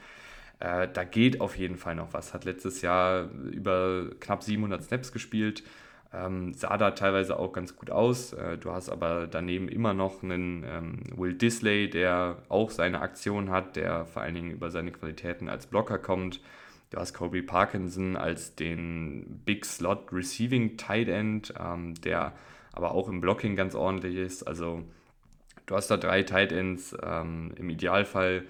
Äh, 0.59 0.87
da 0.91 1.03
geht 1.03 1.41
auf 1.41 1.57
jeden 1.57 1.77
Fall 1.77 1.95
noch 1.95 2.13
was. 2.13 2.33
Hat 2.33 2.45
letztes 2.45 2.81
Jahr 2.81 3.29
über 3.51 4.09
knapp 4.19 4.43
700 4.43 4.83
Snaps 4.83 5.11
gespielt. 5.11 5.63
Ähm, 6.11 6.53
sah 6.53 6.77
da 6.77 6.91
teilweise 6.91 7.37
auch 7.37 7.53
ganz 7.53 7.75
gut 7.75 7.91
aus. 7.91 8.33
Äh, 8.33 8.57
du 8.57 8.71
hast 8.71 8.89
aber 8.89 9.27
daneben 9.27 9.69
immer 9.69 9.93
noch 9.93 10.23
einen 10.23 10.63
ähm, 10.67 11.03
Will 11.15 11.33
Disley, 11.35 11.89
der 11.89 12.37
auch 12.49 12.71
seine 12.71 13.01
Aktion 13.01 13.51
hat, 13.51 13.75
der 13.75 14.05
vor 14.05 14.23
allen 14.23 14.35
Dingen 14.35 14.51
über 14.51 14.71
seine 14.71 14.91
Qualitäten 14.91 15.49
als 15.49 15.67
Blocker 15.67 15.99
kommt. 15.99 16.41
Du 16.89 16.97
hast 16.97 17.13
Kobe 17.13 17.43
Parkinson 17.43 18.17
als 18.17 18.55
den 18.55 19.41
Big 19.45 19.65
Slot 19.65 20.11
Receiving 20.11 20.77
Tight 20.77 21.07
End, 21.07 21.53
ähm, 21.59 21.93
der 22.01 22.33
aber 22.71 22.91
auch 22.91 23.07
im 23.07 23.21
Blocking 23.21 23.55
ganz 23.55 23.75
ordentlich 23.75 24.15
ist. 24.15 24.43
Also 24.43 24.83
du 25.65 25.75
hast 25.75 25.87
da 25.87 25.97
drei 25.97 26.23
Tight 26.23 26.51
Ends. 26.51 26.95
Ähm, 27.03 27.51
Im 27.57 27.69
Idealfall 27.69 28.43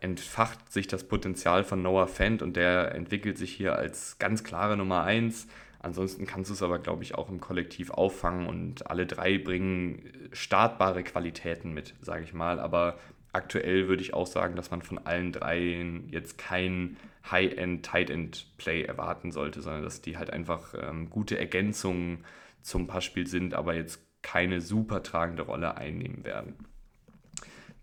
entfacht 0.00 0.72
sich 0.72 0.86
das 0.86 1.04
Potenzial 1.04 1.64
von 1.64 1.82
Noah 1.82 2.08
Fent 2.08 2.42
und 2.42 2.56
der 2.56 2.94
entwickelt 2.94 3.38
sich 3.38 3.52
hier 3.52 3.76
als 3.76 4.18
ganz 4.18 4.44
klare 4.44 4.76
Nummer 4.76 5.02
1. 5.02 5.46
Ansonsten 5.82 6.26
kannst 6.26 6.50
du 6.50 6.54
es 6.54 6.62
aber, 6.62 6.78
glaube 6.78 7.02
ich, 7.02 7.14
auch 7.14 7.30
im 7.30 7.40
Kollektiv 7.40 7.90
auffangen 7.90 8.46
und 8.46 8.90
alle 8.90 9.06
drei 9.06 9.38
bringen 9.38 10.10
startbare 10.32 11.02
Qualitäten 11.02 11.72
mit, 11.72 11.94
sage 12.02 12.22
ich 12.22 12.34
mal. 12.34 12.60
Aber 12.60 12.98
aktuell 13.32 13.88
würde 13.88 14.02
ich 14.02 14.12
auch 14.12 14.26
sagen, 14.26 14.56
dass 14.56 14.70
man 14.70 14.82
von 14.82 14.98
allen 14.98 15.32
dreien 15.32 16.08
jetzt 16.10 16.36
kein 16.36 16.96
High-End, 17.30 17.84
Tight-End-Play 17.84 18.82
erwarten 18.82 19.32
sollte, 19.32 19.62
sondern 19.62 19.82
dass 19.82 20.02
die 20.02 20.18
halt 20.18 20.30
einfach 20.30 20.74
ähm, 20.74 21.08
gute 21.10 21.38
Ergänzungen 21.38 22.24
zum 22.62 22.86
Passspiel 22.86 23.26
sind, 23.26 23.54
aber 23.54 23.74
jetzt 23.74 24.00
keine 24.22 24.60
super 24.60 25.02
tragende 25.02 25.42
Rolle 25.42 25.76
einnehmen 25.76 26.24
werden. 26.24 26.54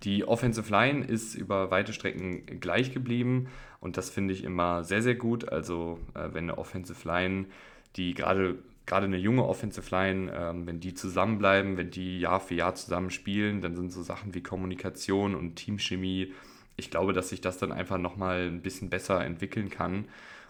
Die 0.04 0.26
Offensive 0.26 0.72
Line 0.72 1.04
ist 1.04 1.34
über 1.34 1.72
weite 1.72 1.92
Strecken 1.92 2.60
gleich 2.60 2.94
geblieben 2.94 3.48
und 3.80 3.98
das 3.98 4.10
finde 4.10 4.34
ich 4.34 4.44
immer 4.44 4.84
sehr, 4.84 5.02
sehr 5.02 5.16
gut. 5.16 5.50
Also 5.50 6.00
äh, 6.14 6.30
wenn 6.34 6.46
eine 6.46 6.58
Offensive 6.58 7.08
Line, 7.08 7.46
die 7.96 8.14
gerade 8.14 8.60
gerade 8.86 9.06
eine 9.06 9.18
junge 9.18 9.44
Offensive 9.46 9.94
Line, 9.94 10.32
ähm, 10.34 10.66
wenn 10.66 10.80
die 10.80 10.94
zusammenbleiben, 10.94 11.78
wenn 11.78 11.92
die 11.92 12.20
Jahr 12.20 12.40
für 12.40 12.56
Jahr 12.56 12.74
zusammen 12.74 13.12
spielen, 13.12 13.62
dann 13.62 13.76
sind 13.76 13.92
so 13.92 14.02
Sachen 14.02 14.34
wie 14.34 14.42
Kommunikation 14.42 15.36
und 15.36 15.56
Teamchemie, 15.56 16.34
ich 16.78 16.90
glaube, 16.90 17.12
dass 17.12 17.30
sich 17.30 17.42
das 17.42 17.58
dann 17.58 17.72
einfach 17.72 17.98
nochmal 17.98 18.48
ein 18.48 18.62
bisschen 18.62 18.90
besser 18.90 19.24
entwickeln 19.24 19.70
kann. 19.70 20.06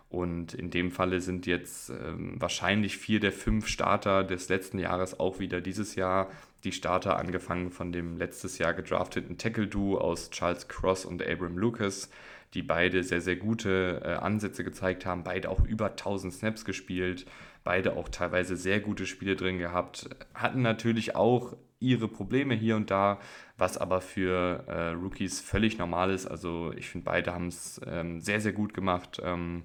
Und 0.10 0.54
in 0.54 0.70
dem 0.70 0.91
Falle 0.91 1.20
sind 1.20 1.46
jetzt 1.48 1.89
ähm, 1.89 2.36
wahrscheinlich 2.39 2.98
vier 2.98 3.20
der 3.20 3.34
fünf 3.34 3.67
Starter 3.67 4.24
des 4.24 4.48
letzten 4.48 4.80
Jahres 4.80 5.20
auch 5.20 5.39
wieder 5.39 5.60
dieses 5.60 5.96
Jahr 5.96 6.32
die 6.63 6.72
Starter, 6.72 7.17
angefangen 7.17 7.72
von 7.72 7.91
dem 7.91 8.17
letztes 8.17 8.58
Jahr 8.58 8.74
gedrafteten 8.74 9.38
Tackle-Duo 9.38 9.98
aus 9.98 10.30
Charles 10.32 10.67
Cross 10.67 11.06
und 11.06 11.26
Abram 11.26 11.58
Lucas, 11.58 12.10
die 12.54 12.63
beide 12.63 13.04
sehr, 13.04 13.22
sehr 13.22 13.36
gute 13.36 14.02
äh, 14.04 14.13
Ansätze 14.13 14.63
gezeigt 14.63 15.06
haben, 15.06 15.24
beide 15.24 15.50
auch 15.50 15.63
über 15.65 15.88
1000 15.88 16.34
Snaps 16.34 16.65
gespielt, 16.65 17.26
beide 17.63 17.96
auch 17.98 18.10
teilweise 18.10 18.56
sehr 18.56 18.80
gute 18.80 19.06
Spiele 19.06 19.36
drin 19.36 19.60
gehabt, 19.60 20.10
hatten 20.34 20.62
natürlich 20.62 21.15
auch 21.15 21.56
ihre 21.80 22.08
Probleme 22.08 22.56
hier 22.56 22.76
und 22.76 22.89
da, 22.89 23.20
was 23.58 23.78
aber 23.78 24.02
für 24.02 24.63
äh, 24.67 24.89
Rookies 24.89 25.41
völlig 25.41 25.78
normal 25.78 26.12
ist. 26.12 26.26
Also 26.26 26.74
ich 26.76 26.89
finde, 26.89 27.06
beide 27.06 27.34
haben 27.34 27.48
es 27.48 27.80
ähm, 27.86 28.20
sehr, 28.20 28.41
sehr 28.41 28.54
gut 28.54 28.74
gemacht. 28.74 29.22
Ähm, 29.24 29.63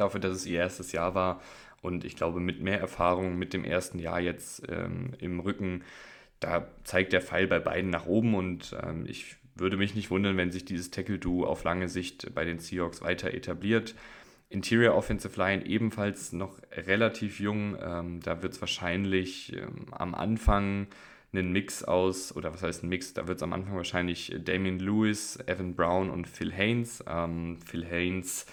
dafür, 0.00 0.20
dass 0.20 0.36
es 0.36 0.46
ihr 0.46 0.58
erstes 0.58 0.92
Jahr 0.92 1.14
war. 1.14 1.40
Und 1.82 2.04
ich 2.04 2.16
glaube, 2.16 2.40
mit 2.40 2.60
mehr 2.60 2.80
Erfahrung, 2.80 3.38
mit 3.38 3.52
dem 3.52 3.64
ersten 3.64 3.98
Jahr 3.98 4.20
jetzt 4.20 4.62
ähm, 4.68 5.12
im 5.18 5.40
Rücken, 5.40 5.82
da 6.40 6.66
zeigt 6.84 7.12
der 7.12 7.22
Pfeil 7.22 7.46
bei 7.46 7.58
beiden 7.58 7.90
nach 7.90 8.06
oben. 8.06 8.34
Und 8.34 8.76
ähm, 8.82 9.06
ich 9.06 9.36
würde 9.54 9.76
mich 9.76 9.94
nicht 9.94 10.10
wundern, 10.10 10.36
wenn 10.36 10.50
sich 10.50 10.64
dieses 10.64 10.90
Tackle-Duo 10.90 11.46
auf 11.46 11.64
lange 11.64 11.88
Sicht 11.88 12.34
bei 12.34 12.44
den 12.44 12.58
Seahawks 12.58 13.02
weiter 13.02 13.32
etabliert. 13.32 13.94
Interior 14.48 14.96
Offensive 14.96 15.38
Line 15.38 15.64
ebenfalls 15.64 16.32
noch 16.32 16.58
relativ 16.72 17.38
jung. 17.40 17.76
Ähm, 17.80 18.20
da 18.20 18.42
wird 18.42 18.54
es 18.54 18.60
wahrscheinlich 18.60 19.56
ähm, 19.56 19.86
am 19.92 20.14
Anfang 20.14 20.88
einen 21.32 21.52
Mix 21.52 21.84
aus, 21.84 22.34
oder 22.34 22.52
was 22.52 22.62
heißt 22.62 22.82
ein 22.82 22.88
Mix? 22.88 23.14
Da 23.14 23.28
wird 23.28 23.38
es 23.38 23.42
am 23.42 23.52
Anfang 23.52 23.76
wahrscheinlich 23.76 24.34
Damien 24.44 24.80
Lewis, 24.80 25.38
Evan 25.46 25.76
Brown 25.76 26.10
und 26.10 26.26
Phil 26.26 26.52
Haynes. 26.52 27.04
Ähm, 27.06 27.58
Phil 27.64 27.86
Haynes 27.86 28.46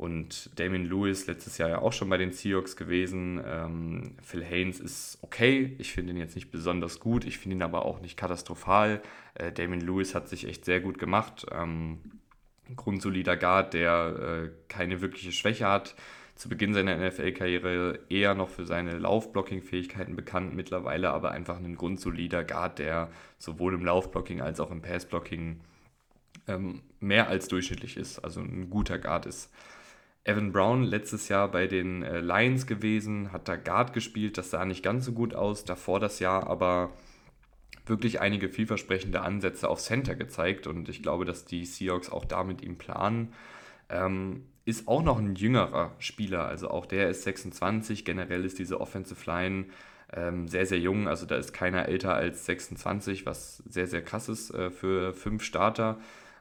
und 0.00 0.58
Damien 0.58 0.86
Lewis 0.86 1.26
letztes 1.26 1.58
Jahr 1.58 1.68
ja 1.68 1.82
auch 1.82 1.92
schon 1.92 2.08
bei 2.08 2.16
den 2.16 2.32
Seahawks 2.32 2.74
gewesen. 2.74 3.38
Ähm, 3.46 4.16
Phil 4.22 4.42
Haynes 4.42 4.80
ist 4.80 5.18
okay. 5.20 5.76
Ich 5.76 5.92
finde 5.92 6.12
ihn 6.12 6.16
jetzt 6.16 6.36
nicht 6.36 6.50
besonders 6.50 7.00
gut. 7.00 7.26
Ich 7.26 7.36
finde 7.36 7.56
ihn 7.56 7.62
aber 7.62 7.84
auch 7.84 8.00
nicht 8.00 8.16
katastrophal. 8.16 9.02
Äh, 9.34 9.52
Damien 9.52 9.82
Lewis 9.82 10.14
hat 10.14 10.26
sich 10.30 10.48
echt 10.48 10.64
sehr 10.64 10.80
gut 10.80 10.98
gemacht. 10.98 11.44
Ähm, 11.52 11.98
grundsolider 12.76 13.36
Guard, 13.36 13.74
der 13.74 14.46
äh, 14.46 14.50
keine 14.68 15.02
wirkliche 15.02 15.32
Schwäche 15.32 15.68
hat 15.68 15.94
zu 16.34 16.48
Beginn 16.48 16.72
seiner 16.72 16.96
NFL-Karriere 16.96 17.98
eher 18.08 18.34
noch 18.34 18.48
für 18.48 18.64
seine 18.64 18.98
Laufblocking-Fähigkeiten 18.98 20.16
bekannt, 20.16 20.54
mittlerweile 20.54 21.10
aber 21.10 21.32
einfach 21.32 21.58
ein 21.58 21.76
grundsolider 21.76 22.44
Guard, 22.44 22.78
der 22.78 23.10
sowohl 23.36 23.74
im 23.74 23.84
Laufblocking 23.84 24.40
als 24.40 24.60
auch 24.60 24.70
im 24.70 24.80
Passblocking 24.80 25.60
ähm, 26.48 26.80
mehr 27.00 27.28
als 27.28 27.48
durchschnittlich 27.48 27.98
ist, 27.98 28.20
also 28.20 28.40
ein 28.40 28.70
guter 28.70 28.98
Guard 28.98 29.26
ist. 29.26 29.52
Evan 30.24 30.52
Brown 30.52 30.84
letztes 30.84 31.28
Jahr 31.28 31.50
bei 31.50 31.66
den 31.66 32.02
äh, 32.02 32.20
Lions 32.20 32.66
gewesen, 32.66 33.32
hat 33.32 33.48
da 33.48 33.56
Guard 33.56 33.92
gespielt, 33.92 34.36
das 34.38 34.50
sah 34.50 34.64
nicht 34.64 34.82
ganz 34.82 35.04
so 35.04 35.12
gut 35.12 35.34
aus, 35.34 35.64
davor 35.64 35.98
das 35.98 36.18
Jahr 36.20 36.46
aber 36.46 36.92
wirklich 37.86 38.20
einige 38.20 38.48
vielversprechende 38.48 39.22
Ansätze 39.22 39.68
auf 39.68 39.80
Center 39.80 40.14
gezeigt 40.14 40.66
und 40.66 40.88
ich 40.88 41.02
glaube, 41.02 41.24
dass 41.24 41.44
die 41.44 41.64
Seahawks 41.64 42.10
auch 42.10 42.24
da 42.24 42.44
mit 42.44 42.62
ihm 42.62 42.76
planen. 42.76 43.32
Ähm, 43.88 44.44
ist 44.64 44.86
auch 44.86 45.02
noch 45.02 45.18
ein 45.18 45.34
jüngerer 45.34 45.94
Spieler, 45.98 46.46
also 46.46 46.70
auch 46.70 46.86
der 46.86 47.08
ist 47.08 47.24
26. 47.24 48.04
Generell 48.04 48.44
ist 48.44 48.58
diese 48.58 48.80
Offensive 48.80 49.28
Line 49.28 49.66
ähm, 50.12 50.48
sehr, 50.48 50.66
sehr 50.66 50.78
jung, 50.78 51.08
also 51.08 51.26
da 51.26 51.36
ist 51.36 51.52
keiner 51.52 51.88
älter 51.88 52.14
als 52.14 52.44
26, 52.46 53.26
was 53.26 53.58
sehr, 53.58 53.86
sehr 53.86 54.02
krass 54.02 54.28
ist 54.28 54.52
äh, 54.52 54.70
für 54.70 55.14
fünf 55.14 55.42
Starter. 55.42 55.98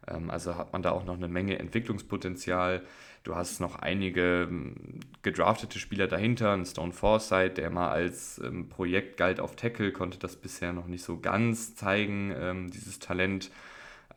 Ähm, 0.08 0.30
also 0.30 0.56
hat 0.56 0.74
man 0.74 0.82
da 0.82 0.92
auch 0.92 1.06
noch 1.06 1.16
eine 1.16 1.28
Menge 1.28 1.60
Entwicklungspotenzial. 1.60 2.84
Du 3.24 3.36
hast 3.36 3.60
noch 3.60 3.76
einige 3.76 4.48
ähm, 4.50 4.76
gedraftete 5.22 5.78
Spieler 5.80 6.08
dahinter, 6.08 6.54
ein 6.54 6.66
Stone 6.66 6.94
Forsythe, 6.94 7.50
der 7.56 7.70
mal 7.70 7.90
als 7.90 8.40
ähm, 8.44 8.70
Projekt 8.70 9.18
galt 9.18 9.40
auf 9.40 9.56
Tackle, 9.56 9.92
konnte 9.92 10.20
das 10.20 10.36
bisher 10.36 10.72
noch 10.72 10.88
nicht 10.88 11.04
so 11.04 11.20
ganz 11.20 11.76
zeigen, 11.76 12.34
ähm, 12.40 12.72
dieses 12.72 13.00
Talent. 13.00 13.52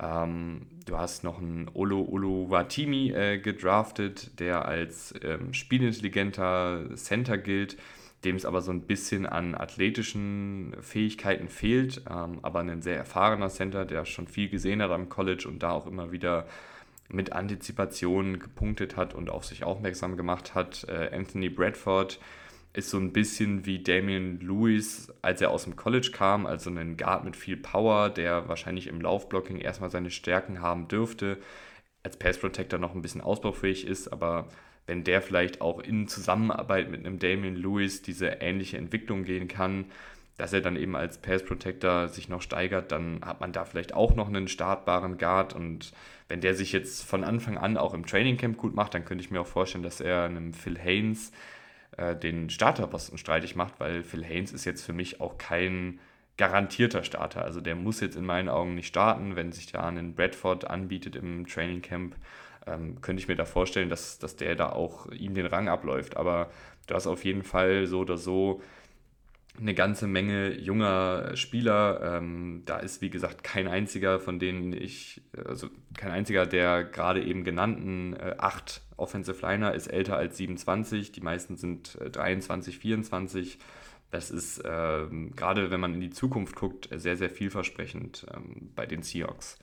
Ähm, 0.01 0.67
du 0.87 0.99
hast 0.99 1.25
noch 1.25 1.39
einen 1.39 1.69
Olo 1.75 2.01
Oluwatimi 2.03 3.11
äh, 3.11 3.39
gedraftet, 3.39 4.39
der 4.39 4.67
als 4.67 5.15
ähm, 5.23 5.53
spielintelligenter 5.53 6.97
Center 6.97 7.39
gilt, 7.39 7.77
dem 8.25 8.37
es 8.37 8.47
aber 8.47 8.63
so 8.63 8.71
ein 8.71 8.83
bisschen 8.83 9.27
an 9.27 9.57
athletischen 9.57 10.77
Fähigkeiten 10.81 11.49
fehlt, 11.49 12.03
ähm, 12.09 12.39
aber 12.43 12.61
ein 12.61 12.83
sehr 12.83 12.97
erfahrener 12.97 13.49
Center, 13.49 13.85
der 13.85 14.05
schon 14.05 14.29
viel 14.29 14.49
gesehen 14.49 14.81
hat 14.81 14.93
am 14.93 15.09
College 15.09 15.49
und 15.49 15.63
da 15.63 15.73
auch 15.73 15.87
immer 15.87 16.13
wieder 16.13 16.47
mit 17.09 17.33
Antizipation 17.33 18.39
gepunktet 18.39 18.97
hat 18.97 19.15
und 19.15 19.31
auf 19.31 19.45
sich 19.45 19.65
aufmerksam 19.65 20.17
gemacht 20.17 20.55
hat. 20.55 20.87
Äh, 20.89 21.15
Anthony 21.15 21.49
Bradford 21.49 22.19
ist 22.73 22.91
so 22.91 22.99
ein 22.99 23.13
bisschen 23.13 23.67
wie 23.67 23.83
Damian 23.83 24.41
Lewis, 24.41 25.13
als 25.21 25.41
er 25.41 25.51
aus 25.51 25.65
dem 25.65 25.77
College 25.77 26.11
kam, 26.13 26.47
also 26.47 26.71
ein 26.71 26.97
Guard 26.97 27.25
mit 27.25 27.37
viel 27.37 27.57
Power, 27.57 28.09
der 28.09 28.49
wahrscheinlich 28.49 28.87
im 28.87 29.01
Laufblocking 29.01 29.59
erstmal 29.59 29.91
seine 29.91 30.11
Stärken 30.11 30.63
haben 30.63 30.89
dürfte, 30.89 31.39
als 32.03 32.17
Pass 32.17 32.39
Protector 32.39 32.79
noch 32.79 32.95
ein 32.95 33.03
bisschen 33.03 33.21
ausbaufähig 33.21 33.87
ist, 33.87 34.09
aber 34.09 34.49
wenn 34.87 35.05
der 35.05 35.23
vielleicht 35.23 35.61
auch 35.61 35.81
in 35.81 36.09
Zusammenarbeit 36.09 36.91
mit 36.91 37.01
einem 37.01 37.19
Damian 37.19 37.57
Lewis 37.57 38.03
diese 38.03 38.27
ähnliche 38.41 38.79
Entwicklung 38.79 39.25
gehen 39.25 39.49
kann, 39.49 39.87
dass 40.39 40.53
er 40.53 40.63
dann 40.63 40.77
eben 40.77 40.97
als 40.97 41.19
Pass 41.19 41.45
Protector 41.45 42.09
sich 42.09 42.29
noch 42.29 42.43
steigert, 42.43 42.91
dann 42.91 43.21
hat 43.25 43.41
man 43.41 43.53
da 43.53 43.65
vielleicht 43.65 43.95
auch 43.95 44.17
noch 44.17 44.29
einen 44.29 44.49
startbaren 44.49 45.19
Guard 45.19 45.55
und 45.55 45.93
wenn 46.33 46.41
der 46.41 46.55
sich 46.55 46.73
jetzt 46.73 47.05
von 47.05 47.25
Anfang 47.25 47.59
an 47.59 47.77
auch 47.77 47.93
im 47.93 48.07
Training 48.07 48.39
Camp 48.39 48.57
gut 48.57 48.75
macht, 48.75 48.95
dann 48.95 49.05
könnte 49.05 49.23
ich 49.23 49.31
mir 49.31 49.43
auch 49.43 49.47
vorstellen, 49.47 49.85
dass 49.85 50.01
er 50.01 50.25
einem 50.25 50.55
Phil 50.55 50.79
Haynes 50.79 51.31
äh, 51.99 52.17
den 52.17 52.49
Starterposten 52.49 53.19
streitig 53.19 53.55
macht, 53.55 53.75
weil 53.81 54.03
Phil 54.03 54.25
Haynes 54.25 54.51
ist 54.51 54.65
jetzt 54.65 54.83
für 54.83 54.95
mich 54.95 55.21
auch 55.21 55.37
kein 55.37 56.01
garantierter 56.39 57.05
Starter. 57.05 57.45
Also 57.45 57.61
der 57.61 57.77
muss 57.77 58.01
jetzt 58.01 58.17
in 58.17 58.25
meinen 58.25 58.49
Augen 58.49 58.75
nicht 58.75 58.87
starten. 58.87 59.37
Wenn 59.37 59.53
sich 59.53 59.71
da 59.73 59.87
einen 59.87 60.15
Bradford 60.15 60.71
anbietet 60.71 61.17
im 61.17 61.47
Training 61.47 61.83
Camp, 61.83 62.17
ähm, 62.67 63.03
könnte 63.03 63.21
ich 63.21 63.29
mir 63.29 63.37
da 63.37 63.45
vorstellen, 63.45 63.91
dass, 63.91 64.19
dass 64.19 64.35
der 64.35 64.55
da 64.55 64.71
auch 64.71 65.13
ihm 65.13 65.35
den 65.35 65.45
Rang 65.45 65.69
abläuft. 65.69 66.17
Aber 66.17 66.49
du 66.87 66.95
hast 66.95 67.07
auf 67.07 67.27
jeden 67.27 67.43
Fall 67.43 67.87
so 67.87 68.01
oder 68.01 68.17
so 68.17 68.63
eine 69.59 69.75
ganze 69.75 70.07
Menge 70.07 70.59
junger 70.59 71.37
Spieler. 71.37 72.19
Ähm, 72.19 72.63
da 72.65 72.79
ist, 72.79 73.03
wie 73.03 73.11
gesagt, 73.11 73.45
kein 73.45 73.69
einziger 73.69 74.19
von 74.19 74.39
denen 74.39 74.73
ich, 74.73 75.23
also 75.47 75.69
kein 75.97 76.11
einziger 76.11 76.47
der 76.47 76.85
gerade 76.85 77.23
eben 77.23 77.45
genannten 77.45 78.15
äh, 78.15 78.37
acht 78.39 78.83
Offensive 78.97 79.45
Liner 79.45 79.75
ist 79.75 79.89
älter 79.89 80.17
als 80.17 80.37
27. 80.37 81.13
Die 81.13 81.21
meisten 81.21 81.57
sind 81.57 81.99
äh, 82.01 82.11
23, 82.11 82.79
24. 82.79 83.59
Das 84.11 84.31
ist 84.31 84.59
äh, 84.59 85.07
gerade, 85.35 85.71
wenn 85.71 85.81
man 85.81 85.95
in 85.95 86.01
die 86.01 86.11
Zukunft 86.11 86.55
guckt, 86.55 86.89
sehr, 86.95 87.17
sehr 87.17 87.31
vielversprechend 87.31 88.27
ähm, 88.35 88.71
bei 88.75 88.87
den 88.87 89.03
Seahawks. 89.03 89.59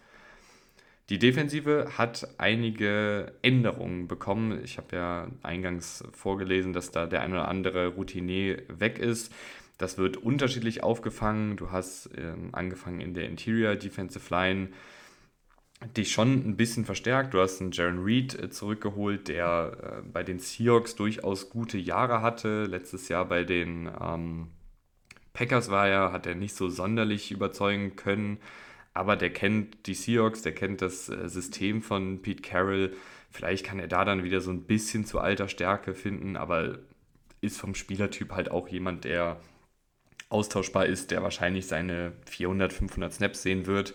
Die 1.10 1.18
Defensive 1.18 1.98
hat 1.98 2.28
einige 2.38 3.34
Änderungen 3.42 4.08
bekommen. 4.08 4.64
Ich 4.64 4.78
habe 4.78 4.96
ja 4.96 5.28
eingangs 5.42 6.04
vorgelesen, 6.12 6.72
dass 6.72 6.92
da 6.92 7.08
der 7.08 7.22
ein 7.22 7.32
oder 7.32 7.48
andere 7.48 7.88
Routinier 7.88 8.62
weg 8.68 9.00
ist. 9.00 9.34
Das 9.80 9.98
wird 9.98 10.18
unterschiedlich 10.18 10.84
aufgefangen. 10.84 11.56
Du 11.56 11.72
hast 11.72 12.10
ähm, 12.18 12.50
angefangen 12.52 13.00
in 13.00 13.14
der 13.14 13.26
Interior 13.28 13.76
Defensive 13.76 14.30
Line 14.30 14.68
dich 15.96 16.12
schon 16.12 16.34
ein 16.34 16.58
bisschen 16.58 16.84
verstärkt. 16.84 17.34
Du 17.34 17.40
hast 17.40 17.62
einen 17.62 17.72
Jaron 17.72 18.04
Reed 18.04 18.38
äh, 18.38 18.50
zurückgeholt, 18.50 19.30
der 19.30 20.02
äh, 20.04 20.08
bei 20.08 20.22
den 20.22 20.40
Seahawks 20.40 20.96
durchaus 20.96 21.50
gute 21.50 21.78
Jahre 21.78 22.22
hatte. 22.22 22.66
Letztes 22.66 23.08
Jahr 23.08 23.24
bei 23.24 23.46
den 23.46 23.90
ähm, 24.02 24.48
Packers 25.32 25.72
war 25.72 25.88
er, 25.88 26.12
hat 26.12 26.28
er 26.28 26.36
nicht 26.36 26.56
so 26.56 26.68
sonderlich 26.68 27.32
überzeugen 27.32 27.96
können. 27.96 28.38
Aber 28.94 29.16
der 29.16 29.32
kennt 29.32 29.88
die 29.88 29.94
Seahawks, 29.94 30.42
der 30.42 30.54
kennt 30.54 30.82
das 30.82 31.08
äh, 31.08 31.30
System 31.30 31.82
von 31.82 32.22
Pete 32.22 32.42
Carroll. 32.42 32.92
Vielleicht 33.32 33.66
kann 33.66 33.80
er 33.80 33.88
da 33.88 34.04
dann 34.04 34.26
wieder 34.26 34.42
so 34.42 34.52
ein 34.52 34.64
bisschen 34.64 35.06
zu 35.06 35.20
alter 35.20 35.48
Stärke 35.48 35.94
finden, 35.94 36.36
aber 36.36 36.80
ist 37.40 37.58
vom 37.58 37.76
Spielertyp 37.76 38.34
halt 38.34 38.52
auch 38.52 38.68
jemand, 38.68 39.06
der 39.06 39.40
austauschbar 40.30 40.86
ist, 40.86 41.12
der 41.12 41.24
wahrscheinlich 41.24 41.68
seine 41.68 42.14
400, 42.26 42.72
500 42.72 43.14
Snaps 43.14 43.42
sehen 43.42 43.66
wird. 43.66 43.94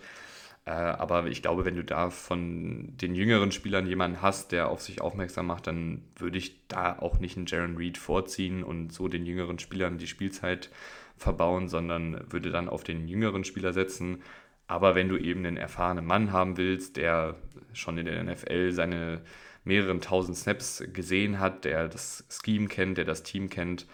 Äh, 0.65 0.71
aber 0.71 1.27
ich 1.27 1.41
glaube, 1.41 1.65
wenn 1.65 1.75
du 1.75 1.83
da 1.83 2.09
von 2.09 2.95
den 2.97 3.15
jüngeren 3.15 3.51
Spielern 3.51 3.87
jemanden 3.87 4.21
hast, 4.21 4.51
der 4.51 4.69
auf 4.69 4.81
sich 4.81 5.01
aufmerksam 5.01 5.47
macht, 5.47 5.67
dann 5.67 6.03
würde 6.17 6.37
ich 6.37 6.67
da 6.67 6.97
auch 6.99 7.19
nicht 7.19 7.37
einen 7.37 7.45
Jaron 7.45 7.77
Reed 7.77 7.97
vorziehen 7.97 8.63
und 8.63 8.91
so 8.91 9.07
den 9.07 9.25
jüngeren 9.25 9.59
Spielern 9.59 9.97
die 9.97 10.07
Spielzeit 10.07 10.69
verbauen, 11.17 11.69
sondern 11.69 12.31
würde 12.31 12.51
dann 12.51 12.67
auf 12.67 12.83
den 12.83 13.07
jüngeren 13.07 13.43
Spieler 13.43 13.73
setzen. 13.73 14.21
Aber 14.67 14.95
wenn 14.95 15.09
du 15.09 15.17
eben 15.17 15.45
einen 15.45 15.57
erfahrenen 15.57 16.05
Mann 16.05 16.31
haben 16.31 16.57
willst, 16.57 16.97
der 16.97 17.35
schon 17.73 17.97
in 17.97 18.07
der 18.07 18.23
NFL 18.23 18.71
seine 18.71 19.21
mehreren 19.63 20.01
tausend 20.01 20.37
Snaps 20.37 20.83
gesehen 20.91 21.39
hat, 21.39 21.65
der 21.65 21.87
das 21.87 22.25
Scheme 22.29 22.67
kennt, 22.67 22.97
der 22.97 23.05
das 23.05 23.23
Team 23.23 23.49
kennt, 23.49 23.85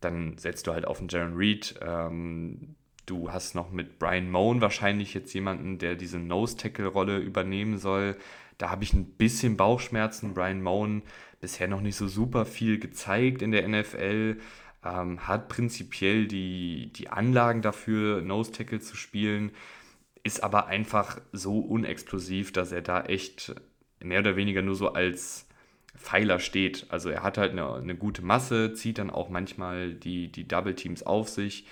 dann 0.00 0.38
setzt 0.38 0.66
du 0.66 0.72
halt 0.72 0.86
auf 0.86 0.98
einen 0.98 1.08
Jaron 1.08 1.34
Reed. 1.34 1.74
Ähm, 1.80 2.76
du 3.06 3.32
hast 3.32 3.54
noch 3.54 3.70
mit 3.70 3.98
Brian 3.98 4.30
Moan 4.30 4.60
wahrscheinlich 4.60 5.14
jetzt 5.14 5.32
jemanden, 5.32 5.78
der 5.78 5.94
diese 5.94 6.18
Nose-Tackle-Rolle 6.18 7.18
übernehmen 7.18 7.78
soll. 7.78 8.16
Da 8.58 8.70
habe 8.70 8.84
ich 8.84 8.92
ein 8.92 9.16
bisschen 9.16 9.56
Bauchschmerzen. 9.56 10.34
Brian 10.34 10.62
Moan 10.62 11.02
bisher 11.40 11.68
noch 11.68 11.80
nicht 11.80 11.96
so 11.96 12.08
super 12.08 12.44
viel 12.44 12.78
gezeigt 12.78 13.42
in 13.42 13.52
der 13.52 13.66
NFL. 13.68 14.38
Ähm, 14.84 15.26
hat 15.26 15.48
prinzipiell 15.48 16.26
die, 16.26 16.92
die 16.94 17.08
Anlagen 17.08 17.62
dafür, 17.62 18.22
Nose-Tackle 18.22 18.80
zu 18.80 18.96
spielen, 18.96 19.50
ist 20.22 20.42
aber 20.44 20.66
einfach 20.66 21.20
so 21.32 21.58
unexplosiv, 21.58 22.52
dass 22.52 22.70
er 22.70 22.82
da 22.82 23.02
echt 23.02 23.54
mehr 24.00 24.20
oder 24.20 24.36
weniger 24.36 24.62
nur 24.62 24.76
so 24.76 24.92
als 24.92 25.47
Pfeiler 25.98 26.38
steht. 26.38 26.86
Also 26.88 27.10
er 27.10 27.22
hat 27.22 27.38
halt 27.38 27.52
eine, 27.52 27.74
eine 27.74 27.96
gute 27.96 28.22
Masse, 28.22 28.72
zieht 28.72 28.98
dann 28.98 29.10
auch 29.10 29.28
manchmal 29.28 29.92
die, 29.94 30.30
die 30.30 30.46
Double 30.46 30.74
Teams 30.74 31.02
auf 31.02 31.28
sich, 31.28 31.66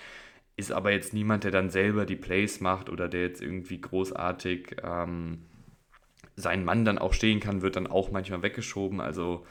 ist 0.56 0.72
aber 0.72 0.90
jetzt 0.90 1.14
niemand, 1.14 1.44
der 1.44 1.50
dann 1.50 1.70
selber 1.70 2.06
die 2.06 2.16
Plays 2.16 2.60
macht 2.60 2.88
oder 2.88 3.08
der 3.08 3.22
jetzt 3.22 3.42
irgendwie 3.42 3.80
großartig 3.80 4.76
ähm, 4.82 5.42
seinen 6.34 6.64
Mann 6.64 6.84
dann 6.84 6.98
auch 6.98 7.12
stehen 7.12 7.40
kann, 7.40 7.62
wird 7.62 7.76
dann 7.76 7.86
auch 7.86 8.10
manchmal 8.10 8.42
weggeschoben. 8.42 9.00
Also 9.00 9.46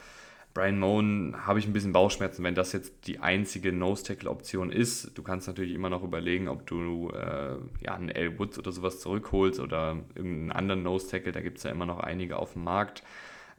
Brian 0.52 0.78
Moan 0.78 1.36
habe 1.46 1.58
ich 1.58 1.66
ein 1.66 1.72
bisschen 1.72 1.92
Bauchschmerzen, 1.92 2.42
wenn 2.42 2.54
das 2.54 2.72
jetzt 2.72 3.06
die 3.06 3.18
einzige 3.18 3.72
Nose-Tackle-Option 3.72 4.70
ist. 4.70 5.16
Du 5.16 5.22
kannst 5.22 5.46
natürlich 5.48 5.74
immer 5.74 5.90
noch 5.90 6.02
überlegen, 6.02 6.48
ob 6.48 6.66
du 6.66 7.10
äh, 7.10 7.56
ja, 7.80 7.94
einen 7.94 8.08
L. 8.08 8.38
Woods 8.38 8.58
oder 8.58 8.72
sowas 8.72 9.00
zurückholst 9.00 9.60
oder 9.60 9.98
irgendeinen 10.14 10.52
anderen 10.52 10.82
Nose-Tackle. 10.82 11.32
Da 11.32 11.40
gibt 11.40 11.58
es 11.58 11.64
ja 11.64 11.70
immer 11.70 11.86
noch 11.86 12.00
einige 12.00 12.38
auf 12.38 12.54
dem 12.54 12.64
Markt. 12.64 13.02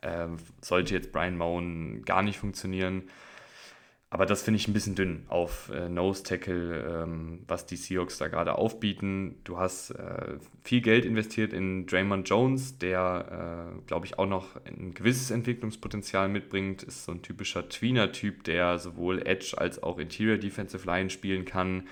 Äh, 0.01 0.27
sollte 0.61 0.93
jetzt 0.93 1.11
Brian 1.11 1.37
Moan 1.37 2.03
gar 2.03 2.21
nicht 2.21 2.37
funktionieren. 2.37 3.03
Aber 4.09 4.25
das 4.25 4.41
finde 4.41 4.57
ich 4.57 4.69
ein 4.69 4.73
bisschen 4.73 4.95
dünn 4.95 5.25
auf 5.27 5.69
äh, 5.69 5.89
Nose 5.89 6.23
Tackle, 6.23 7.03
ähm, 7.03 7.43
was 7.45 7.65
die 7.65 7.75
Seahawks 7.75 8.17
da 8.17 8.29
gerade 8.29 8.55
aufbieten. 8.55 9.35
Du 9.43 9.57
hast 9.57 9.91
äh, 9.91 10.37
viel 10.63 10.79
Geld 10.79 11.03
investiert 11.03 11.51
in 11.51 11.85
Draymond 11.87 12.29
Jones, 12.29 12.77
der, 12.77 13.73
äh, 13.75 13.81
glaube 13.85 14.05
ich, 14.05 14.17
auch 14.17 14.25
noch 14.25 14.55
ein 14.65 14.93
gewisses 14.93 15.29
Entwicklungspotenzial 15.29 16.29
mitbringt. 16.29 16.83
Ist 16.83 17.03
so 17.03 17.11
ein 17.11 17.21
typischer 17.21 17.67
Tweener-Typ, 17.67 18.45
der 18.45 18.79
sowohl 18.79 19.27
Edge 19.27 19.55
als 19.57 19.83
auch 19.83 19.99
Interior 19.99 20.37
Defensive 20.37 20.87
Line 20.87 21.09
spielen 21.09 21.43
kann. 21.43 21.87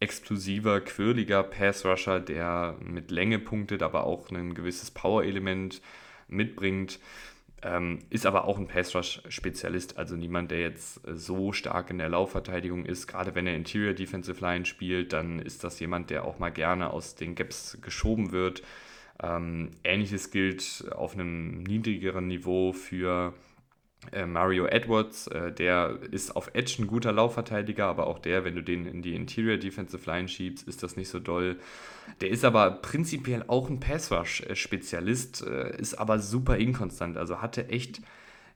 Explosiver, 0.00 0.80
quirliger 0.80 1.42
Pass-Rusher, 1.42 2.20
der 2.20 2.76
mit 2.82 3.10
Länge 3.10 3.38
punktet, 3.38 3.82
aber 3.82 4.04
auch 4.04 4.30
ein 4.30 4.54
gewisses 4.54 4.90
Power-Element 4.90 5.82
mitbringt. 6.26 6.98
Ähm, 7.62 7.98
ist 8.08 8.24
aber 8.24 8.44
auch 8.44 8.58
ein 8.58 8.66
Pass-Rush-Spezialist, 8.66 9.98
also 9.98 10.16
niemand, 10.16 10.50
der 10.50 10.60
jetzt 10.60 11.00
so 11.04 11.52
stark 11.52 11.90
in 11.90 11.98
der 11.98 12.08
Laufverteidigung 12.08 12.86
ist. 12.86 13.06
Gerade 13.06 13.34
wenn 13.34 13.46
er 13.46 13.54
Interior 13.54 13.92
Defensive 13.92 14.40
Line 14.40 14.64
spielt, 14.64 15.12
dann 15.12 15.40
ist 15.40 15.62
das 15.62 15.78
jemand, 15.78 16.08
der 16.08 16.24
auch 16.24 16.38
mal 16.38 16.50
gerne 16.50 16.90
aus 16.90 17.16
den 17.16 17.34
Gaps 17.34 17.78
geschoben 17.82 18.32
wird. 18.32 18.62
Ähm, 19.22 19.72
Ähnliches 19.84 20.30
gilt 20.30 20.86
auf 20.92 21.12
einem 21.12 21.62
niedrigeren 21.62 22.28
Niveau 22.28 22.72
für 22.72 23.34
äh, 23.34 23.49
Mario 24.26 24.66
Edwards, 24.66 25.26
äh, 25.26 25.52
der 25.52 25.98
ist 26.10 26.34
auf 26.34 26.50
Edge 26.54 26.76
ein 26.78 26.86
guter 26.86 27.12
Laufverteidiger, 27.12 27.86
aber 27.86 28.06
auch 28.06 28.18
der, 28.18 28.44
wenn 28.44 28.54
du 28.54 28.62
den 28.62 28.86
in 28.86 29.02
die 29.02 29.14
Interior 29.14 29.58
Defensive 29.58 30.08
Line 30.10 30.26
schiebst, 30.26 30.66
ist 30.66 30.82
das 30.82 30.96
nicht 30.96 31.08
so 31.08 31.20
doll. 31.20 31.58
Der 32.20 32.30
ist 32.30 32.44
aber 32.44 32.70
prinzipiell 32.70 33.44
auch 33.46 33.68
ein 33.68 33.78
Pass-Rush-Spezialist, 33.78 35.46
äh, 35.46 35.76
ist 35.76 35.94
aber 35.94 36.18
super 36.18 36.56
inkonstant. 36.56 37.18
Also 37.18 37.42
hatte 37.42 37.68
echt 37.68 38.00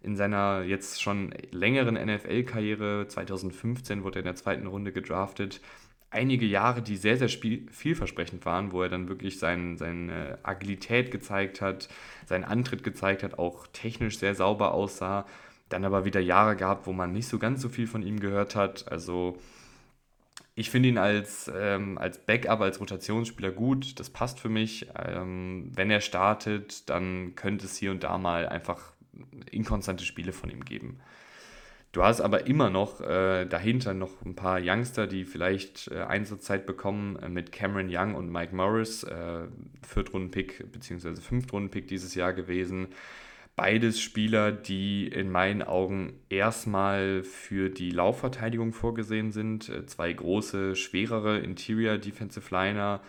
in 0.03 0.17
seiner 0.17 0.63
jetzt 0.63 1.03
schon 1.03 1.35
längeren 1.51 1.95
NFL-Karriere, 1.95 3.07
2015 3.09 4.03
wurde 4.03 4.19
er 4.19 4.21
in 4.21 4.27
der 4.27 4.37
zweiten 4.37 4.67
Runde 4.67 4.93
gedraftet, 4.93 5.61
einige 6.15 6.47
Jahre, 6.47 6.81
die 6.81 6.97
sehr, 6.97 7.19
sehr 7.19 7.29
vielversprechend 7.29 8.47
waren, 8.47 8.73
wo 8.73 8.83
er 8.83 8.89
dann 8.89 9.09
wirklich 9.09 9.39
sein, 9.39 9.77
seine 9.77 10.39
Agilität 10.43 11.11
gezeigt 11.11 11.61
hat, 11.61 11.89
seinen 12.27 12.45
Antritt 12.45 12.83
gezeigt 12.85 13.23
hat, 13.23 13.39
auch 13.39 13.67
technisch 13.73 14.19
sehr 14.19 14.35
sauber 14.35 14.73
aussah. 14.73 15.27
Dann 15.69 15.85
aber 15.85 16.05
wieder 16.05 16.21
Jahre 16.21 16.57
gab, 16.57 16.87
wo 16.87 16.93
man 16.93 17.13
nicht 17.13 17.27
so 17.27 17.39
ganz 17.39 17.61
so 17.61 17.69
viel 17.69 17.87
von 17.87 18.03
ihm 18.03 18.21
gehört 18.21 18.55
hat. 18.55 18.91
Also 18.91 19.39
ich 20.55 20.71
finde 20.71 20.89
ihn 20.89 20.99
als, 20.99 21.51
ähm, 21.55 21.99
als 21.99 22.19
Backup, 22.19 22.61
als 22.61 22.81
Rotationsspieler 22.81 23.51
gut. 23.51 23.99
Das 23.99 24.09
passt 24.09 24.39
für 24.39 24.49
mich. 24.49 24.87
Ähm, 24.97 25.73
wenn 25.75 25.91
er 25.91 26.01
startet, 26.01 26.89
dann 26.89 27.35
könnte 27.35 27.67
es 27.67 27.77
hier 27.77 27.91
und 27.91 28.05
da 28.05 28.19
mal 28.19 28.49
einfach 28.49 28.93
inkonstante 29.51 30.05
Spiele 30.05 30.33
von 30.33 30.51
ihm 30.51 30.65
geben. 30.65 31.01
Du 31.95 32.03
hast 32.03 32.21
aber 32.21 32.49
immer 32.49 32.71
noch 32.71 33.01
äh, 33.01 33.45
dahinter 33.45 33.95
noch 33.95 34.11
ein 34.25 34.35
paar 34.35 34.59
Youngster, 34.61 35.07
die 35.07 35.25
vielleicht 35.25 35.87
äh, 35.93 36.01
Einsatzzeit 36.01 36.67
bekommen 36.67 37.15
äh, 37.23 37.29
mit 37.29 37.53
Cameron 37.53 37.87
Young 37.89 38.17
und 38.17 38.33
Mike 38.33 38.53
Morris, 38.53 39.05
äh, 39.05 39.43
Viertrunden-Pick 39.87 40.73
bzw. 40.73 41.15
Fünftrunden-Pick 41.15 41.87
dieses 41.87 42.17
Jahr 42.17 42.33
gewesen. 42.33 42.89
Beides 43.55 44.01
Spieler, 44.01 44.51
die 44.51 45.07
in 45.07 45.31
meinen 45.31 45.63
Augen 45.63 46.15
erstmal 46.31 47.23
für 47.23 47.71
die 47.71 47.93
Laufverteidigung 47.93 48.73
vorgesehen 48.73 49.31
sind. 49.31 49.69
Äh, 49.69 49.87
zwei 49.87 50.13
große, 50.13 50.75
schwerere 50.75 51.39
Interior 51.39 51.97
Defensive 51.99 52.53
Liner. 52.53 53.03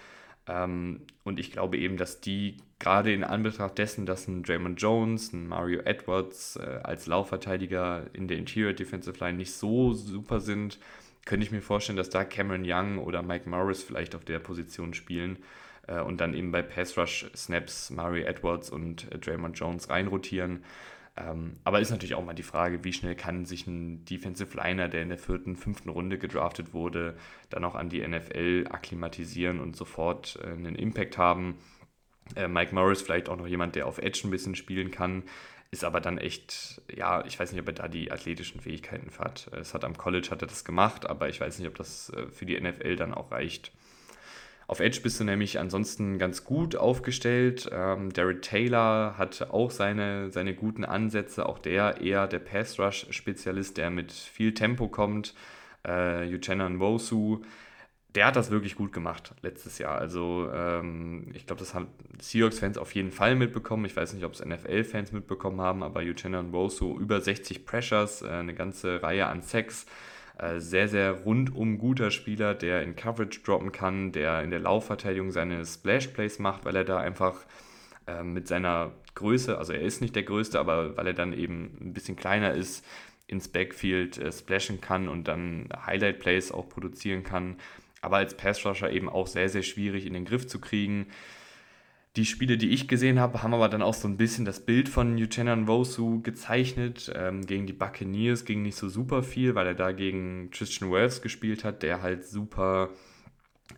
Ähm, 0.48 1.02
und 1.24 1.40
ich 1.40 1.52
glaube 1.52 1.78
eben, 1.78 1.98
dass 1.98 2.22
die 2.22 2.58
gerade 2.80 3.14
in 3.14 3.24
Anbetracht 3.24 3.78
dessen, 3.78 4.06
dass 4.06 4.28
ein 4.28 4.44
Draymond 4.44 4.82
Jones, 4.82 5.34
ein 5.34 5.48
Mario 5.48 5.82
Edwards 5.82 6.58
äh, 6.58 6.80
als 6.84 7.08
Laufverteidiger 7.08 8.06
in 8.14 8.28
der 8.28 8.38
Interior 8.38 8.74
Defensive 8.74 9.18
Line 9.20 9.38
nicht 9.38 9.54
so 9.54 9.94
super 9.94 10.40
sind, 10.40 10.80
könnte 11.26 11.46
ich 11.46 11.52
mir 11.52 11.62
vorstellen, 11.62 11.98
dass 11.98 12.10
da 12.10 12.24
Cameron 12.24 12.64
Young 12.66 13.00
oder 13.00 13.24
Mike 13.24 13.50
Morris 13.50 13.82
vielleicht 13.82 14.14
auf 14.16 14.26
der 14.26 14.40
Position 14.40 14.94
spielen 14.94 15.40
äh, 15.88 16.00
und 16.00 16.22
dann 16.22 16.34
eben 16.34 16.52
bei 16.52 16.62
Pass 16.62 16.98
Rush 16.98 17.26
Snaps 17.36 17.90
Mario 17.90 18.26
Edwards 18.26 18.70
und 18.70 19.12
äh, 19.12 19.18
Draymond 19.18 19.58
Jones 19.58 19.90
reinrotieren. 19.90 20.64
Ähm, 21.18 21.58
aber 21.64 21.80
ist 21.80 21.92
natürlich 21.92 22.16
auch 22.16 22.26
mal 22.26 22.34
die 22.34 22.44
Frage, 22.44 22.84
wie 22.84 22.92
schnell 22.92 23.16
kann 23.16 23.46
sich 23.46 23.68
ein 23.68 24.04
Defensive 24.04 24.58
Liner, 24.58 24.90
der 24.90 25.02
in 25.02 25.10
der 25.10 25.18
vierten, 25.18 25.56
fünften 25.56 25.90
Runde 25.90 26.18
gedraftet 26.18 26.74
wurde, 26.74 27.16
dann 27.50 27.64
auch 27.64 27.76
an 27.76 27.90
die 27.90 28.06
NFL 28.06 28.68
akklimatisieren 28.70 29.62
und 29.62 29.78
sofort 29.78 30.38
äh, 30.44 30.48
einen 30.48 30.76
Impact 30.76 31.18
haben. 31.18 31.58
Äh, 32.36 32.50
Mike 32.50 32.76
Morris 32.76 33.02
vielleicht 33.02 33.30
auch 33.30 33.38
noch 33.38 33.48
jemand, 33.48 33.76
der 33.76 33.88
auf 33.88 33.98
Edge 33.98 34.22
ein 34.26 34.32
bisschen 34.32 34.56
spielen 34.56 34.92
kann, 34.92 35.24
ist 35.72 35.86
aber 35.86 36.02
dann 36.02 36.18
echt, 36.18 36.82
ja, 36.94 37.24
ich 37.26 37.40
weiß 37.40 37.52
nicht, 37.52 37.62
ob 37.62 37.68
er 37.68 37.74
da 37.74 37.88
die 37.88 38.12
athletischen 38.12 38.60
Fähigkeiten 38.60 39.10
hat. 39.18 39.50
Es 39.54 39.74
hat 39.74 39.86
am 39.86 39.98
College 39.98 40.30
hat 40.32 40.42
er 40.42 40.48
das 40.48 40.66
gemacht, 40.66 41.06
aber 41.06 41.30
ich 41.30 41.40
weiß 41.40 41.60
nicht, 41.60 41.68
ob 41.68 41.76
das 41.76 42.10
äh, 42.10 42.28
für 42.28 42.46
die 42.46 42.60
NFL 42.60 42.98
dann 42.98 43.14
auch 43.14 43.32
reicht. 43.32 43.72
Auf 44.68 44.80
Edge 44.80 45.02
bist 45.02 45.20
du 45.20 45.24
nämlich 45.24 45.60
ansonsten 45.60 46.18
ganz 46.18 46.44
gut 46.44 46.76
aufgestellt. 46.76 47.70
Ähm, 47.72 48.12
Derek 48.12 48.42
Taylor 48.42 49.18
hat 49.18 49.50
auch 49.52 49.70
seine, 49.70 50.32
seine 50.32 50.56
guten 50.56 50.84
Ansätze, 50.84 51.48
auch 51.48 51.60
der 51.60 52.02
eher 52.02 52.28
der 52.28 52.40
Pass-Rush-Spezialist, 52.40 53.78
der 53.78 53.92
mit 53.92 54.12
viel 54.12 54.54
Tempo 54.54 54.88
kommt. 54.88 55.36
Äh, 55.84 56.34
Uchenna 56.34 56.68
Nwosu, 56.68 57.44
der 58.16 58.28
hat 58.28 58.36
das 58.36 58.50
wirklich 58.50 58.76
gut 58.76 58.92
gemacht 58.92 59.34
letztes 59.42 59.78
Jahr. 59.78 60.00
Also 60.00 60.50
ähm, 60.52 61.28
ich 61.34 61.46
glaube, 61.46 61.60
das 61.60 61.76
haben 61.76 61.88
Seahawks-Fans 62.20 62.78
auf 62.80 62.96
jeden 62.96 63.12
Fall 63.12 63.36
mitbekommen. 63.36 63.86
Ich 63.86 63.96
weiß 63.96 64.14
nicht, 64.14 64.24
ob 64.24 64.34
es 64.34 64.44
NFL-Fans 64.44 65.12
mitbekommen 65.12 65.62
haben, 65.62 65.84
aber 65.84 66.00
Uchenna 66.02 66.42
Nwosu 66.42 66.98
über 66.98 67.22
60 67.22 67.66
Pressures, 67.66 68.24
äh, 68.24 68.30
eine 68.30 68.56
ganze 68.56 69.04
Reihe 69.04 69.28
an 69.28 69.42
Sacks. 69.42 69.86
Äh, 70.38 70.60
sehr, 70.60 70.88
sehr 70.90 71.12
rundum 71.12 71.78
guter 71.78 72.12
Spieler, 72.12 72.54
der 72.54 72.82
in 72.84 72.96
Coverage 72.96 73.40
droppen 73.42 73.72
kann, 73.72 74.12
der 74.12 74.42
in 74.42 74.50
der 74.50 74.60
Laufverteidigung 74.60 75.32
seine 75.32 75.66
Splash 75.66 76.08
Plays 76.08 76.40
macht, 76.40 76.66
weil 76.66 76.76
er 76.76 76.84
da 76.84 77.00
einfach 77.00 77.40
äh, 78.08 78.24
mit 78.24 78.48
seiner 78.48 78.92
Größe, 79.16 79.58
also 79.58 79.72
er 79.72 79.82
ist 79.82 80.02
nicht 80.02 80.16
der 80.16 80.24
Größte, 80.24 80.60
aber 80.60 80.98
weil 80.98 81.08
er 81.08 81.14
dann 81.14 81.32
eben 81.32 81.78
ein 81.80 81.94
bisschen 81.94 82.18
kleiner 82.18 82.54
ist, 82.54 82.86
ins 83.28 83.48
Backfield 83.48 84.18
äh, 84.18 84.32
splashen 84.32 84.82
kann 84.82 85.08
und 85.08 85.28
dann 85.28 85.70
Highlight 85.86 86.20
Plays 86.20 86.52
auch 86.52 86.68
produzieren 86.68 87.24
kann. 87.24 87.56
Aber 88.02 88.18
als 88.18 88.36
Pass 88.36 88.64
Rusher 88.66 88.92
eben 88.92 89.10
auch 89.10 89.28
sehr, 89.28 89.50
sehr 89.50 89.64
schwierig 89.64 90.06
in 90.06 90.14
den 90.14 90.26
Griff 90.26 90.46
zu 90.48 90.60
kriegen. 90.60 91.08
Die 92.16 92.26
Spiele, 92.26 92.58
die 92.58 92.70
ich 92.70 92.88
gesehen 92.88 93.20
habe, 93.20 93.44
haben 93.44 93.54
aber 93.54 93.68
dann 93.68 93.82
auch 93.82 93.94
so 93.94 94.08
ein 94.08 94.16
bisschen 94.16 94.46
das 94.46 94.62
Bild 94.62 94.88
von 94.88 95.18
Lieutenant 95.18 95.68
Wosu 95.68 96.22
gezeichnet. 96.22 97.12
Ähm, 97.14 97.46
gegen 97.46 97.68
die 97.68 97.74
Buccaneers 97.74 98.46
ging 98.46 98.62
nicht 98.62 98.78
so 98.78 98.88
super 98.88 99.22
viel, 99.22 99.54
weil 99.54 99.68
er 99.68 99.76
da 99.76 99.92
gegen 99.92 100.50
Christian 100.52 100.92
Wells 100.92 101.22
gespielt 101.22 101.66
hat, 101.66 101.84
der 101.84 102.02
halt 102.02 102.26
super 102.26 102.90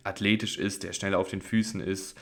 athletisch 0.04 0.56
ist, 0.56 0.84
der 0.84 0.92
schnell 0.92 1.14
auf 1.14 1.30
den 1.30 1.42
Füßen 1.42 1.80
ist. 1.80 2.16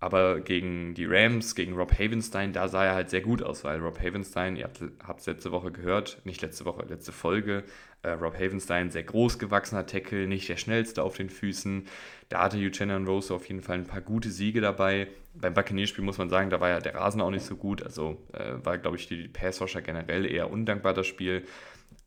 Aber 0.00 0.40
gegen 0.40 0.94
die 0.94 1.06
Rams, 1.06 1.54
gegen 1.54 1.72
Rob 1.72 1.92
Havenstein, 1.92 2.52
da 2.52 2.68
sah 2.68 2.84
er 2.84 2.94
halt 2.94 3.10
sehr 3.10 3.22
gut 3.22 3.42
aus, 3.42 3.64
weil 3.64 3.80
Rob 3.80 3.98
Havenstein, 3.98 4.54
ihr 4.54 4.64
habt 4.64 5.20
es 5.20 5.26
letzte 5.26 5.50
Woche 5.50 5.72
gehört, 5.72 6.20
nicht 6.24 6.42
letzte 6.42 6.66
Woche, 6.66 6.84
letzte 6.86 7.10
Folge, 7.10 7.64
äh, 8.02 8.10
Rob 8.10 8.34
Havenstein, 8.34 8.90
sehr 8.90 9.02
groß 9.02 9.38
gewachsener 9.38 9.86
Tackle, 9.86 10.26
nicht 10.26 10.48
der 10.48 10.56
schnellste 10.56 11.02
auf 11.02 11.16
den 11.16 11.30
Füßen. 11.30 11.86
Da 12.28 12.42
hatte 12.42 12.58
Uchenna 12.58 12.96
Rose 12.98 13.34
auf 13.34 13.48
jeden 13.48 13.62
Fall 13.62 13.78
ein 13.78 13.86
paar 13.86 14.00
gute 14.00 14.30
Siege 14.30 14.60
dabei. 14.60 15.08
Beim 15.34 15.54
Buccaneers-Spiel 15.54 16.04
muss 16.04 16.18
man 16.18 16.30
sagen, 16.30 16.50
da 16.50 16.60
war 16.60 16.68
ja 16.68 16.80
der 16.80 16.94
Rasen 16.94 17.20
auch 17.20 17.30
nicht 17.30 17.44
so 17.44 17.56
gut. 17.56 17.82
Also 17.82 18.22
äh, 18.32 18.64
war, 18.64 18.78
glaube 18.78 18.96
ich, 18.96 19.06
die 19.06 19.28
Passwasher 19.28 19.82
generell 19.82 20.26
eher 20.26 20.50
undankbar 20.50 20.94
das 20.94 21.06
Spiel. 21.06 21.44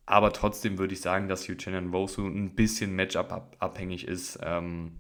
Aber 0.06 0.34
trotzdem 0.34 0.78
würde 0.78 0.94
ich 0.94 1.02
sagen, 1.02 1.28
dass 1.28 1.48
Uchenna 1.48 1.82
Wosu 1.92 2.26
ein 2.28 2.56
bisschen 2.56 2.96
Matchup 2.96 3.56
abhängig 3.60 4.08
ist. 4.08 4.40
Ähm, 4.44 5.00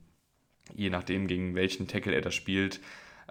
je 0.74 0.90
nachdem, 0.90 1.28
gegen 1.28 1.56
welchen 1.56 1.88
Tackle 1.88 2.14
er 2.14 2.22
das 2.22 2.36
spielt, 2.36 2.80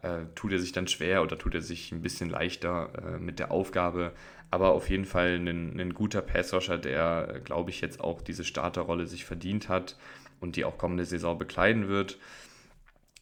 äh, 0.02 0.24
tut 0.34 0.52
er 0.52 0.58
sich 0.58 0.72
dann 0.72 0.88
schwer 0.88 1.22
oder 1.22 1.38
tut 1.38 1.54
er 1.54 1.62
sich 1.62 1.92
ein 1.92 2.02
bisschen 2.02 2.30
leichter 2.30 2.90
äh, 2.96 3.18
mit 3.18 3.38
der 3.38 3.50
Aufgabe. 3.50 4.12
Aber 4.50 4.70
auf 4.72 4.90
jeden 4.90 5.04
Fall 5.04 5.36
ein, 5.36 5.78
ein 5.78 5.94
guter 5.94 6.22
Passrusher, 6.22 6.78
der, 6.78 7.34
äh, 7.36 7.40
glaube 7.40 7.70
ich, 7.70 7.80
jetzt 7.80 8.00
auch 8.00 8.20
diese 8.22 8.44
Starterrolle 8.44 9.06
sich 9.06 9.24
verdient 9.24 9.68
hat 9.68 9.96
und 10.40 10.56
die 10.56 10.64
auch 10.64 10.78
kommende 10.78 11.04
Saison 11.04 11.38
bekleiden 11.38 11.88
wird. 11.88 12.18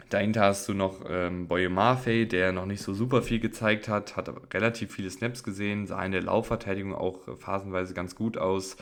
Dahinter 0.08 0.42
hast 0.42 0.66
du 0.68 0.74
noch 0.74 1.04
ähm, 1.08 1.48
Boye 1.48 1.68
Maffei, 1.68 2.24
der 2.24 2.52
noch 2.52 2.64
nicht 2.64 2.82
so 2.82 2.94
super 2.94 3.20
viel 3.20 3.40
gezeigt 3.40 3.88
hat, 3.88 4.16
hat 4.16 4.30
relativ 4.54 4.94
viele 4.94 5.10
Snaps 5.10 5.42
gesehen, 5.42 5.86
sah 5.86 6.02
in 6.02 6.12
der 6.12 6.22
Laufverteidigung 6.22 6.94
auch 6.94 7.18
phasenweise 7.38 7.92
ganz 7.92 8.14
gut 8.14 8.38
aus 8.38 8.78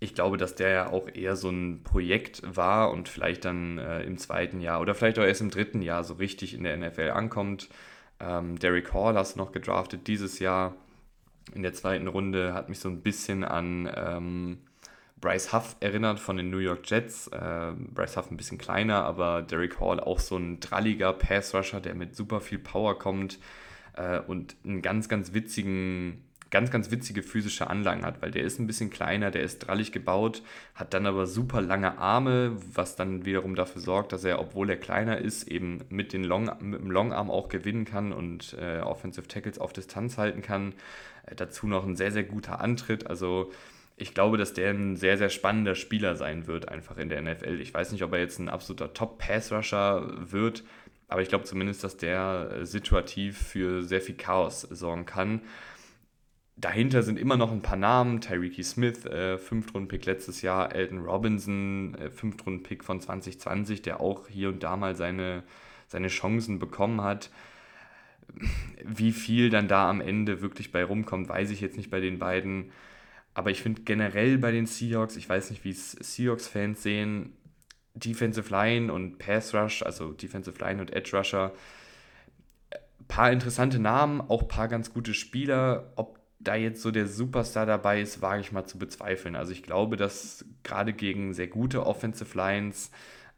ich 0.00 0.14
glaube, 0.14 0.38
dass 0.38 0.54
der 0.54 0.70
ja 0.70 0.88
auch 0.88 1.08
eher 1.12 1.36
so 1.36 1.50
ein 1.50 1.82
Projekt 1.84 2.42
war 2.44 2.90
und 2.90 3.08
vielleicht 3.08 3.44
dann 3.44 3.78
äh, 3.78 4.02
im 4.02 4.16
zweiten 4.16 4.60
Jahr 4.60 4.80
oder 4.80 4.94
vielleicht 4.94 5.18
auch 5.18 5.24
erst 5.24 5.42
im 5.42 5.50
dritten 5.50 5.82
Jahr 5.82 6.04
so 6.04 6.14
richtig 6.14 6.54
in 6.54 6.64
der 6.64 6.76
NFL 6.76 7.10
ankommt. 7.10 7.68
Ähm, 8.18 8.58
Derek 8.58 8.94
Hall 8.94 9.14
hast 9.14 9.34
du 9.36 9.38
noch 9.38 9.52
gedraftet 9.52 10.06
dieses 10.06 10.38
Jahr 10.38 10.74
in 11.54 11.62
der 11.62 11.74
zweiten 11.74 12.08
Runde, 12.08 12.54
hat 12.54 12.70
mich 12.70 12.78
so 12.78 12.88
ein 12.88 13.02
bisschen 13.02 13.44
an 13.44 13.90
ähm, 13.94 14.58
Bryce 15.20 15.52
Huff 15.52 15.76
erinnert 15.80 16.18
von 16.18 16.38
den 16.38 16.48
New 16.48 16.58
York 16.58 16.90
Jets. 16.90 17.28
Äh, 17.28 17.72
Bryce 17.76 18.16
Huff 18.16 18.30
ein 18.30 18.38
bisschen 18.38 18.56
kleiner, 18.56 19.04
aber 19.04 19.42
Derek 19.42 19.80
Hall 19.80 20.00
auch 20.00 20.18
so 20.18 20.36
ein 20.38 20.60
dralliger 20.60 21.12
Pass-Rusher, 21.12 21.80
der 21.80 21.94
mit 21.94 22.16
super 22.16 22.40
viel 22.40 22.58
Power 22.58 22.98
kommt 22.98 23.38
äh, 23.94 24.18
und 24.20 24.56
einen 24.64 24.80
ganz, 24.80 25.10
ganz 25.10 25.34
witzigen 25.34 26.24
ganz, 26.50 26.70
ganz 26.70 26.90
witzige 26.90 27.22
physische 27.22 27.68
Anlagen 27.68 28.04
hat, 28.04 28.22
weil 28.22 28.30
der 28.30 28.42
ist 28.42 28.58
ein 28.58 28.66
bisschen 28.66 28.90
kleiner, 28.90 29.30
der 29.30 29.42
ist 29.42 29.60
drallig 29.60 29.92
gebaut, 29.92 30.42
hat 30.74 30.94
dann 30.94 31.06
aber 31.06 31.26
super 31.26 31.60
lange 31.60 31.98
Arme, 31.98 32.56
was 32.74 32.96
dann 32.96 33.24
wiederum 33.24 33.54
dafür 33.54 33.80
sorgt, 33.80 34.12
dass 34.12 34.24
er, 34.24 34.40
obwohl 34.40 34.68
er 34.70 34.76
kleiner 34.76 35.18
ist, 35.18 35.48
eben 35.48 35.84
mit, 35.88 36.12
den 36.12 36.24
Long, 36.24 36.50
mit 36.60 36.80
dem 36.80 36.90
Longarm 36.90 37.30
auch 37.30 37.48
gewinnen 37.48 37.84
kann 37.84 38.12
und 38.12 38.56
äh, 38.60 38.80
Offensive 38.80 39.28
Tackles 39.28 39.58
auf 39.58 39.72
Distanz 39.72 40.18
halten 40.18 40.42
kann. 40.42 40.74
Äh, 41.26 41.36
dazu 41.36 41.66
noch 41.66 41.86
ein 41.86 41.96
sehr, 41.96 42.12
sehr 42.12 42.24
guter 42.24 42.60
Antritt. 42.60 43.06
Also 43.06 43.50
ich 43.96 44.14
glaube, 44.14 44.38
dass 44.38 44.54
der 44.54 44.70
ein 44.70 44.96
sehr, 44.96 45.18
sehr 45.18 45.28
spannender 45.28 45.74
Spieler 45.74 46.16
sein 46.16 46.46
wird, 46.46 46.68
einfach 46.68 46.96
in 46.96 47.10
der 47.10 47.22
NFL. 47.22 47.60
Ich 47.60 47.72
weiß 47.72 47.92
nicht, 47.92 48.02
ob 48.02 48.12
er 48.12 48.18
jetzt 48.18 48.38
ein 48.38 48.48
absoluter 48.48 48.92
Top-Pass-Rusher 48.92 50.30
wird, 50.32 50.64
aber 51.08 51.22
ich 51.22 51.28
glaube 51.28 51.44
zumindest, 51.44 51.84
dass 51.84 51.96
der 51.96 52.50
äh, 52.52 52.66
situativ 52.66 53.38
für 53.38 53.82
sehr 53.82 54.00
viel 54.00 54.14
Chaos 54.14 54.62
sorgen 54.62 55.06
kann. 55.06 55.42
Dahinter 56.60 57.02
sind 57.02 57.18
immer 57.18 57.38
noch 57.38 57.52
ein 57.52 57.62
paar 57.62 57.78
Namen. 57.78 58.20
Tyreek 58.20 58.62
Smith, 58.62 59.06
äh, 59.06 59.38
Fünftrunden-Pick 59.38 60.04
letztes 60.04 60.42
Jahr. 60.42 60.74
Elton 60.74 60.98
Robinson, 60.98 61.94
äh, 61.94 62.10
Fünftrunden-Pick 62.10 62.84
von 62.84 63.00
2020, 63.00 63.80
der 63.80 64.00
auch 64.00 64.28
hier 64.28 64.50
und 64.50 64.62
da 64.62 64.76
mal 64.76 64.94
seine, 64.94 65.42
seine 65.86 66.08
Chancen 66.08 66.58
bekommen 66.58 67.00
hat. 67.00 67.30
Wie 68.84 69.12
viel 69.12 69.48
dann 69.48 69.68
da 69.68 69.88
am 69.88 70.02
Ende 70.02 70.42
wirklich 70.42 70.70
bei 70.70 70.84
rumkommt, 70.84 71.28
weiß 71.28 71.50
ich 71.50 71.62
jetzt 71.62 71.78
nicht 71.78 71.90
bei 71.90 72.00
den 72.00 72.18
beiden. 72.18 72.72
Aber 73.32 73.50
ich 73.50 73.62
finde 73.62 73.82
generell 73.82 74.36
bei 74.36 74.52
den 74.52 74.66
Seahawks, 74.66 75.16
ich 75.16 75.28
weiß 75.28 75.50
nicht, 75.50 75.64
wie 75.64 75.70
es 75.70 75.92
Seahawks-Fans 75.92 76.82
sehen, 76.82 77.32
Defensive 77.94 78.50
Line 78.50 78.92
und 78.92 79.18
Pass 79.18 79.54
Rush, 79.54 79.82
also 79.82 80.12
Defensive 80.12 80.58
Line 80.62 80.80
und 80.80 80.92
Edge 80.92 81.16
Rusher, 81.16 81.52
paar 83.08 83.32
interessante 83.32 83.78
Namen, 83.78 84.20
auch 84.20 84.46
paar 84.46 84.68
ganz 84.68 84.92
gute 84.92 85.14
Spieler. 85.14 85.92
Ob 85.96 86.19
da 86.40 86.54
jetzt 86.54 86.82
so 86.82 86.90
der 86.90 87.06
Superstar 87.06 87.66
dabei 87.66 88.00
ist, 88.00 88.22
wage 88.22 88.40
ich 88.40 88.50
mal 88.50 88.64
zu 88.64 88.78
bezweifeln. 88.78 89.36
Also 89.36 89.52
ich 89.52 89.62
glaube, 89.62 89.96
dass 89.96 90.44
gerade 90.62 90.92
gegen 90.92 91.34
sehr 91.34 91.48
gute 91.48 91.86
Offensive 91.86 92.36
Lines 92.36 92.90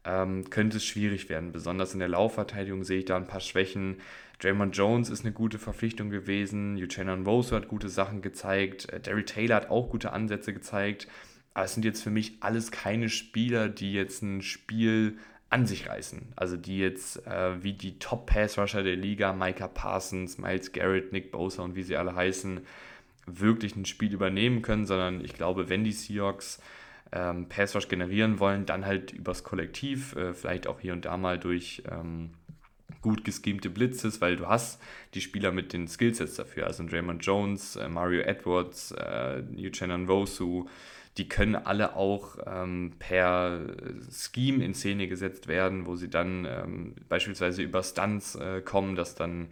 ähm, 0.05 0.49
könnte 0.49 0.77
es 0.77 0.85
schwierig 0.85 1.29
werden. 1.29 1.51
Besonders 1.51 1.93
in 1.93 1.99
der 1.99 2.07
Laufverteidigung 2.07 2.83
sehe 2.83 2.99
ich 2.99 3.05
da 3.05 3.17
ein 3.17 3.27
paar 3.27 3.41
Schwächen. 3.41 3.97
Draymond 4.39 4.75
Jones 4.75 5.09
ist 5.09 5.25
eine 5.25 5.33
gute 5.33 5.59
Verpflichtung 5.59 6.09
gewesen. 6.09 6.77
Uchenan 6.77 7.25
Rose 7.25 7.55
hat 7.55 7.67
gute 7.67 7.89
Sachen 7.89 8.21
gezeigt. 8.21 8.91
Äh, 8.91 9.01
Derry 9.01 9.25
Taylor 9.25 9.57
hat 9.57 9.69
auch 9.69 9.89
gute 9.89 10.13
Ansätze 10.13 10.53
gezeigt. 10.53 11.07
Aber 11.53 11.65
es 11.65 11.73
sind 11.73 11.83
jetzt 11.85 12.01
für 12.01 12.09
mich 12.09 12.37
alles 12.39 12.71
keine 12.71 13.09
Spieler, 13.09 13.67
die 13.69 13.93
jetzt 13.93 14.23
ein 14.23 14.41
Spiel 14.41 15.17
an 15.49 15.67
sich 15.67 15.87
reißen. 15.87 16.33
Also 16.35 16.57
die 16.57 16.79
jetzt 16.79 17.27
äh, 17.27 17.61
wie 17.61 17.73
die 17.73 17.99
Top-Pass-Rusher 17.99 18.81
der 18.81 18.95
Liga, 18.95 19.33
Micah 19.33 19.67
Parsons, 19.67 20.37
Miles 20.37 20.71
Garrett, 20.71 21.11
Nick 21.11 21.31
Bosa 21.31 21.61
und 21.61 21.75
wie 21.75 21.83
sie 21.83 21.95
alle 21.95 22.15
heißen, 22.15 22.61
wirklich 23.25 23.75
ein 23.75 23.85
Spiel 23.85 24.13
übernehmen 24.13 24.61
können, 24.61 24.85
sondern 24.85 25.23
ich 25.23 25.33
glaube, 25.33 25.69
wenn 25.69 25.83
die 25.83 25.91
Seahawks 25.91 26.59
ähm, 27.11 27.47
Pass-Rush 27.47 27.87
generieren 27.87 28.39
wollen, 28.39 28.65
dann 28.65 28.85
halt 28.85 29.11
übers 29.11 29.43
Kollektiv, 29.43 30.15
äh, 30.15 30.33
vielleicht 30.33 30.67
auch 30.67 30.79
hier 30.79 30.93
und 30.93 31.05
da 31.05 31.17
mal 31.17 31.39
durch 31.39 31.83
ähm, 31.89 32.31
gut 33.01 33.23
geschemte 33.23 33.69
Blitzes, 33.69 34.21
weil 34.21 34.35
du 34.35 34.47
hast 34.47 34.81
die 35.13 35.21
Spieler 35.21 35.51
mit 35.51 35.73
den 35.73 35.87
Skillsets 35.87 36.35
dafür, 36.35 36.67
also 36.67 36.83
Draymond 36.83 37.23
Jones, 37.23 37.75
äh, 37.75 37.87
Mario 37.87 38.21
Edwards, 38.21 38.91
äh, 38.91 39.43
Uchennan 39.57 40.07
Wosu, 40.07 40.67
die 41.17 41.29
können 41.29 41.55
alle 41.55 41.95
auch 41.95 42.37
ähm, 42.47 42.93
per 42.97 43.59
Scheme 44.11 44.65
in 44.65 44.73
Szene 44.73 45.07
gesetzt 45.07 45.47
werden, 45.47 45.85
wo 45.85 45.95
sie 45.95 46.09
dann 46.09 46.45
ähm, 46.45 46.95
beispielsweise 47.07 47.61
über 47.61 47.83
Stunts 47.83 48.35
äh, 48.35 48.61
kommen, 48.61 48.95
dass 48.95 49.13
dann 49.13 49.49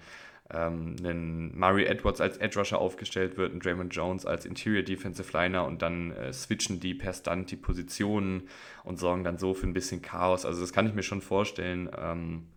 ähm, 0.53 0.95
ein 1.03 1.57
Mario 1.57 1.85
Edwards 1.85 2.21
als 2.21 2.37
Edge 2.37 2.59
Rusher 2.59 2.79
aufgestellt 2.79 3.37
wird, 3.37 3.53
ein 3.53 3.59
Draymond 3.59 3.95
Jones 3.95 4.25
als 4.25 4.45
Interior 4.45 4.83
Defensive 4.83 5.31
Liner 5.33 5.65
und 5.65 5.81
dann 5.81 6.11
äh, 6.11 6.33
switchen 6.33 6.79
die 6.79 6.93
per 6.93 7.13
Stunt 7.13 7.51
die 7.51 7.55
Positionen 7.55 8.43
und 8.83 8.99
sorgen 8.99 9.23
dann 9.23 9.37
so 9.37 9.53
für 9.53 9.67
ein 9.67 9.73
bisschen 9.73 10.01
Chaos. 10.01 10.45
Also 10.45 10.61
das 10.61 10.73
kann 10.73 10.87
ich 10.87 10.93
mir 10.93 11.03
schon 11.03 11.21
vorstellen, 11.21 11.89
ähm, 11.97 12.47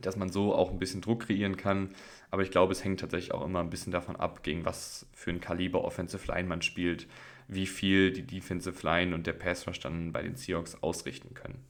dass 0.00 0.16
man 0.16 0.30
so 0.30 0.54
auch 0.54 0.70
ein 0.70 0.78
bisschen 0.78 1.00
Druck 1.00 1.26
kreieren 1.26 1.56
kann. 1.56 1.90
Aber 2.30 2.42
ich 2.42 2.50
glaube, 2.50 2.72
es 2.72 2.84
hängt 2.84 3.00
tatsächlich 3.00 3.32
auch 3.32 3.44
immer 3.44 3.60
ein 3.60 3.70
bisschen 3.70 3.92
davon 3.92 4.16
ab, 4.16 4.42
gegen 4.42 4.64
was 4.64 5.06
für 5.12 5.30
ein 5.30 5.40
Kaliber 5.40 5.84
Offensive 5.84 6.30
Line 6.32 6.48
man 6.48 6.62
spielt, 6.62 7.06
wie 7.48 7.66
viel 7.66 8.12
die 8.12 8.22
Defensive 8.22 8.86
Line 8.86 9.14
und 9.14 9.26
der 9.26 9.32
Pass 9.32 9.66
dann 9.82 10.12
bei 10.12 10.22
den 10.22 10.36
Seahawks 10.36 10.82
ausrichten 10.82 11.34
können. 11.34 11.64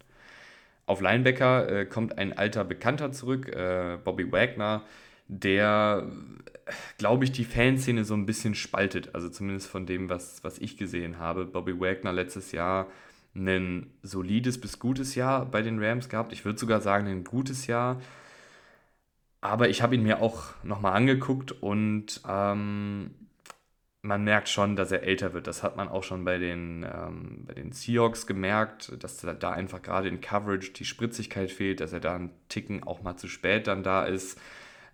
Auf 0.86 1.00
Linebacker 1.00 1.68
äh, 1.68 1.86
kommt 1.86 2.18
ein 2.18 2.36
alter 2.36 2.64
Bekannter 2.64 3.12
zurück, 3.12 3.48
äh, 3.48 3.98
Bobby 4.02 4.30
Wagner, 4.32 4.82
der, 5.30 6.06
glaube 6.98 7.24
ich, 7.24 7.32
die 7.32 7.44
Fanszene 7.44 8.04
so 8.04 8.14
ein 8.14 8.26
bisschen 8.26 8.54
spaltet. 8.54 9.14
Also 9.14 9.28
zumindest 9.28 9.68
von 9.68 9.86
dem, 9.86 10.08
was, 10.10 10.42
was 10.42 10.58
ich 10.58 10.76
gesehen 10.76 11.18
habe. 11.18 11.44
Bobby 11.44 11.78
Wagner 11.78 12.12
letztes 12.12 12.52
Jahr 12.52 12.88
ein 13.34 13.92
solides 14.02 14.60
bis 14.60 14.80
gutes 14.80 15.14
Jahr 15.14 15.46
bei 15.46 15.62
den 15.62 15.82
Rams 15.82 16.08
gehabt. 16.08 16.32
Ich 16.32 16.44
würde 16.44 16.58
sogar 16.58 16.80
sagen, 16.80 17.06
ein 17.06 17.22
gutes 17.22 17.68
Jahr. 17.68 18.00
Aber 19.40 19.68
ich 19.68 19.82
habe 19.82 19.94
ihn 19.94 20.02
mir 20.02 20.20
auch 20.20 20.54
nochmal 20.64 20.94
angeguckt 20.94 21.52
und 21.52 22.20
ähm, 22.28 23.14
man 24.02 24.24
merkt 24.24 24.48
schon, 24.48 24.76
dass 24.76 24.90
er 24.90 25.04
älter 25.04 25.32
wird. 25.32 25.46
Das 25.46 25.62
hat 25.62 25.76
man 25.76 25.88
auch 25.88 26.02
schon 26.02 26.24
bei 26.24 26.38
den, 26.38 26.84
ähm, 26.84 27.44
bei 27.46 27.54
den 27.54 27.70
Seahawks 27.72 28.26
gemerkt, 28.26 28.92
dass 29.02 29.18
da 29.18 29.50
einfach 29.52 29.80
gerade 29.80 30.08
in 30.08 30.20
Coverage 30.20 30.72
die 30.72 30.84
Spritzigkeit 30.84 31.52
fehlt, 31.52 31.80
dass 31.80 31.92
er 31.92 32.00
da 32.00 32.16
einen 32.16 32.30
Ticken 32.48 32.82
auch 32.82 33.02
mal 33.02 33.16
zu 33.16 33.28
spät 33.28 33.68
dann 33.68 33.82
da 33.84 34.04
ist. 34.04 34.38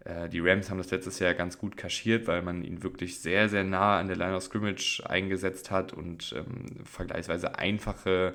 Äh, 0.07 0.29
die 0.29 0.41
Rams 0.41 0.71
haben 0.71 0.79
das 0.79 0.91
letztes 0.91 1.19
Jahr 1.19 1.35
ganz 1.35 1.59
gut 1.59 1.77
kaschiert, 1.77 2.27
weil 2.27 2.43
man 2.43 2.63
ihn 2.63 2.83
wirklich 2.83 3.21
sehr, 3.21 3.49
sehr 3.49 3.65
nah 3.65 3.99
an 3.99 4.09
der 4.09 4.17
Line 4.17 4.37
of 4.37 4.43
Scrimmage 4.43 5.03
eingesetzt 5.07 5.71
hat 5.71 5.93
und 5.93 6.35
ähm, 6.37 6.85
vergleichsweise 6.85 7.59
einfache 7.59 8.35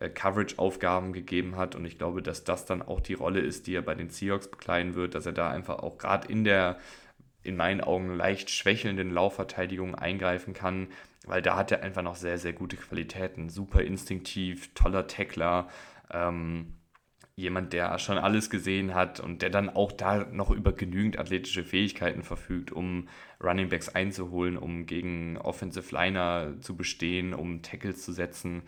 äh, 0.00 0.08
Coverage-Aufgaben 0.08 1.12
gegeben 1.12 1.56
hat. 1.56 1.74
Und 1.76 1.84
ich 1.84 1.98
glaube, 1.98 2.22
dass 2.22 2.44
das 2.44 2.66
dann 2.66 2.82
auch 2.82 3.00
die 3.00 3.14
Rolle 3.14 3.40
ist, 3.40 3.66
die 3.66 3.74
er 3.74 3.82
bei 3.82 3.94
den 3.94 4.10
Seahawks 4.10 4.48
bekleiden 4.48 4.94
wird, 4.94 5.14
dass 5.14 5.26
er 5.26 5.32
da 5.32 5.50
einfach 5.50 5.78
auch 5.78 5.98
gerade 5.98 6.28
in 6.28 6.44
der 6.44 6.78
in 7.42 7.56
meinen 7.56 7.82
Augen 7.82 8.16
leicht 8.16 8.48
schwächelnden 8.48 9.10
Laufverteidigung 9.10 9.94
eingreifen 9.94 10.54
kann, 10.54 10.88
weil 11.26 11.42
da 11.42 11.56
hat 11.56 11.72
er 11.72 11.82
einfach 11.82 12.00
noch 12.00 12.16
sehr, 12.16 12.38
sehr 12.38 12.54
gute 12.54 12.76
Qualitäten. 12.76 13.50
Super 13.50 13.82
instinktiv, 13.82 14.72
toller 14.74 15.06
Tackler, 15.06 15.68
ähm, 16.10 16.72
jemand, 17.36 17.72
der 17.72 17.98
schon 17.98 18.18
alles 18.18 18.48
gesehen 18.48 18.94
hat 18.94 19.18
und 19.18 19.42
der 19.42 19.50
dann 19.50 19.68
auch 19.68 19.90
da 19.92 20.24
noch 20.30 20.50
über 20.50 20.72
genügend 20.72 21.18
athletische 21.18 21.64
Fähigkeiten 21.64 22.22
verfügt, 22.22 22.70
um 22.70 23.08
Running 23.42 23.68
Backs 23.68 23.88
einzuholen, 23.88 24.56
um 24.56 24.86
gegen 24.86 25.36
Offensive 25.38 25.92
Liner 25.92 26.54
zu 26.60 26.76
bestehen, 26.76 27.34
um 27.34 27.62
Tackles 27.62 28.04
zu 28.04 28.12
setzen. 28.12 28.62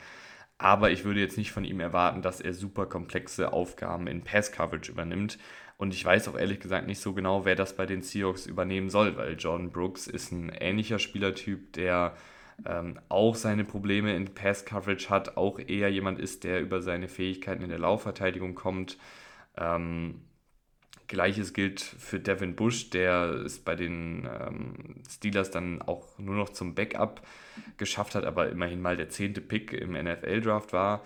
Aber 0.59 0.91
ich 0.91 1.05
würde 1.05 1.21
jetzt 1.21 1.37
nicht 1.37 1.53
von 1.53 1.65
ihm 1.65 1.81
erwarten, 1.81 2.23
dass 2.23 2.41
er 2.41 2.55
super 2.55 2.87
komplexe 2.87 3.53
Aufgaben 3.53 4.07
in 4.07 4.23
Pass 4.23 4.51
Coverage 4.53 4.91
übernimmt. 4.91 5.39
Und 5.77 5.93
ich 5.93 6.05
weiß 6.05 6.29
auch 6.29 6.39
ehrlich 6.39 6.61
gesagt 6.61 6.87
nicht 6.87 7.01
so 7.01 7.13
genau, 7.13 7.45
wer 7.45 7.55
das 7.55 7.77
bei 7.77 7.85
den 7.87 8.03
Seahawks 8.03 8.47
übernehmen 8.47 8.89
soll, 8.89 9.17
weil 9.17 9.35
Jordan 9.35 9.71
Brooks 9.71 10.07
ist 10.07 10.33
ein 10.33 10.49
ähnlicher 10.49 10.99
Spielertyp, 10.99 11.75
der 11.75 12.17
ähm, 12.65 12.99
auch 13.09 13.35
seine 13.35 13.65
Probleme 13.65 14.15
in 14.17 14.35
Pass 14.35 14.65
Coverage 14.65 15.11
hat, 15.11 15.37
auch 15.37 15.59
eher 15.59 15.91
jemand 15.91 16.19
ist, 16.19 16.45
der 16.45 16.61
über 16.61 16.81
seine 16.83 17.09
Fähigkeiten 17.09 17.63
in 17.63 17.69
der 17.69 17.79
Laufverteidigung 17.79 18.55
kommt. 18.55 18.97
Ähm, 19.57 20.23
Gleiches 21.09 21.53
gilt 21.53 21.81
für 21.81 22.19
Devin 22.19 22.57
Bush, 22.57 22.91
der 22.91 23.43
es 23.45 23.59
bei 23.59 23.77
den 23.77 24.27
ähm, 24.27 24.97
Steelers 25.09 25.51
dann 25.51 25.81
auch 25.83 26.19
nur 26.19 26.35
noch 26.35 26.49
zum 26.49 26.75
Backup 26.75 27.23
geschafft 27.77 28.15
hat, 28.15 28.25
aber 28.25 28.49
immerhin 28.49 28.81
mal 28.81 28.97
der 28.97 29.09
zehnte 29.09 29.41
Pick 29.41 29.73
im 29.73 29.93
NFL-Draft 29.93 30.73
war 30.73 31.03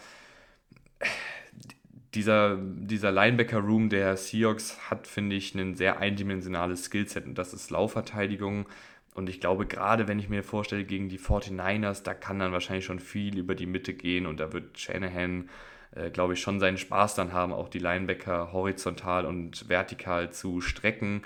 dieser, 2.14 2.56
dieser 2.56 3.12
Linebacker-Room 3.12 3.88
der 3.88 4.16
Seahawks 4.16 4.90
hat, 4.90 5.06
finde 5.06 5.36
ich, 5.36 5.54
ein 5.54 5.74
sehr 5.74 6.00
eindimensionales 6.00 6.84
Skillset 6.84 7.26
und 7.26 7.36
das 7.36 7.54
ist 7.54 7.70
Laufverteidigung. 7.70 8.66
Und 9.14 9.29
ich 9.29 9.40
glaube, 9.40 9.66
gerade 9.66 10.09
wenn 10.09 10.18
ich 10.18 10.29
mir 10.29 10.44
vorstelle, 10.44 10.85
gegen 10.85 11.09
die 11.09 11.18
49ers, 11.18 12.03
da 12.03 12.14
kann 12.14 12.38
dann 12.38 12.53
wahrscheinlich 12.53 12.85
schon 12.85 13.01
viel 13.01 13.38
über 13.38 13.55
die 13.55 13.66
Mitte 13.66 13.92
gehen 13.92 14.27
und 14.27 14.38
da 14.38 14.53
wird 14.53 14.79
Shanahan, 14.79 15.49
äh, 15.92 16.11
glaube 16.11 16.35
ich, 16.35 16.40
schon 16.40 16.61
seinen 16.61 16.79
Spaß 16.79 17.16
dann 17.16 17.33
haben, 17.33 17.53
auch 17.53 17.68
die 17.68 17.81
Linebacker 17.81 18.53
horizontal 18.53 19.27
und 19.27 19.68
vertikal 19.68 20.31
zu 20.33 20.61
strecken. 20.61 21.23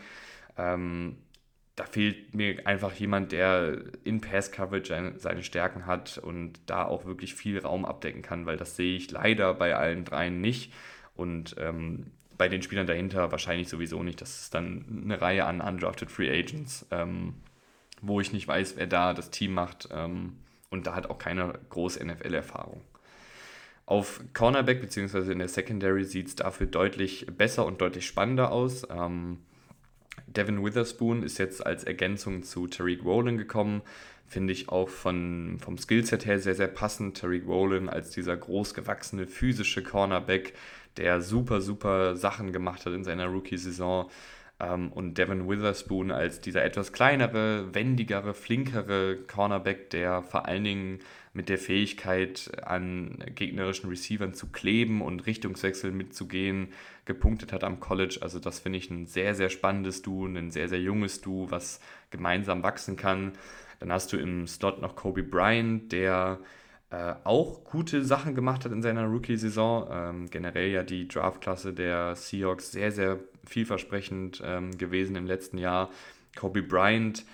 Ähm, 0.57 1.17
da 1.77 1.85
fehlt 1.85 2.35
mir 2.35 2.67
einfach 2.67 2.93
jemand, 2.95 3.33
der 3.33 3.79
in 4.05 4.21
Pass-Coverage 4.21 5.15
seine 5.19 5.43
Stärken 5.43 5.87
hat 5.87 6.19
und 6.19 6.61
da 6.67 6.85
auch 6.85 7.05
wirklich 7.05 7.35
viel 7.35 7.59
Raum 7.59 7.85
abdecken 7.85 8.23
kann, 8.23 8.47
weil 8.47 8.57
das 8.57 8.77
sehe 8.77 8.97
ich 8.97 9.11
leider 9.11 9.55
bei 9.55 9.75
allen 9.75 10.05
dreien 10.05 10.41
nicht. 10.41 10.73
Und 11.17 11.57
ähm, 11.59 12.13
bei 12.39 12.49
den 12.49 12.63
Spielern 12.63 12.87
dahinter 12.87 13.31
wahrscheinlich 13.33 13.69
sowieso 13.69 14.03
nicht. 14.03 14.21
Das 14.21 14.43
ist 14.43 14.55
dann 14.55 15.03
eine 15.05 15.21
Reihe 15.21 15.47
an 15.47 15.61
undrafted 15.61 16.11
Free 16.11 16.31
Agents, 16.31 16.87
ähm, 16.91 17.35
wo 18.07 18.21
ich 18.21 18.33
nicht 18.33 18.47
weiß, 18.47 18.77
wer 18.77 18.87
da 18.87 19.15
das 19.15 19.31
Team 19.31 19.55
macht. 19.55 19.89
Ähm, 19.93 20.37
und 20.71 20.87
da 20.87 20.95
hat 20.95 21.09
auch 21.09 21.19
keine 21.19 21.59
große 21.71 22.05
NFL-Erfahrung. 22.05 22.83
Auf 23.87 24.23
Cornerback 24.33 24.81
bzw. 24.81 25.33
in 25.33 25.39
der 25.39 25.49
Secondary 25.49 26.05
sieht 26.05 26.29
es 26.29 26.37
dafür 26.37 26.67
deutlich 26.67 27.27
besser 27.37 27.67
und 27.67 27.81
deutlich 27.81 28.07
spannender 28.07 28.51
aus. 28.51 28.87
Ähm, 28.91 29.39
Devin 30.27 30.65
Witherspoon 30.65 31.23
ist 31.23 31.39
jetzt 31.39 31.65
als 31.65 31.85
Ergänzung 31.85 32.43
zu 32.43 32.67
Tariq 32.67 33.05
Rowland 33.05 33.39
gekommen. 33.39 33.83
Finde 34.27 34.53
ich 34.53 34.69
auch 34.71 34.89
von, 34.89 35.59
vom 35.61 35.77
Skillset 35.77 36.25
her 36.25 36.39
sehr, 36.39 36.55
sehr 36.55 36.69
passend. 36.69 37.19
Tariq 37.19 37.47
Rowland 37.47 37.91
als 37.91 38.11
dieser 38.11 38.37
großgewachsene 38.37 39.27
physische 39.27 39.83
Cornerback, 39.83 40.55
der 40.97 41.21
super, 41.21 41.61
super 41.61 42.17
Sachen 42.17 42.53
gemacht 42.53 42.87
hat 42.87 42.95
in 42.95 43.05
seiner 43.05 43.27
Rookie-Saison. 43.27 44.11
Ähm, 44.61 44.93
und 44.93 45.19
Devin 45.19 45.49
Witherspoon 45.49 46.11
als 46.11 46.41
dieser 46.41 46.65
etwas 46.65 46.93
kleinere, 46.93 47.75
wendigere, 47.75 48.35
flinkere 48.35 49.17
Cornerback, 49.27 49.91
der 49.91 50.23
vor 50.23 50.47
allen 50.47 50.65
Dingen 50.65 50.99
mit 51.33 51.49
der 51.49 51.59
Fähigkeit 51.59 52.53
an 52.65 53.19
gegnerischen 53.35 53.91
Receivern 53.91 54.35
zu 54.35 54.49
kleben 54.53 55.03
und 55.03 55.27
Richtungswechsel 55.27 55.91
mitzugehen, 55.91 56.69
gepunktet 57.05 57.53
hat 57.53 57.65
am 57.65 57.81
College. 57.81 58.19
Also 58.21 58.39
das 58.39 58.61
finde 58.61 58.79
ich 58.79 58.89
ein 58.91 59.07
sehr, 59.07 59.35
sehr 59.35 59.51
spannendes 59.51 60.03
Duo, 60.03 60.27
ein 60.27 60.53
sehr, 60.53 60.69
sehr 60.69 60.81
junges 60.81 61.21
Duo, 61.21 61.51
was 61.51 61.81
gemeinsam 62.11 62.63
wachsen 62.63 62.97
kann. 62.97 63.33
Dann 63.81 63.91
hast 63.91 64.13
du 64.13 64.17
im 64.17 64.47
Slot 64.47 64.81
noch 64.81 64.95
Kobe 64.95 65.25
Bryant, 65.25 65.91
der 65.91 66.39
äh, 66.95 67.15
auch 67.25 67.65
gute 67.65 68.05
Sachen 68.05 68.35
gemacht 68.35 68.65
hat 68.65 68.73
in 68.73 68.83
seiner 68.83 69.07
Rookie-Saison. 69.07 69.89
Ähm, 69.91 70.31
generell 70.31 70.71
ja 70.71 70.83
die 70.83 71.09
Draftklasse 71.09 71.73
der 71.73 72.15
Seahawks 72.15 72.71
sehr, 72.71 72.93
sehr 72.93 73.19
vielversprechend 73.45 74.43
ähm, 74.45 74.77
gewesen 74.79 75.17
im 75.17 75.27
letzten 75.27 75.59
Jahr. 75.59 75.91
Kobe 76.37 76.63
Bryant 76.63 77.25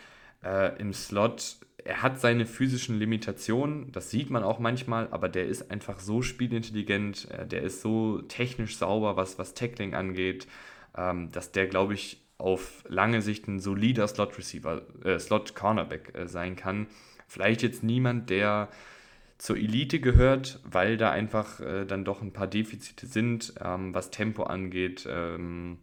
äh, 0.42 0.78
im 0.80 0.92
Slot, 0.92 1.56
er 1.84 2.02
hat 2.02 2.20
seine 2.20 2.46
physischen 2.46 2.98
Limitationen, 2.98 3.90
das 3.92 4.10
sieht 4.10 4.30
man 4.30 4.44
auch 4.44 4.58
manchmal, 4.58 5.08
aber 5.10 5.28
der 5.28 5.46
ist 5.46 5.70
einfach 5.70 5.98
so 5.98 6.22
spielintelligent, 6.22 7.30
äh, 7.30 7.46
der 7.46 7.62
ist 7.62 7.82
so 7.82 8.22
technisch 8.22 8.76
sauber, 8.76 9.16
was, 9.16 9.38
was 9.38 9.54
Tackling 9.54 9.94
angeht, 9.94 10.46
ähm, 10.96 11.30
dass 11.32 11.52
der, 11.52 11.66
glaube 11.66 11.94
ich, 11.94 12.22
auf 12.38 12.84
lange 12.88 13.20
Sicht 13.20 13.46
ein 13.48 13.60
solider 13.60 14.08
Slot-Receiver, 14.08 14.82
äh, 15.04 15.18
Slot-Cornerback 15.18 16.14
äh, 16.14 16.26
sein 16.26 16.56
kann. 16.56 16.86
Vielleicht 17.26 17.62
jetzt 17.62 17.82
niemand, 17.82 18.30
der 18.30 18.68
zur 19.40 19.56
Elite 19.56 20.00
gehört, 20.00 20.60
weil 20.64 20.98
da 20.98 21.10
einfach 21.10 21.60
äh, 21.60 21.86
dann 21.86 22.04
doch 22.04 22.20
ein 22.20 22.32
paar 22.32 22.46
Defizite 22.46 23.06
sind, 23.06 23.54
ähm, 23.64 23.94
was 23.94 24.10
Tempo 24.10 24.42
angeht. 24.42 25.08
Ähm, 25.10 25.78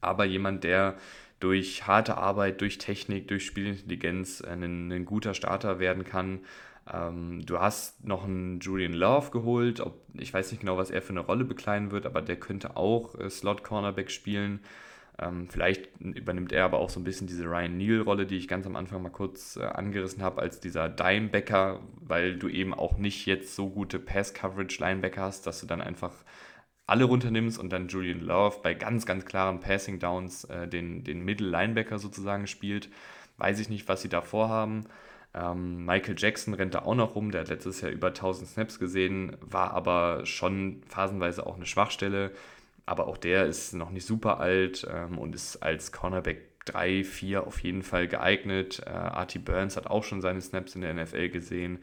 aber 0.00 0.24
jemand, 0.24 0.64
der 0.64 0.96
durch 1.40 1.86
harte 1.86 2.16
Arbeit, 2.16 2.62
durch 2.62 2.78
Technik, 2.78 3.28
durch 3.28 3.44
Spielintelligenz 3.44 4.40
ein, 4.40 4.90
ein 4.90 5.04
guter 5.04 5.34
Starter 5.34 5.78
werden 5.78 6.04
kann. 6.04 6.40
Ähm, 6.90 7.44
du 7.44 7.58
hast 7.60 8.02
noch 8.06 8.24
einen 8.24 8.60
Julian 8.60 8.94
Love 8.94 9.30
geholt. 9.30 9.80
Ob, 9.80 10.00
ich 10.14 10.32
weiß 10.32 10.50
nicht 10.50 10.60
genau, 10.60 10.78
was 10.78 10.90
er 10.90 11.02
für 11.02 11.10
eine 11.10 11.20
Rolle 11.20 11.44
bekleiden 11.44 11.90
wird, 11.90 12.06
aber 12.06 12.22
der 12.22 12.36
könnte 12.36 12.78
auch 12.78 13.14
äh, 13.14 13.28
Slot-Cornerback 13.28 14.10
spielen. 14.10 14.60
Ähm, 15.20 15.48
vielleicht 15.50 15.88
übernimmt 16.00 16.52
er 16.52 16.64
aber 16.64 16.78
auch 16.78 16.88
so 16.88 16.98
ein 16.98 17.04
bisschen 17.04 17.26
diese 17.26 17.44
Ryan 17.44 17.76
Neal-Rolle, 17.76 18.24
die 18.24 18.38
ich 18.38 18.48
ganz 18.48 18.66
am 18.66 18.74
Anfang 18.74 19.02
mal 19.02 19.10
kurz 19.10 19.56
äh, 19.56 19.64
angerissen 19.64 20.22
habe, 20.22 20.40
als 20.40 20.60
dieser 20.60 20.88
Dimebacker, 20.88 21.80
weil 22.00 22.36
du 22.36 22.48
eben 22.48 22.72
auch 22.72 22.96
nicht 22.96 23.26
jetzt 23.26 23.54
so 23.54 23.68
gute 23.68 23.98
Pass-Coverage-Linebacker 23.98 25.20
hast, 25.20 25.46
dass 25.46 25.60
du 25.60 25.66
dann 25.66 25.82
einfach 25.82 26.12
alle 26.86 27.04
runternimmst 27.04 27.58
und 27.58 27.70
dann 27.70 27.88
Julian 27.88 28.20
Love 28.20 28.60
bei 28.62 28.72
ganz, 28.72 29.04
ganz 29.04 29.26
klaren 29.26 29.60
Passing 29.60 29.98
Downs 29.98 30.44
äh, 30.44 30.66
den, 30.66 31.04
den 31.04 31.22
Middle-Linebacker 31.24 31.98
sozusagen 31.98 32.46
spielt. 32.46 32.88
Weiß 33.36 33.60
ich 33.60 33.68
nicht, 33.68 33.88
was 33.88 34.02
sie 34.02 34.08
da 34.08 34.22
vorhaben. 34.22 34.86
Ähm, 35.34 35.84
Michael 35.84 36.16
Jackson 36.18 36.54
rennt 36.54 36.74
da 36.74 36.80
auch 36.80 36.94
noch 36.94 37.14
rum, 37.14 37.30
der 37.30 37.42
hat 37.42 37.48
letztes 37.48 37.82
Jahr 37.82 37.92
über 37.92 38.08
1000 38.08 38.48
Snaps 38.48 38.78
gesehen, 38.78 39.36
war 39.40 39.72
aber 39.72 40.26
schon 40.26 40.82
phasenweise 40.88 41.46
auch 41.46 41.56
eine 41.56 41.66
Schwachstelle 41.66 42.32
aber 42.90 43.06
auch 43.06 43.16
der 43.16 43.46
ist 43.46 43.72
noch 43.72 43.90
nicht 43.90 44.04
super 44.04 44.40
alt 44.40 44.84
ähm, 44.92 45.16
und 45.16 45.32
ist 45.32 45.58
als 45.58 45.92
Cornerback 45.92 46.40
3, 46.64 47.04
4 47.04 47.46
auf 47.46 47.60
jeden 47.60 47.84
Fall 47.84 48.08
geeignet. 48.08 48.82
Äh, 48.84 48.90
Artie 48.90 49.38
Burns 49.38 49.76
hat 49.76 49.86
auch 49.86 50.02
schon 50.02 50.20
seine 50.20 50.40
Snaps 50.40 50.74
in 50.74 50.80
der 50.80 50.92
NFL 50.92 51.28
gesehen. 51.28 51.78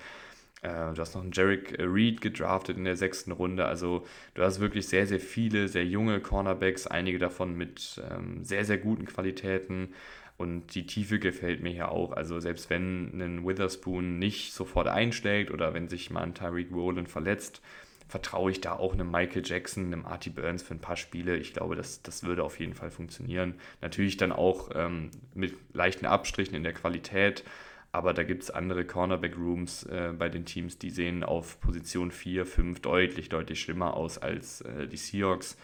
Äh, 0.63 0.93
du 0.93 0.97
hast 0.97 1.15
noch 1.15 1.21
einen 1.21 1.31
Jarek 1.31 1.77
Reed 1.79 2.19
gedraftet 2.19 2.75
in 2.75 2.83
der 2.83 2.97
sechsten 2.97 3.31
Runde. 3.31 3.63
Also 3.63 4.05
du 4.33 4.43
hast 4.43 4.59
wirklich 4.59 4.89
sehr, 4.89 5.07
sehr 5.07 5.21
viele, 5.21 5.69
sehr 5.69 5.85
junge 5.85 6.19
Cornerbacks, 6.19 6.87
einige 6.87 7.19
davon 7.19 7.55
mit 7.55 8.01
ähm, 8.11 8.43
sehr, 8.43 8.65
sehr 8.65 8.77
guten 8.77 9.05
Qualitäten. 9.05 9.93
Und 10.35 10.75
die 10.75 10.85
Tiefe 10.85 11.19
gefällt 11.19 11.63
mir 11.63 11.71
hier 11.71 11.89
auch. 11.89 12.11
Also 12.11 12.41
selbst 12.41 12.69
wenn 12.69 13.17
ein 13.21 13.47
Witherspoon 13.47 14.19
nicht 14.19 14.53
sofort 14.53 14.89
einschlägt 14.89 15.51
oder 15.51 15.73
wenn 15.73 15.87
sich 15.87 16.11
mal 16.11 16.23
ein 16.23 16.35
Tyreek 16.35 16.69
Rowland 16.73 17.07
verletzt, 17.07 17.61
vertraue 18.07 18.51
ich 18.51 18.61
da 18.61 18.73
auch 18.73 18.93
einem 18.93 19.11
Michael 19.11 19.43
Jackson, 19.45 19.87
einem 19.87 20.05
Artie 20.05 20.29
Burns 20.29 20.63
für 20.63 20.73
ein 20.73 20.79
paar 20.79 20.95
Spiele. 20.95 21.37
Ich 21.37 21.53
glaube, 21.53 21.75
das, 21.75 22.01
das 22.01 22.23
würde 22.23 22.43
auf 22.43 22.59
jeden 22.59 22.73
Fall 22.73 22.89
funktionieren. 22.89 23.55
Natürlich 23.81 24.17
dann 24.17 24.31
auch 24.31 24.69
ähm, 24.73 25.11
mit 25.33 25.55
leichten 25.73 26.05
Abstrichen 26.05 26.55
in 26.55 26.63
der 26.63 26.73
Qualität, 26.73 27.43
aber 27.91 28.13
da 28.13 28.23
gibt 28.23 28.43
es 28.43 28.51
andere 28.51 28.85
Cornerback-Rooms 28.85 29.83
äh, 29.83 30.13
bei 30.17 30.29
den 30.29 30.45
Teams, 30.45 30.77
die 30.77 30.89
sehen 30.89 31.23
auf 31.23 31.59
Position 31.59 32.11
4, 32.11 32.45
5 32.45 32.81
deutlich, 32.81 33.29
deutlich 33.29 33.59
schlimmer 33.61 33.95
aus 33.95 34.17
als 34.17 34.61
äh, 34.61 34.87
die 34.87 34.97
Seahawks. 34.97 35.57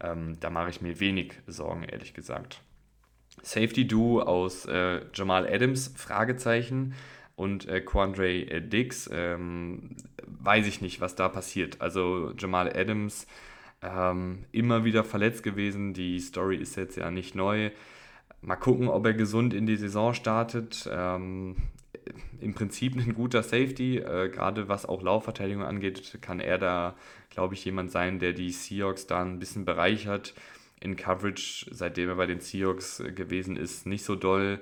Ähm, 0.00 0.38
da 0.40 0.50
mache 0.50 0.70
ich 0.70 0.80
mir 0.80 1.00
wenig 1.00 1.34
Sorgen, 1.46 1.84
ehrlich 1.84 2.12
gesagt. 2.12 2.60
Safety 3.42 3.86
Do 3.86 4.20
aus 4.20 4.66
äh, 4.66 5.02
Jamal 5.14 5.46
Adams, 5.46 5.92
Fragezeichen 5.96 6.94
und 7.36 7.68
äh, 7.68 7.80
Quandre 7.82 8.28
äh, 8.28 8.60
Dix, 8.60 9.08
ähm, 9.12 9.90
weiß 10.26 10.66
ich 10.66 10.80
nicht, 10.80 11.00
was 11.00 11.14
da 11.14 11.28
passiert. 11.28 11.80
Also 11.80 12.32
Jamal 12.36 12.74
Adams 12.74 13.26
ähm, 13.82 14.44
immer 14.52 14.84
wieder 14.84 15.04
verletzt 15.04 15.42
gewesen. 15.42 15.92
Die 15.92 16.18
Story 16.18 16.56
ist 16.56 16.76
jetzt 16.76 16.96
ja 16.96 17.10
nicht 17.10 17.34
neu. 17.34 17.70
Mal 18.40 18.56
gucken, 18.56 18.88
ob 18.88 19.04
er 19.06 19.12
gesund 19.12 19.54
in 19.54 19.66
die 19.66 19.76
Saison 19.76 20.14
startet. 20.14 20.88
Ähm, 20.90 21.56
Im 22.40 22.54
Prinzip 22.54 22.96
ein 22.96 23.14
guter 23.14 23.42
Safety, 23.42 23.98
äh, 23.98 24.30
gerade 24.30 24.68
was 24.68 24.86
auch 24.86 25.02
Laufverteidigung 25.02 25.62
angeht, 25.62 26.18
kann 26.22 26.40
er 26.40 26.56
da, 26.56 26.96
glaube 27.30 27.54
ich, 27.54 27.64
jemand 27.64 27.90
sein, 27.90 28.18
der 28.18 28.32
die 28.32 28.50
Seahawks 28.50 29.06
da 29.06 29.22
ein 29.22 29.38
bisschen 29.38 29.64
bereichert. 29.66 30.34
In 30.80 30.96
Coverage, 30.96 31.66
seitdem 31.70 32.08
er 32.08 32.16
bei 32.16 32.26
den 32.26 32.40
Seahawks 32.40 33.02
gewesen 33.14 33.56
ist, 33.56 33.86
nicht 33.86 34.04
so 34.04 34.14
doll 34.14 34.60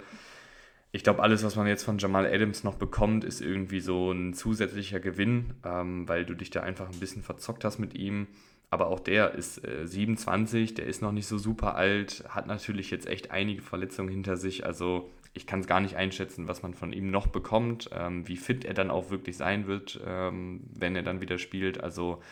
ich 0.95 1.03
glaube, 1.03 1.25
alles, 1.25 1.43
was 1.43 1.57
man 1.57 1.67
jetzt 1.67 1.83
von 1.83 1.99
Jamal 1.99 2.25
Adams 2.25 2.63
noch 2.63 2.77
bekommt, 2.77 3.25
ist 3.25 3.41
irgendwie 3.41 3.81
so 3.81 4.13
ein 4.13 4.33
zusätzlicher 4.33 5.01
Gewinn, 5.01 5.55
ähm, 5.65 6.09
weil 6.09 6.25
du 6.25 6.35
dich 6.35 6.51
da 6.51 6.61
einfach 6.61 6.89
ein 6.89 7.01
bisschen 7.01 7.25
verzockt 7.25 7.65
hast 7.65 7.81
mit 7.81 7.95
ihm. 7.95 8.29
Aber 8.71 8.87
auch 8.87 9.01
der 9.01 9.35
ist 9.35 9.67
äh, 9.67 9.89
27, 9.89 10.75
der 10.75 10.87
ist 10.87 11.03
noch 11.03 11.11
nicht 11.11 11.27
so 11.27 11.37
super 11.37 11.75
alt, 11.75 12.23
hat 12.29 12.47
natürlich 12.47 12.93
jetzt 12.93 13.09
echt 13.09 13.33
einige 13.33 13.61
Verletzungen 13.61 14.09
hinter 14.09 14.37
sich. 14.37 14.67
Also 14.67 15.11
ich 15.33 15.49
kann 15.49 15.59
es 15.59 15.67
gar 15.67 15.81
nicht 15.81 15.97
einschätzen, 15.97 16.47
was 16.47 16.63
man 16.63 16.75
von 16.75 16.93
ihm 16.93 17.11
noch 17.11 17.27
bekommt, 17.27 17.91
ähm, 17.93 18.29
wie 18.29 18.37
fit 18.37 18.65
er 18.65 18.75
dann 18.75 18.93
auch 18.93 19.11
wirklich 19.11 19.37
sein 19.37 19.67
wird, 19.67 20.01
ähm, 20.07 20.61
wenn 20.79 20.95
er 20.95 21.03
dann 21.03 21.21
wieder 21.21 21.39
spielt. 21.39 21.83
Also 21.83 22.23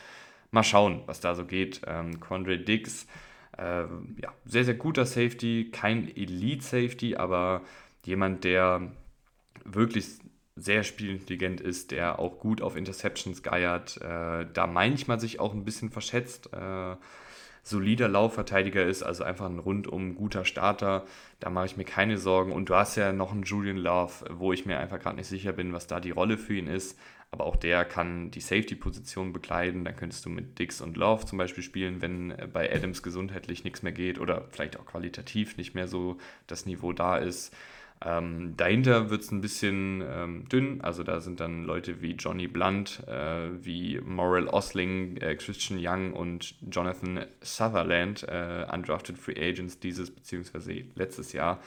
mal 0.52 0.62
schauen, 0.62 1.02
was 1.06 1.18
da 1.18 1.34
so 1.34 1.46
geht. 1.46 1.80
Ähm, 1.88 2.20
Condre 2.20 2.58
Dix, 2.58 3.08
äh, 3.58 3.82
ja, 4.20 4.32
sehr, 4.44 4.64
sehr 4.64 4.74
guter 4.74 5.04
Safety, 5.04 5.68
kein 5.72 6.06
Elite-Safety, 6.06 7.16
aber 7.16 7.62
jemand, 8.04 8.44
der 8.44 8.92
wirklich 9.64 10.06
sehr 10.56 10.84
spielintelligent 10.84 11.60
ist, 11.60 11.90
der 11.90 12.18
auch 12.18 12.38
gut 12.38 12.60
auf 12.60 12.76
Interceptions 12.76 13.42
geiert, 13.42 13.96
äh, 14.02 14.46
da 14.52 14.66
manchmal 14.66 15.18
sich 15.18 15.40
auch 15.40 15.54
ein 15.54 15.64
bisschen 15.64 15.90
verschätzt, 15.90 16.52
äh, 16.52 16.96
solider 17.62 18.08
Laufverteidiger 18.08 18.84
ist, 18.84 19.02
also 19.02 19.24
einfach 19.24 19.46
ein 19.46 19.58
rundum 19.58 20.14
guter 20.16 20.44
Starter. 20.44 21.06
Da 21.38 21.48
mache 21.48 21.66
ich 21.66 21.76
mir 21.76 21.84
keine 21.84 22.18
Sorgen. 22.18 22.52
Und 22.52 22.68
du 22.68 22.74
hast 22.74 22.96
ja 22.96 23.12
noch 23.12 23.32
einen 23.32 23.44
Julian 23.44 23.76
Love, 23.76 24.24
wo 24.30 24.52
ich 24.52 24.66
mir 24.66 24.78
einfach 24.78 24.98
gerade 24.98 25.16
nicht 25.16 25.28
sicher 25.28 25.52
bin, 25.52 25.72
was 25.72 25.86
da 25.86 26.00
die 26.00 26.10
Rolle 26.10 26.38
für 26.38 26.54
ihn 26.54 26.66
ist. 26.66 26.98
Aber 27.30 27.46
auch 27.46 27.56
der 27.56 27.84
kann 27.84 28.30
die 28.30 28.40
Safety-Position 28.40 29.32
bekleiden. 29.32 29.84
Dann 29.84 29.96
könntest 29.96 30.26
du 30.26 30.28
mit 30.28 30.58
Dix 30.58 30.80
und 30.80 30.96
Love 30.96 31.24
zum 31.24 31.38
Beispiel 31.38 31.62
spielen, 31.62 32.02
wenn 32.02 32.34
bei 32.52 32.70
Adams 32.74 33.02
gesundheitlich 33.02 33.64
nichts 33.64 33.82
mehr 33.82 33.92
geht 33.92 34.18
oder 34.18 34.48
vielleicht 34.50 34.78
auch 34.78 34.84
qualitativ 34.84 35.56
nicht 35.56 35.74
mehr 35.74 35.88
so 35.88 36.18
das 36.48 36.66
Niveau 36.66 36.92
da 36.92 37.16
ist. 37.16 37.54
Ähm, 38.04 38.54
dahinter 38.56 39.10
wird 39.10 39.22
es 39.22 39.30
ein 39.30 39.40
bisschen 39.40 40.02
ähm, 40.04 40.48
dünn, 40.48 40.80
also 40.80 41.04
da 41.04 41.20
sind 41.20 41.38
dann 41.38 41.64
Leute 41.64 42.02
wie 42.02 42.12
Johnny 42.12 42.48
Blunt, 42.48 43.02
äh, 43.06 43.50
wie 43.62 44.00
Morel 44.00 44.48
Osling, 44.48 45.18
äh, 45.18 45.36
Christian 45.36 45.78
Young 45.80 46.12
und 46.12 46.54
Jonathan 46.68 47.26
Sutherland, 47.40 48.24
äh, 48.24 48.66
undrafted 48.72 49.18
Free 49.18 49.38
Agents 49.38 49.78
dieses 49.78 50.10
bzw. 50.10 50.86
letztes 50.96 51.32
Jahr. 51.32 51.60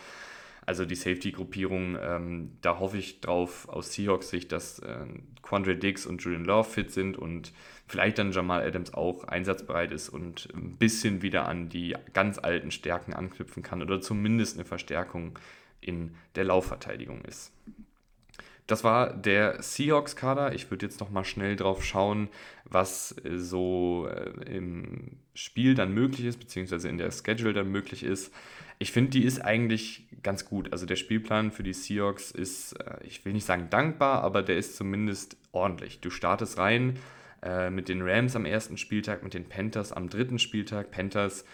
Also 0.66 0.84
die 0.84 0.96
Safety-Gruppierung, 0.96 1.96
ähm, 2.02 2.58
da 2.62 2.80
hoffe 2.80 2.98
ich 2.98 3.22
drauf 3.22 3.70
aus 3.70 3.94
Seahawks 3.94 4.30
Sicht, 4.30 4.52
dass 4.52 4.80
äh, 4.80 5.06
Quandre 5.44 5.76
Dix 5.76 6.08
und 6.08 6.24
Julian 6.24 6.44
Love 6.44 6.68
fit 6.68 6.92
sind 6.92 7.18
und 7.18 7.54
vielleicht 7.88 8.18
dann 8.18 8.32
Jamal 8.32 8.64
Adams 8.64 8.94
auch 8.94 9.26
einsatzbereit 9.26 9.92
ist 9.92 10.10
und 10.10 10.50
ein 10.56 10.76
bisschen 10.76 11.22
wieder 11.22 11.48
an 11.48 11.70
die 11.70 11.96
ganz 12.14 12.40
alten 12.40 12.72
Stärken 12.72 13.14
anknüpfen 13.14 13.62
kann 13.62 13.84
oder 13.84 14.02
zumindest 14.02 14.58
eine 14.58 14.66
Verstärkung 14.66 15.38
in 15.86 16.16
der 16.36 16.46
Laufverteidigung 16.46 17.22
ist. 17.26 17.52
Das 18.68 18.84
war 18.84 19.14
der 19.14 19.62
Seahawks-Kader. 19.62 20.54
Ich 20.54 20.72
würde 20.72 20.88
jetzt 20.88 21.00
nochmal 21.00 21.24
schnell 21.24 21.56
drauf 21.56 21.84
schauen, 21.84 22.30
was 22.64 23.16
äh, 23.24 23.38
so 23.38 24.10
äh, 24.10 24.56
im 24.56 25.18
Spiel 25.36 25.76
dann 25.76 25.92
möglich 25.92 26.26
ist, 26.26 26.40
beziehungsweise 26.40 26.90
in 26.90 26.98
der 26.98 27.12
Schedule 27.12 27.54
dann 27.54 27.72
möglich 27.72 28.04
ist. 28.04 28.34
ich 28.80 28.92
finde, 28.92 29.12
die 29.12 29.24
ist 29.24 29.40
eigentlich 29.40 30.08
ganz 30.24 30.46
gut. 30.46 30.74
Also 30.74 30.86
der 30.86 30.96
Spielplan 30.96 31.52
für 31.52 31.64
die 31.64 31.74
Seahawks 31.74 32.32
ist, 32.32 32.74
äh, 32.74 32.98
ich 33.04 33.24
will 33.24 33.34
nicht 33.34 33.46
sagen 33.46 33.68
dankbar, 33.70 34.24
aber 34.24 34.42
der 34.42 34.58
ist 34.58 34.76
zumindest 34.76 35.38
ordentlich. 35.52 36.00
Du 36.00 36.10
startest 36.10 36.58
rein 36.58 37.00
mit 37.70 37.90
den 37.90 38.02
Rams 38.02 38.36
am 38.36 38.46
ersten 38.46 38.76
Spieltag, 38.76 39.22
mit 39.22 39.36
den 39.36 39.48
Panthers 39.48 39.92
am 39.92 40.10
dritten 40.10 40.40
Spieltag. 40.40 40.90
Panthers 40.90 41.46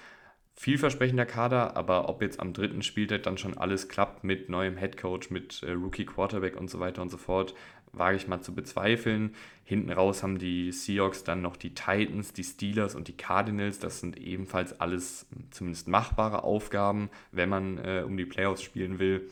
vielversprechender 0.61 1.25
Kader, 1.25 1.75
aber 1.75 2.07
ob 2.07 2.21
jetzt 2.21 2.39
am 2.39 2.53
dritten 2.53 2.83
Spieltag 2.83 3.23
dann 3.23 3.39
schon 3.39 3.57
alles 3.57 3.87
klappt 3.87 4.23
mit 4.23 4.47
neuem 4.47 4.77
Headcoach, 4.77 5.31
mit 5.31 5.63
äh, 5.63 5.71
Rookie 5.71 6.05
Quarterback 6.05 6.55
und 6.55 6.69
so 6.69 6.79
weiter 6.79 7.01
und 7.01 7.09
so 7.09 7.17
fort, 7.17 7.55
wage 7.93 8.17
ich 8.17 8.27
mal 8.27 8.41
zu 8.41 8.53
bezweifeln. 8.53 9.33
Hinten 9.65 9.91
raus 9.91 10.21
haben 10.21 10.37
die 10.37 10.71
Seahawks 10.71 11.23
dann 11.23 11.41
noch 11.41 11.57
die 11.57 11.73
Titans, 11.73 12.33
die 12.33 12.43
Steelers 12.43 12.93
und 12.93 13.07
die 13.07 13.17
Cardinals. 13.17 13.79
Das 13.79 14.01
sind 14.01 14.19
ebenfalls 14.19 14.79
alles 14.79 15.25
zumindest 15.49 15.87
machbare 15.87 16.43
Aufgaben, 16.43 17.09
wenn 17.31 17.49
man 17.49 17.79
äh, 17.79 18.03
um 18.05 18.15
die 18.15 18.25
Playoffs 18.25 18.61
spielen 18.61 18.99
will. 18.99 19.31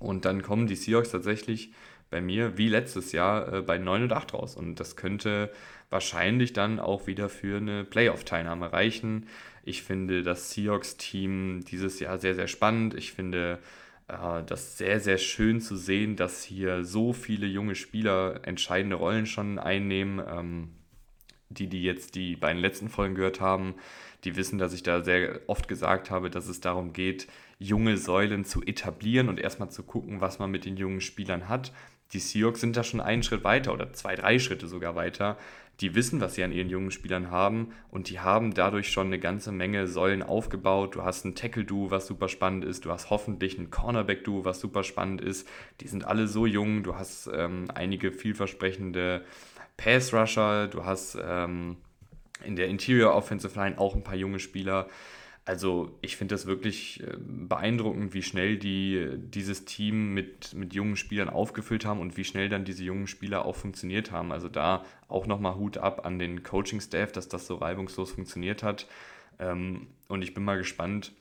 Und 0.00 0.26
dann 0.26 0.42
kommen 0.42 0.66
die 0.66 0.76
Seahawks 0.76 1.12
tatsächlich 1.12 1.72
bei 2.10 2.20
mir 2.20 2.58
wie 2.58 2.68
letztes 2.68 3.12
Jahr 3.12 3.50
äh, 3.50 3.62
bei 3.62 3.78
9 3.78 4.02
und 4.02 4.12
8 4.12 4.34
raus. 4.34 4.54
Und 4.54 4.80
das 4.80 4.96
könnte 4.96 5.50
wahrscheinlich 5.88 6.52
dann 6.52 6.78
auch 6.78 7.06
wieder 7.06 7.30
für 7.30 7.56
eine 7.56 7.84
Playoff-Teilnahme 7.84 8.70
reichen. 8.70 9.28
Ich 9.62 9.82
finde 9.82 10.22
das 10.22 10.50
Seahawks-Team 10.52 11.64
dieses 11.64 12.00
Jahr 12.00 12.18
sehr, 12.18 12.34
sehr 12.34 12.48
spannend. 12.48 12.94
Ich 12.94 13.12
finde 13.12 13.58
äh, 14.08 14.42
das 14.44 14.76
sehr, 14.78 15.00
sehr 15.00 15.18
schön 15.18 15.60
zu 15.60 15.76
sehen, 15.76 16.16
dass 16.16 16.42
hier 16.42 16.84
so 16.84 17.12
viele 17.12 17.46
junge 17.46 17.74
Spieler 17.74 18.40
entscheidende 18.42 18.96
Rollen 18.96 19.26
schon 19.26 19.58
einnehmen. 19.58 20.20
Ähm, 20.26 20.68
die, 21.58 21.68
die 21.68 21.82
jetzt 21.82 22.14
die 22.14 22.36
beiden 22.36 22.60
letzten 22.60 22.88
Folgen 22.88 23.14
gehört 23.14 23.40
haben, 23.40 23.74
die 24.24 24.36
wissen, 24.36 24.58
dass 24.58 24.72
ich 24.72 24.82
da 24.82 25.02
sehr 25.02 25.40
oft 25.46 25.68
gesagt 25.68 26.10
habe, 26.10 26.30
dass 26.30 26.48
es 26.48 26.60
darum 26.60 26.92
geht, 26.92 27.26
junge 27.58 27.96
Säulen 27.96 28.44
zu 28.44 28.62
etablieren 28.62 29.28
und 29.28 29.40
erstmal 29.40 29.70
zu 29.70 29.82
gucken, 29.82 30.20
was 30.20 30.38
man 30.38 30.50
mit 30.50 30.64
den 30.64 30.76
jungen 30.76 31.00
Spielern 31.00 31.48
hat. 31.48 31.72
Die 32.12 32.18
Seahawks 32.18 32.60
sind 32.60 32.76
da 32.76 32.84
schon 32.84 33.00
einen 33.00 33.22
Schritt 33.22 33.44
weiter 33.44 33.72
oder 33.72 33.92
zwei, 33.92 34.14
drei 34.16 34.38
Schritte 34.38 34.68
sogar 34.68 34.94
weiter 34.94 35.38
die 35.82 35.94
wissen, 35.94 36.20
was 36.20 36.34
sie 36.34 36.44
an 36.44 36.52
ihren 36.52 36.70
jungen 36.70 36.92
Spielern 36.92 37.30
haben 37.30 37.72
und 37.90 38.08
die 38.08 38.20
haben 38.20 38.54
dadurch 38.54 38.90
schon 38.90 39.08
eine 39.08 39.18
ganze 39.18 39.52
Menge 39.52 39.88
Säulen 39.88 40.22
aufgebaut. 40.22 40.94
Du 40.94 41.02
hast 41.02 41.24
ein 41.24 41.34
Tackle-Duo, 41.34 41.90
was 41.90 42.06
super 42.06 42.28
spannend 42.28 42.64
ist, 42.64 42.84
du 42.84 42.90
hast 42.90 43.10
hoffentlich 43.10 43.58
ein 43.58 43.70
Cornerback-Duo, 43.70 44.44
was 44.44 44.60
super 44.60 44.84
spannend 44.84 45.20
ist. 45.20 45.48
Die 45.80 45.88
sind 45.88 46.04
alle 46.04 46.28
so 46.28 46.46
jung, 46.46 46.84
du 46.84 46.94
hast 46.94 47.28
ähm, 47.34 47.66
einige 47.74 48.12
vielversprechende 48.12 49.24
Pass-Rusher, 49.76 50.68
du 50.68 50.84
hast 50.84 51.18
ähm, 51.22 51.76
in 52.44 52.56
der 52.56 52.68
Interior 52.68 53.14
Offensive 53.14 53.58
Line 53.58 53.78
auch 53.78 53.94
ein 53.94 54.04
paar 54.04 54.16
junge 54.16 54.38
Spieler. 54.38 54.88
Also 55.44 55.98
ich 56.02 56.16
finde 56.16 56.34
das 56.34 56.46
wirklich 56.46 57.02
äh, 57.02 57.16
beeindruckend, 57.18 58.14
wie 58.14 58.22
schnell 58.22 58.56
die 58.58 59.08
dieses 59.16 59.64
Team 59.64 60.14
mit, 60.14 60.54
mit 60.54 60.72
jungen 60.72 60.96
Spielern 60.96 61.28
aufgefüllt 61.28 61.84
haben 61.84 62.00
und 62.00 62.16
wie 62.16 62.24
schnell 62.24 62.48
dann 62.48 62.64
diese 62.64 62.84
jungen 62.84 63.08
Spieler 63.08 63.44
auch 63.44 63.56
funktioniert 63.56 64.12
haben. 64.12 64.30
Also 64.30 64.48
da 64.48 64.84
auch 65.08 65.26
nochmal 65.26 65.56
Hut 65.56 65.78
ab 65.78 66.06
an 66.06 66.20
den 66.20 66.44
Coaching-Staff, 66.44 67.10
dass 67.10 67.28
das 67.28 67.48
so 67.48 67.56
reibungslos 67.56 68.12
funktioniert 68.12 68.62
hat. 68.62 68.86
Ähm, 69.40 69.88
und 70.06 70.22
ich 70.22 70.32
bin 70.32 70.44
mal 70.44 70.58
gespannt, 70.58 71.12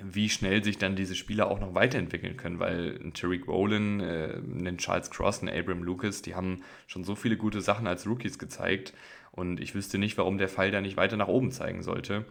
wie 0.00 0.28
schnell 0.28 0.62
sich 0.62 0.78
dann 0.78 0.94
diese 0.96 1.14
Spieler 1.14 1.50
auch 1.50 1.58
noch 1.58 1.74
weiterentwickeln 1.74 2.36
können, 2.36 2.58
weil 2.58 3.00
ein 3.02 3.14
Tariq 3.14 3.48
Rowland, 3.48 4.02
äh, 4.02 4.36
ein 4.36 4.78
Charles 4.78 5.10
Cross, 5.10 5.42
ein 5.42 5.48
Abram 5.48 5.82
Lucas, 5.82 6.22
die 6.22 6.34
haben 6.34 6.62
schon 6.86 7.02
so 7.02 7.14
viele 7.14 7.36
gute 7.36 7.62
Sachen 7.62 7.86
als 7.86 8.06
Rookies 8.06 8.38
gezeigt 8.38 8.92
und 9.32 9.58
ich 9.58 9.74
wüsste 9.74 9.98
nicht, 9.98 10.18
warum 10.18 10.38
der 10.38 10.48
Fall 10.48 10.70
da 10.70 10.80
nicht 10.80 10.96
weiter 10.96 11.16
nach 11.16 11.28
oben 11.28 11.50
zeigen 11.50 11.82
sollte. 11.82 12.26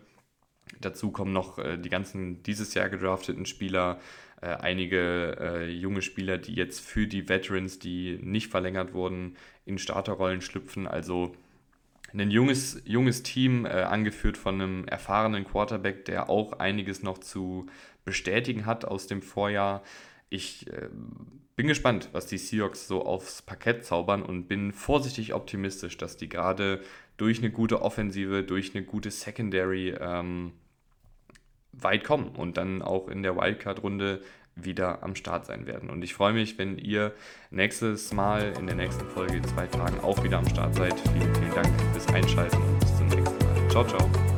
Dazu 0.82 1.12
kommen 1.12 1.34
noch 1.34 1.58
äh, 1.58 1.78
die 1.78 1.90
ganzen 1.90 2.44
dieses 2.44 2.74
Jahr 2.74 2.90
gedrafteten 2.90 3.46
Spieler, 3.46 4.00
äh, 4.42 4.48
einige 4.48 5.38
äh, 5.40 5.70
junge 5.70 6.02
Spieler, 6.02 6.38
die 6.38 6.54
jetzt 6.54 6.80
für 6.80 7.08
die 7.08 7.28
Veterans, 7.28 7.80
die 7.80 8.20
nicht 8.22 8.50
verlängert 8.50 8.94
wurden, 8.94 9.36
in 9.66 9.80
Starterrollen 9.80 10.42
schlüpfen. 10.42 10.88
Also 10.88 11.36
ein 12.14 12.32
junges, 12.32 12.82
junges 12.86 13.24
Team, 13.24 13.66
äh, 13.66 13.70
angeführt 13.70 14.38
von 14.38 14.56
einem 14.56 14.86
erfahrenen 14.86 15.44
Quarterback, 15.44 16.06
der 16.06 16.30
auch 16.30 16.54
einiges 16.54 17.04
noch 17.04 17.18
zu 17.18 17.68
bestätigen 18.06 18.66
hat 18.66 18.86
aus 18.86 19.08
dem 19.08 19.22
Vorjahr. 19.22 19.84
Ich 20.30 20.68
äh, 20.68 20.90
bin 21.56 21.68
gespannt, 21.68 22.10
was 22.12 22.28
die 22.28 22.38
Seahawks 22.38 22.88
so 22.88 23.06
aufs 23.06 23.42
Parkett 23.42 23.86
zaubern 23.86 24.22
und 24.22 24.48
bin 24.48 24.72
vorsichtig 24.72 25.34
optimistisch, 25.34 25.98
dass 25.98 26.18
die 26.18 26.30
gerade 26.30 26.82
durch 27.18 27.40
eine 27.40 27.50
gute 27.50 27.82
Offensive, 27.82 28.44
durch 28.44 28.76
eine 28.76 28.86
gute 28.86 29.10
Secondary 29.10 29.96
ähm, 30.00 30.54
weit 31.72 32.04
kommen 32.04 32.30
und 32.30 32.58
dann 32.58 32.82
auch 32.82 33.08
in 33.08 33.24
der 33.24 33.36
Wildcard-Runde 33.36 34.22
wieder 34.56 35.04
am 35.04 35.16
Start 35.16 35.46
sein 35.46 35.68
werden. 35.68 35.90
Und 35.90 36.04
ich 36.04 36.14
freue 36.14 36.34
mich, 36.34 36.58
wenn 36.58 36.78
ihr 36.78 37.14
nächstes 37.52 38.14
Mal 38.14 38.54
in 38.60 38.66
der 38.66 38.76
nächsten 38.76 39.08
Folge 39.10 39.38
in 39.38 39.44
zwei 39.44 39.68
Tagen 39.68 40.00
auch 40.00 40.24
wieder 40.24 40.40
am 40.40 40.48
Start 40.48 40.76
seid. 40.76 41.00
Vielen, 41.00 41.36
vielen 41.36 41.54
Dank 41.54 41.82
fürs 41.94 42.08
Einschalten 42.08 42.58
und 42.58 42.80
bis 42.80 42.98
zum 42.98 43.08
nächsten 43.08 43.46
Mal. 43.46 43.70
Ciao, 43.70 43.86
ciao. 43.86 44.37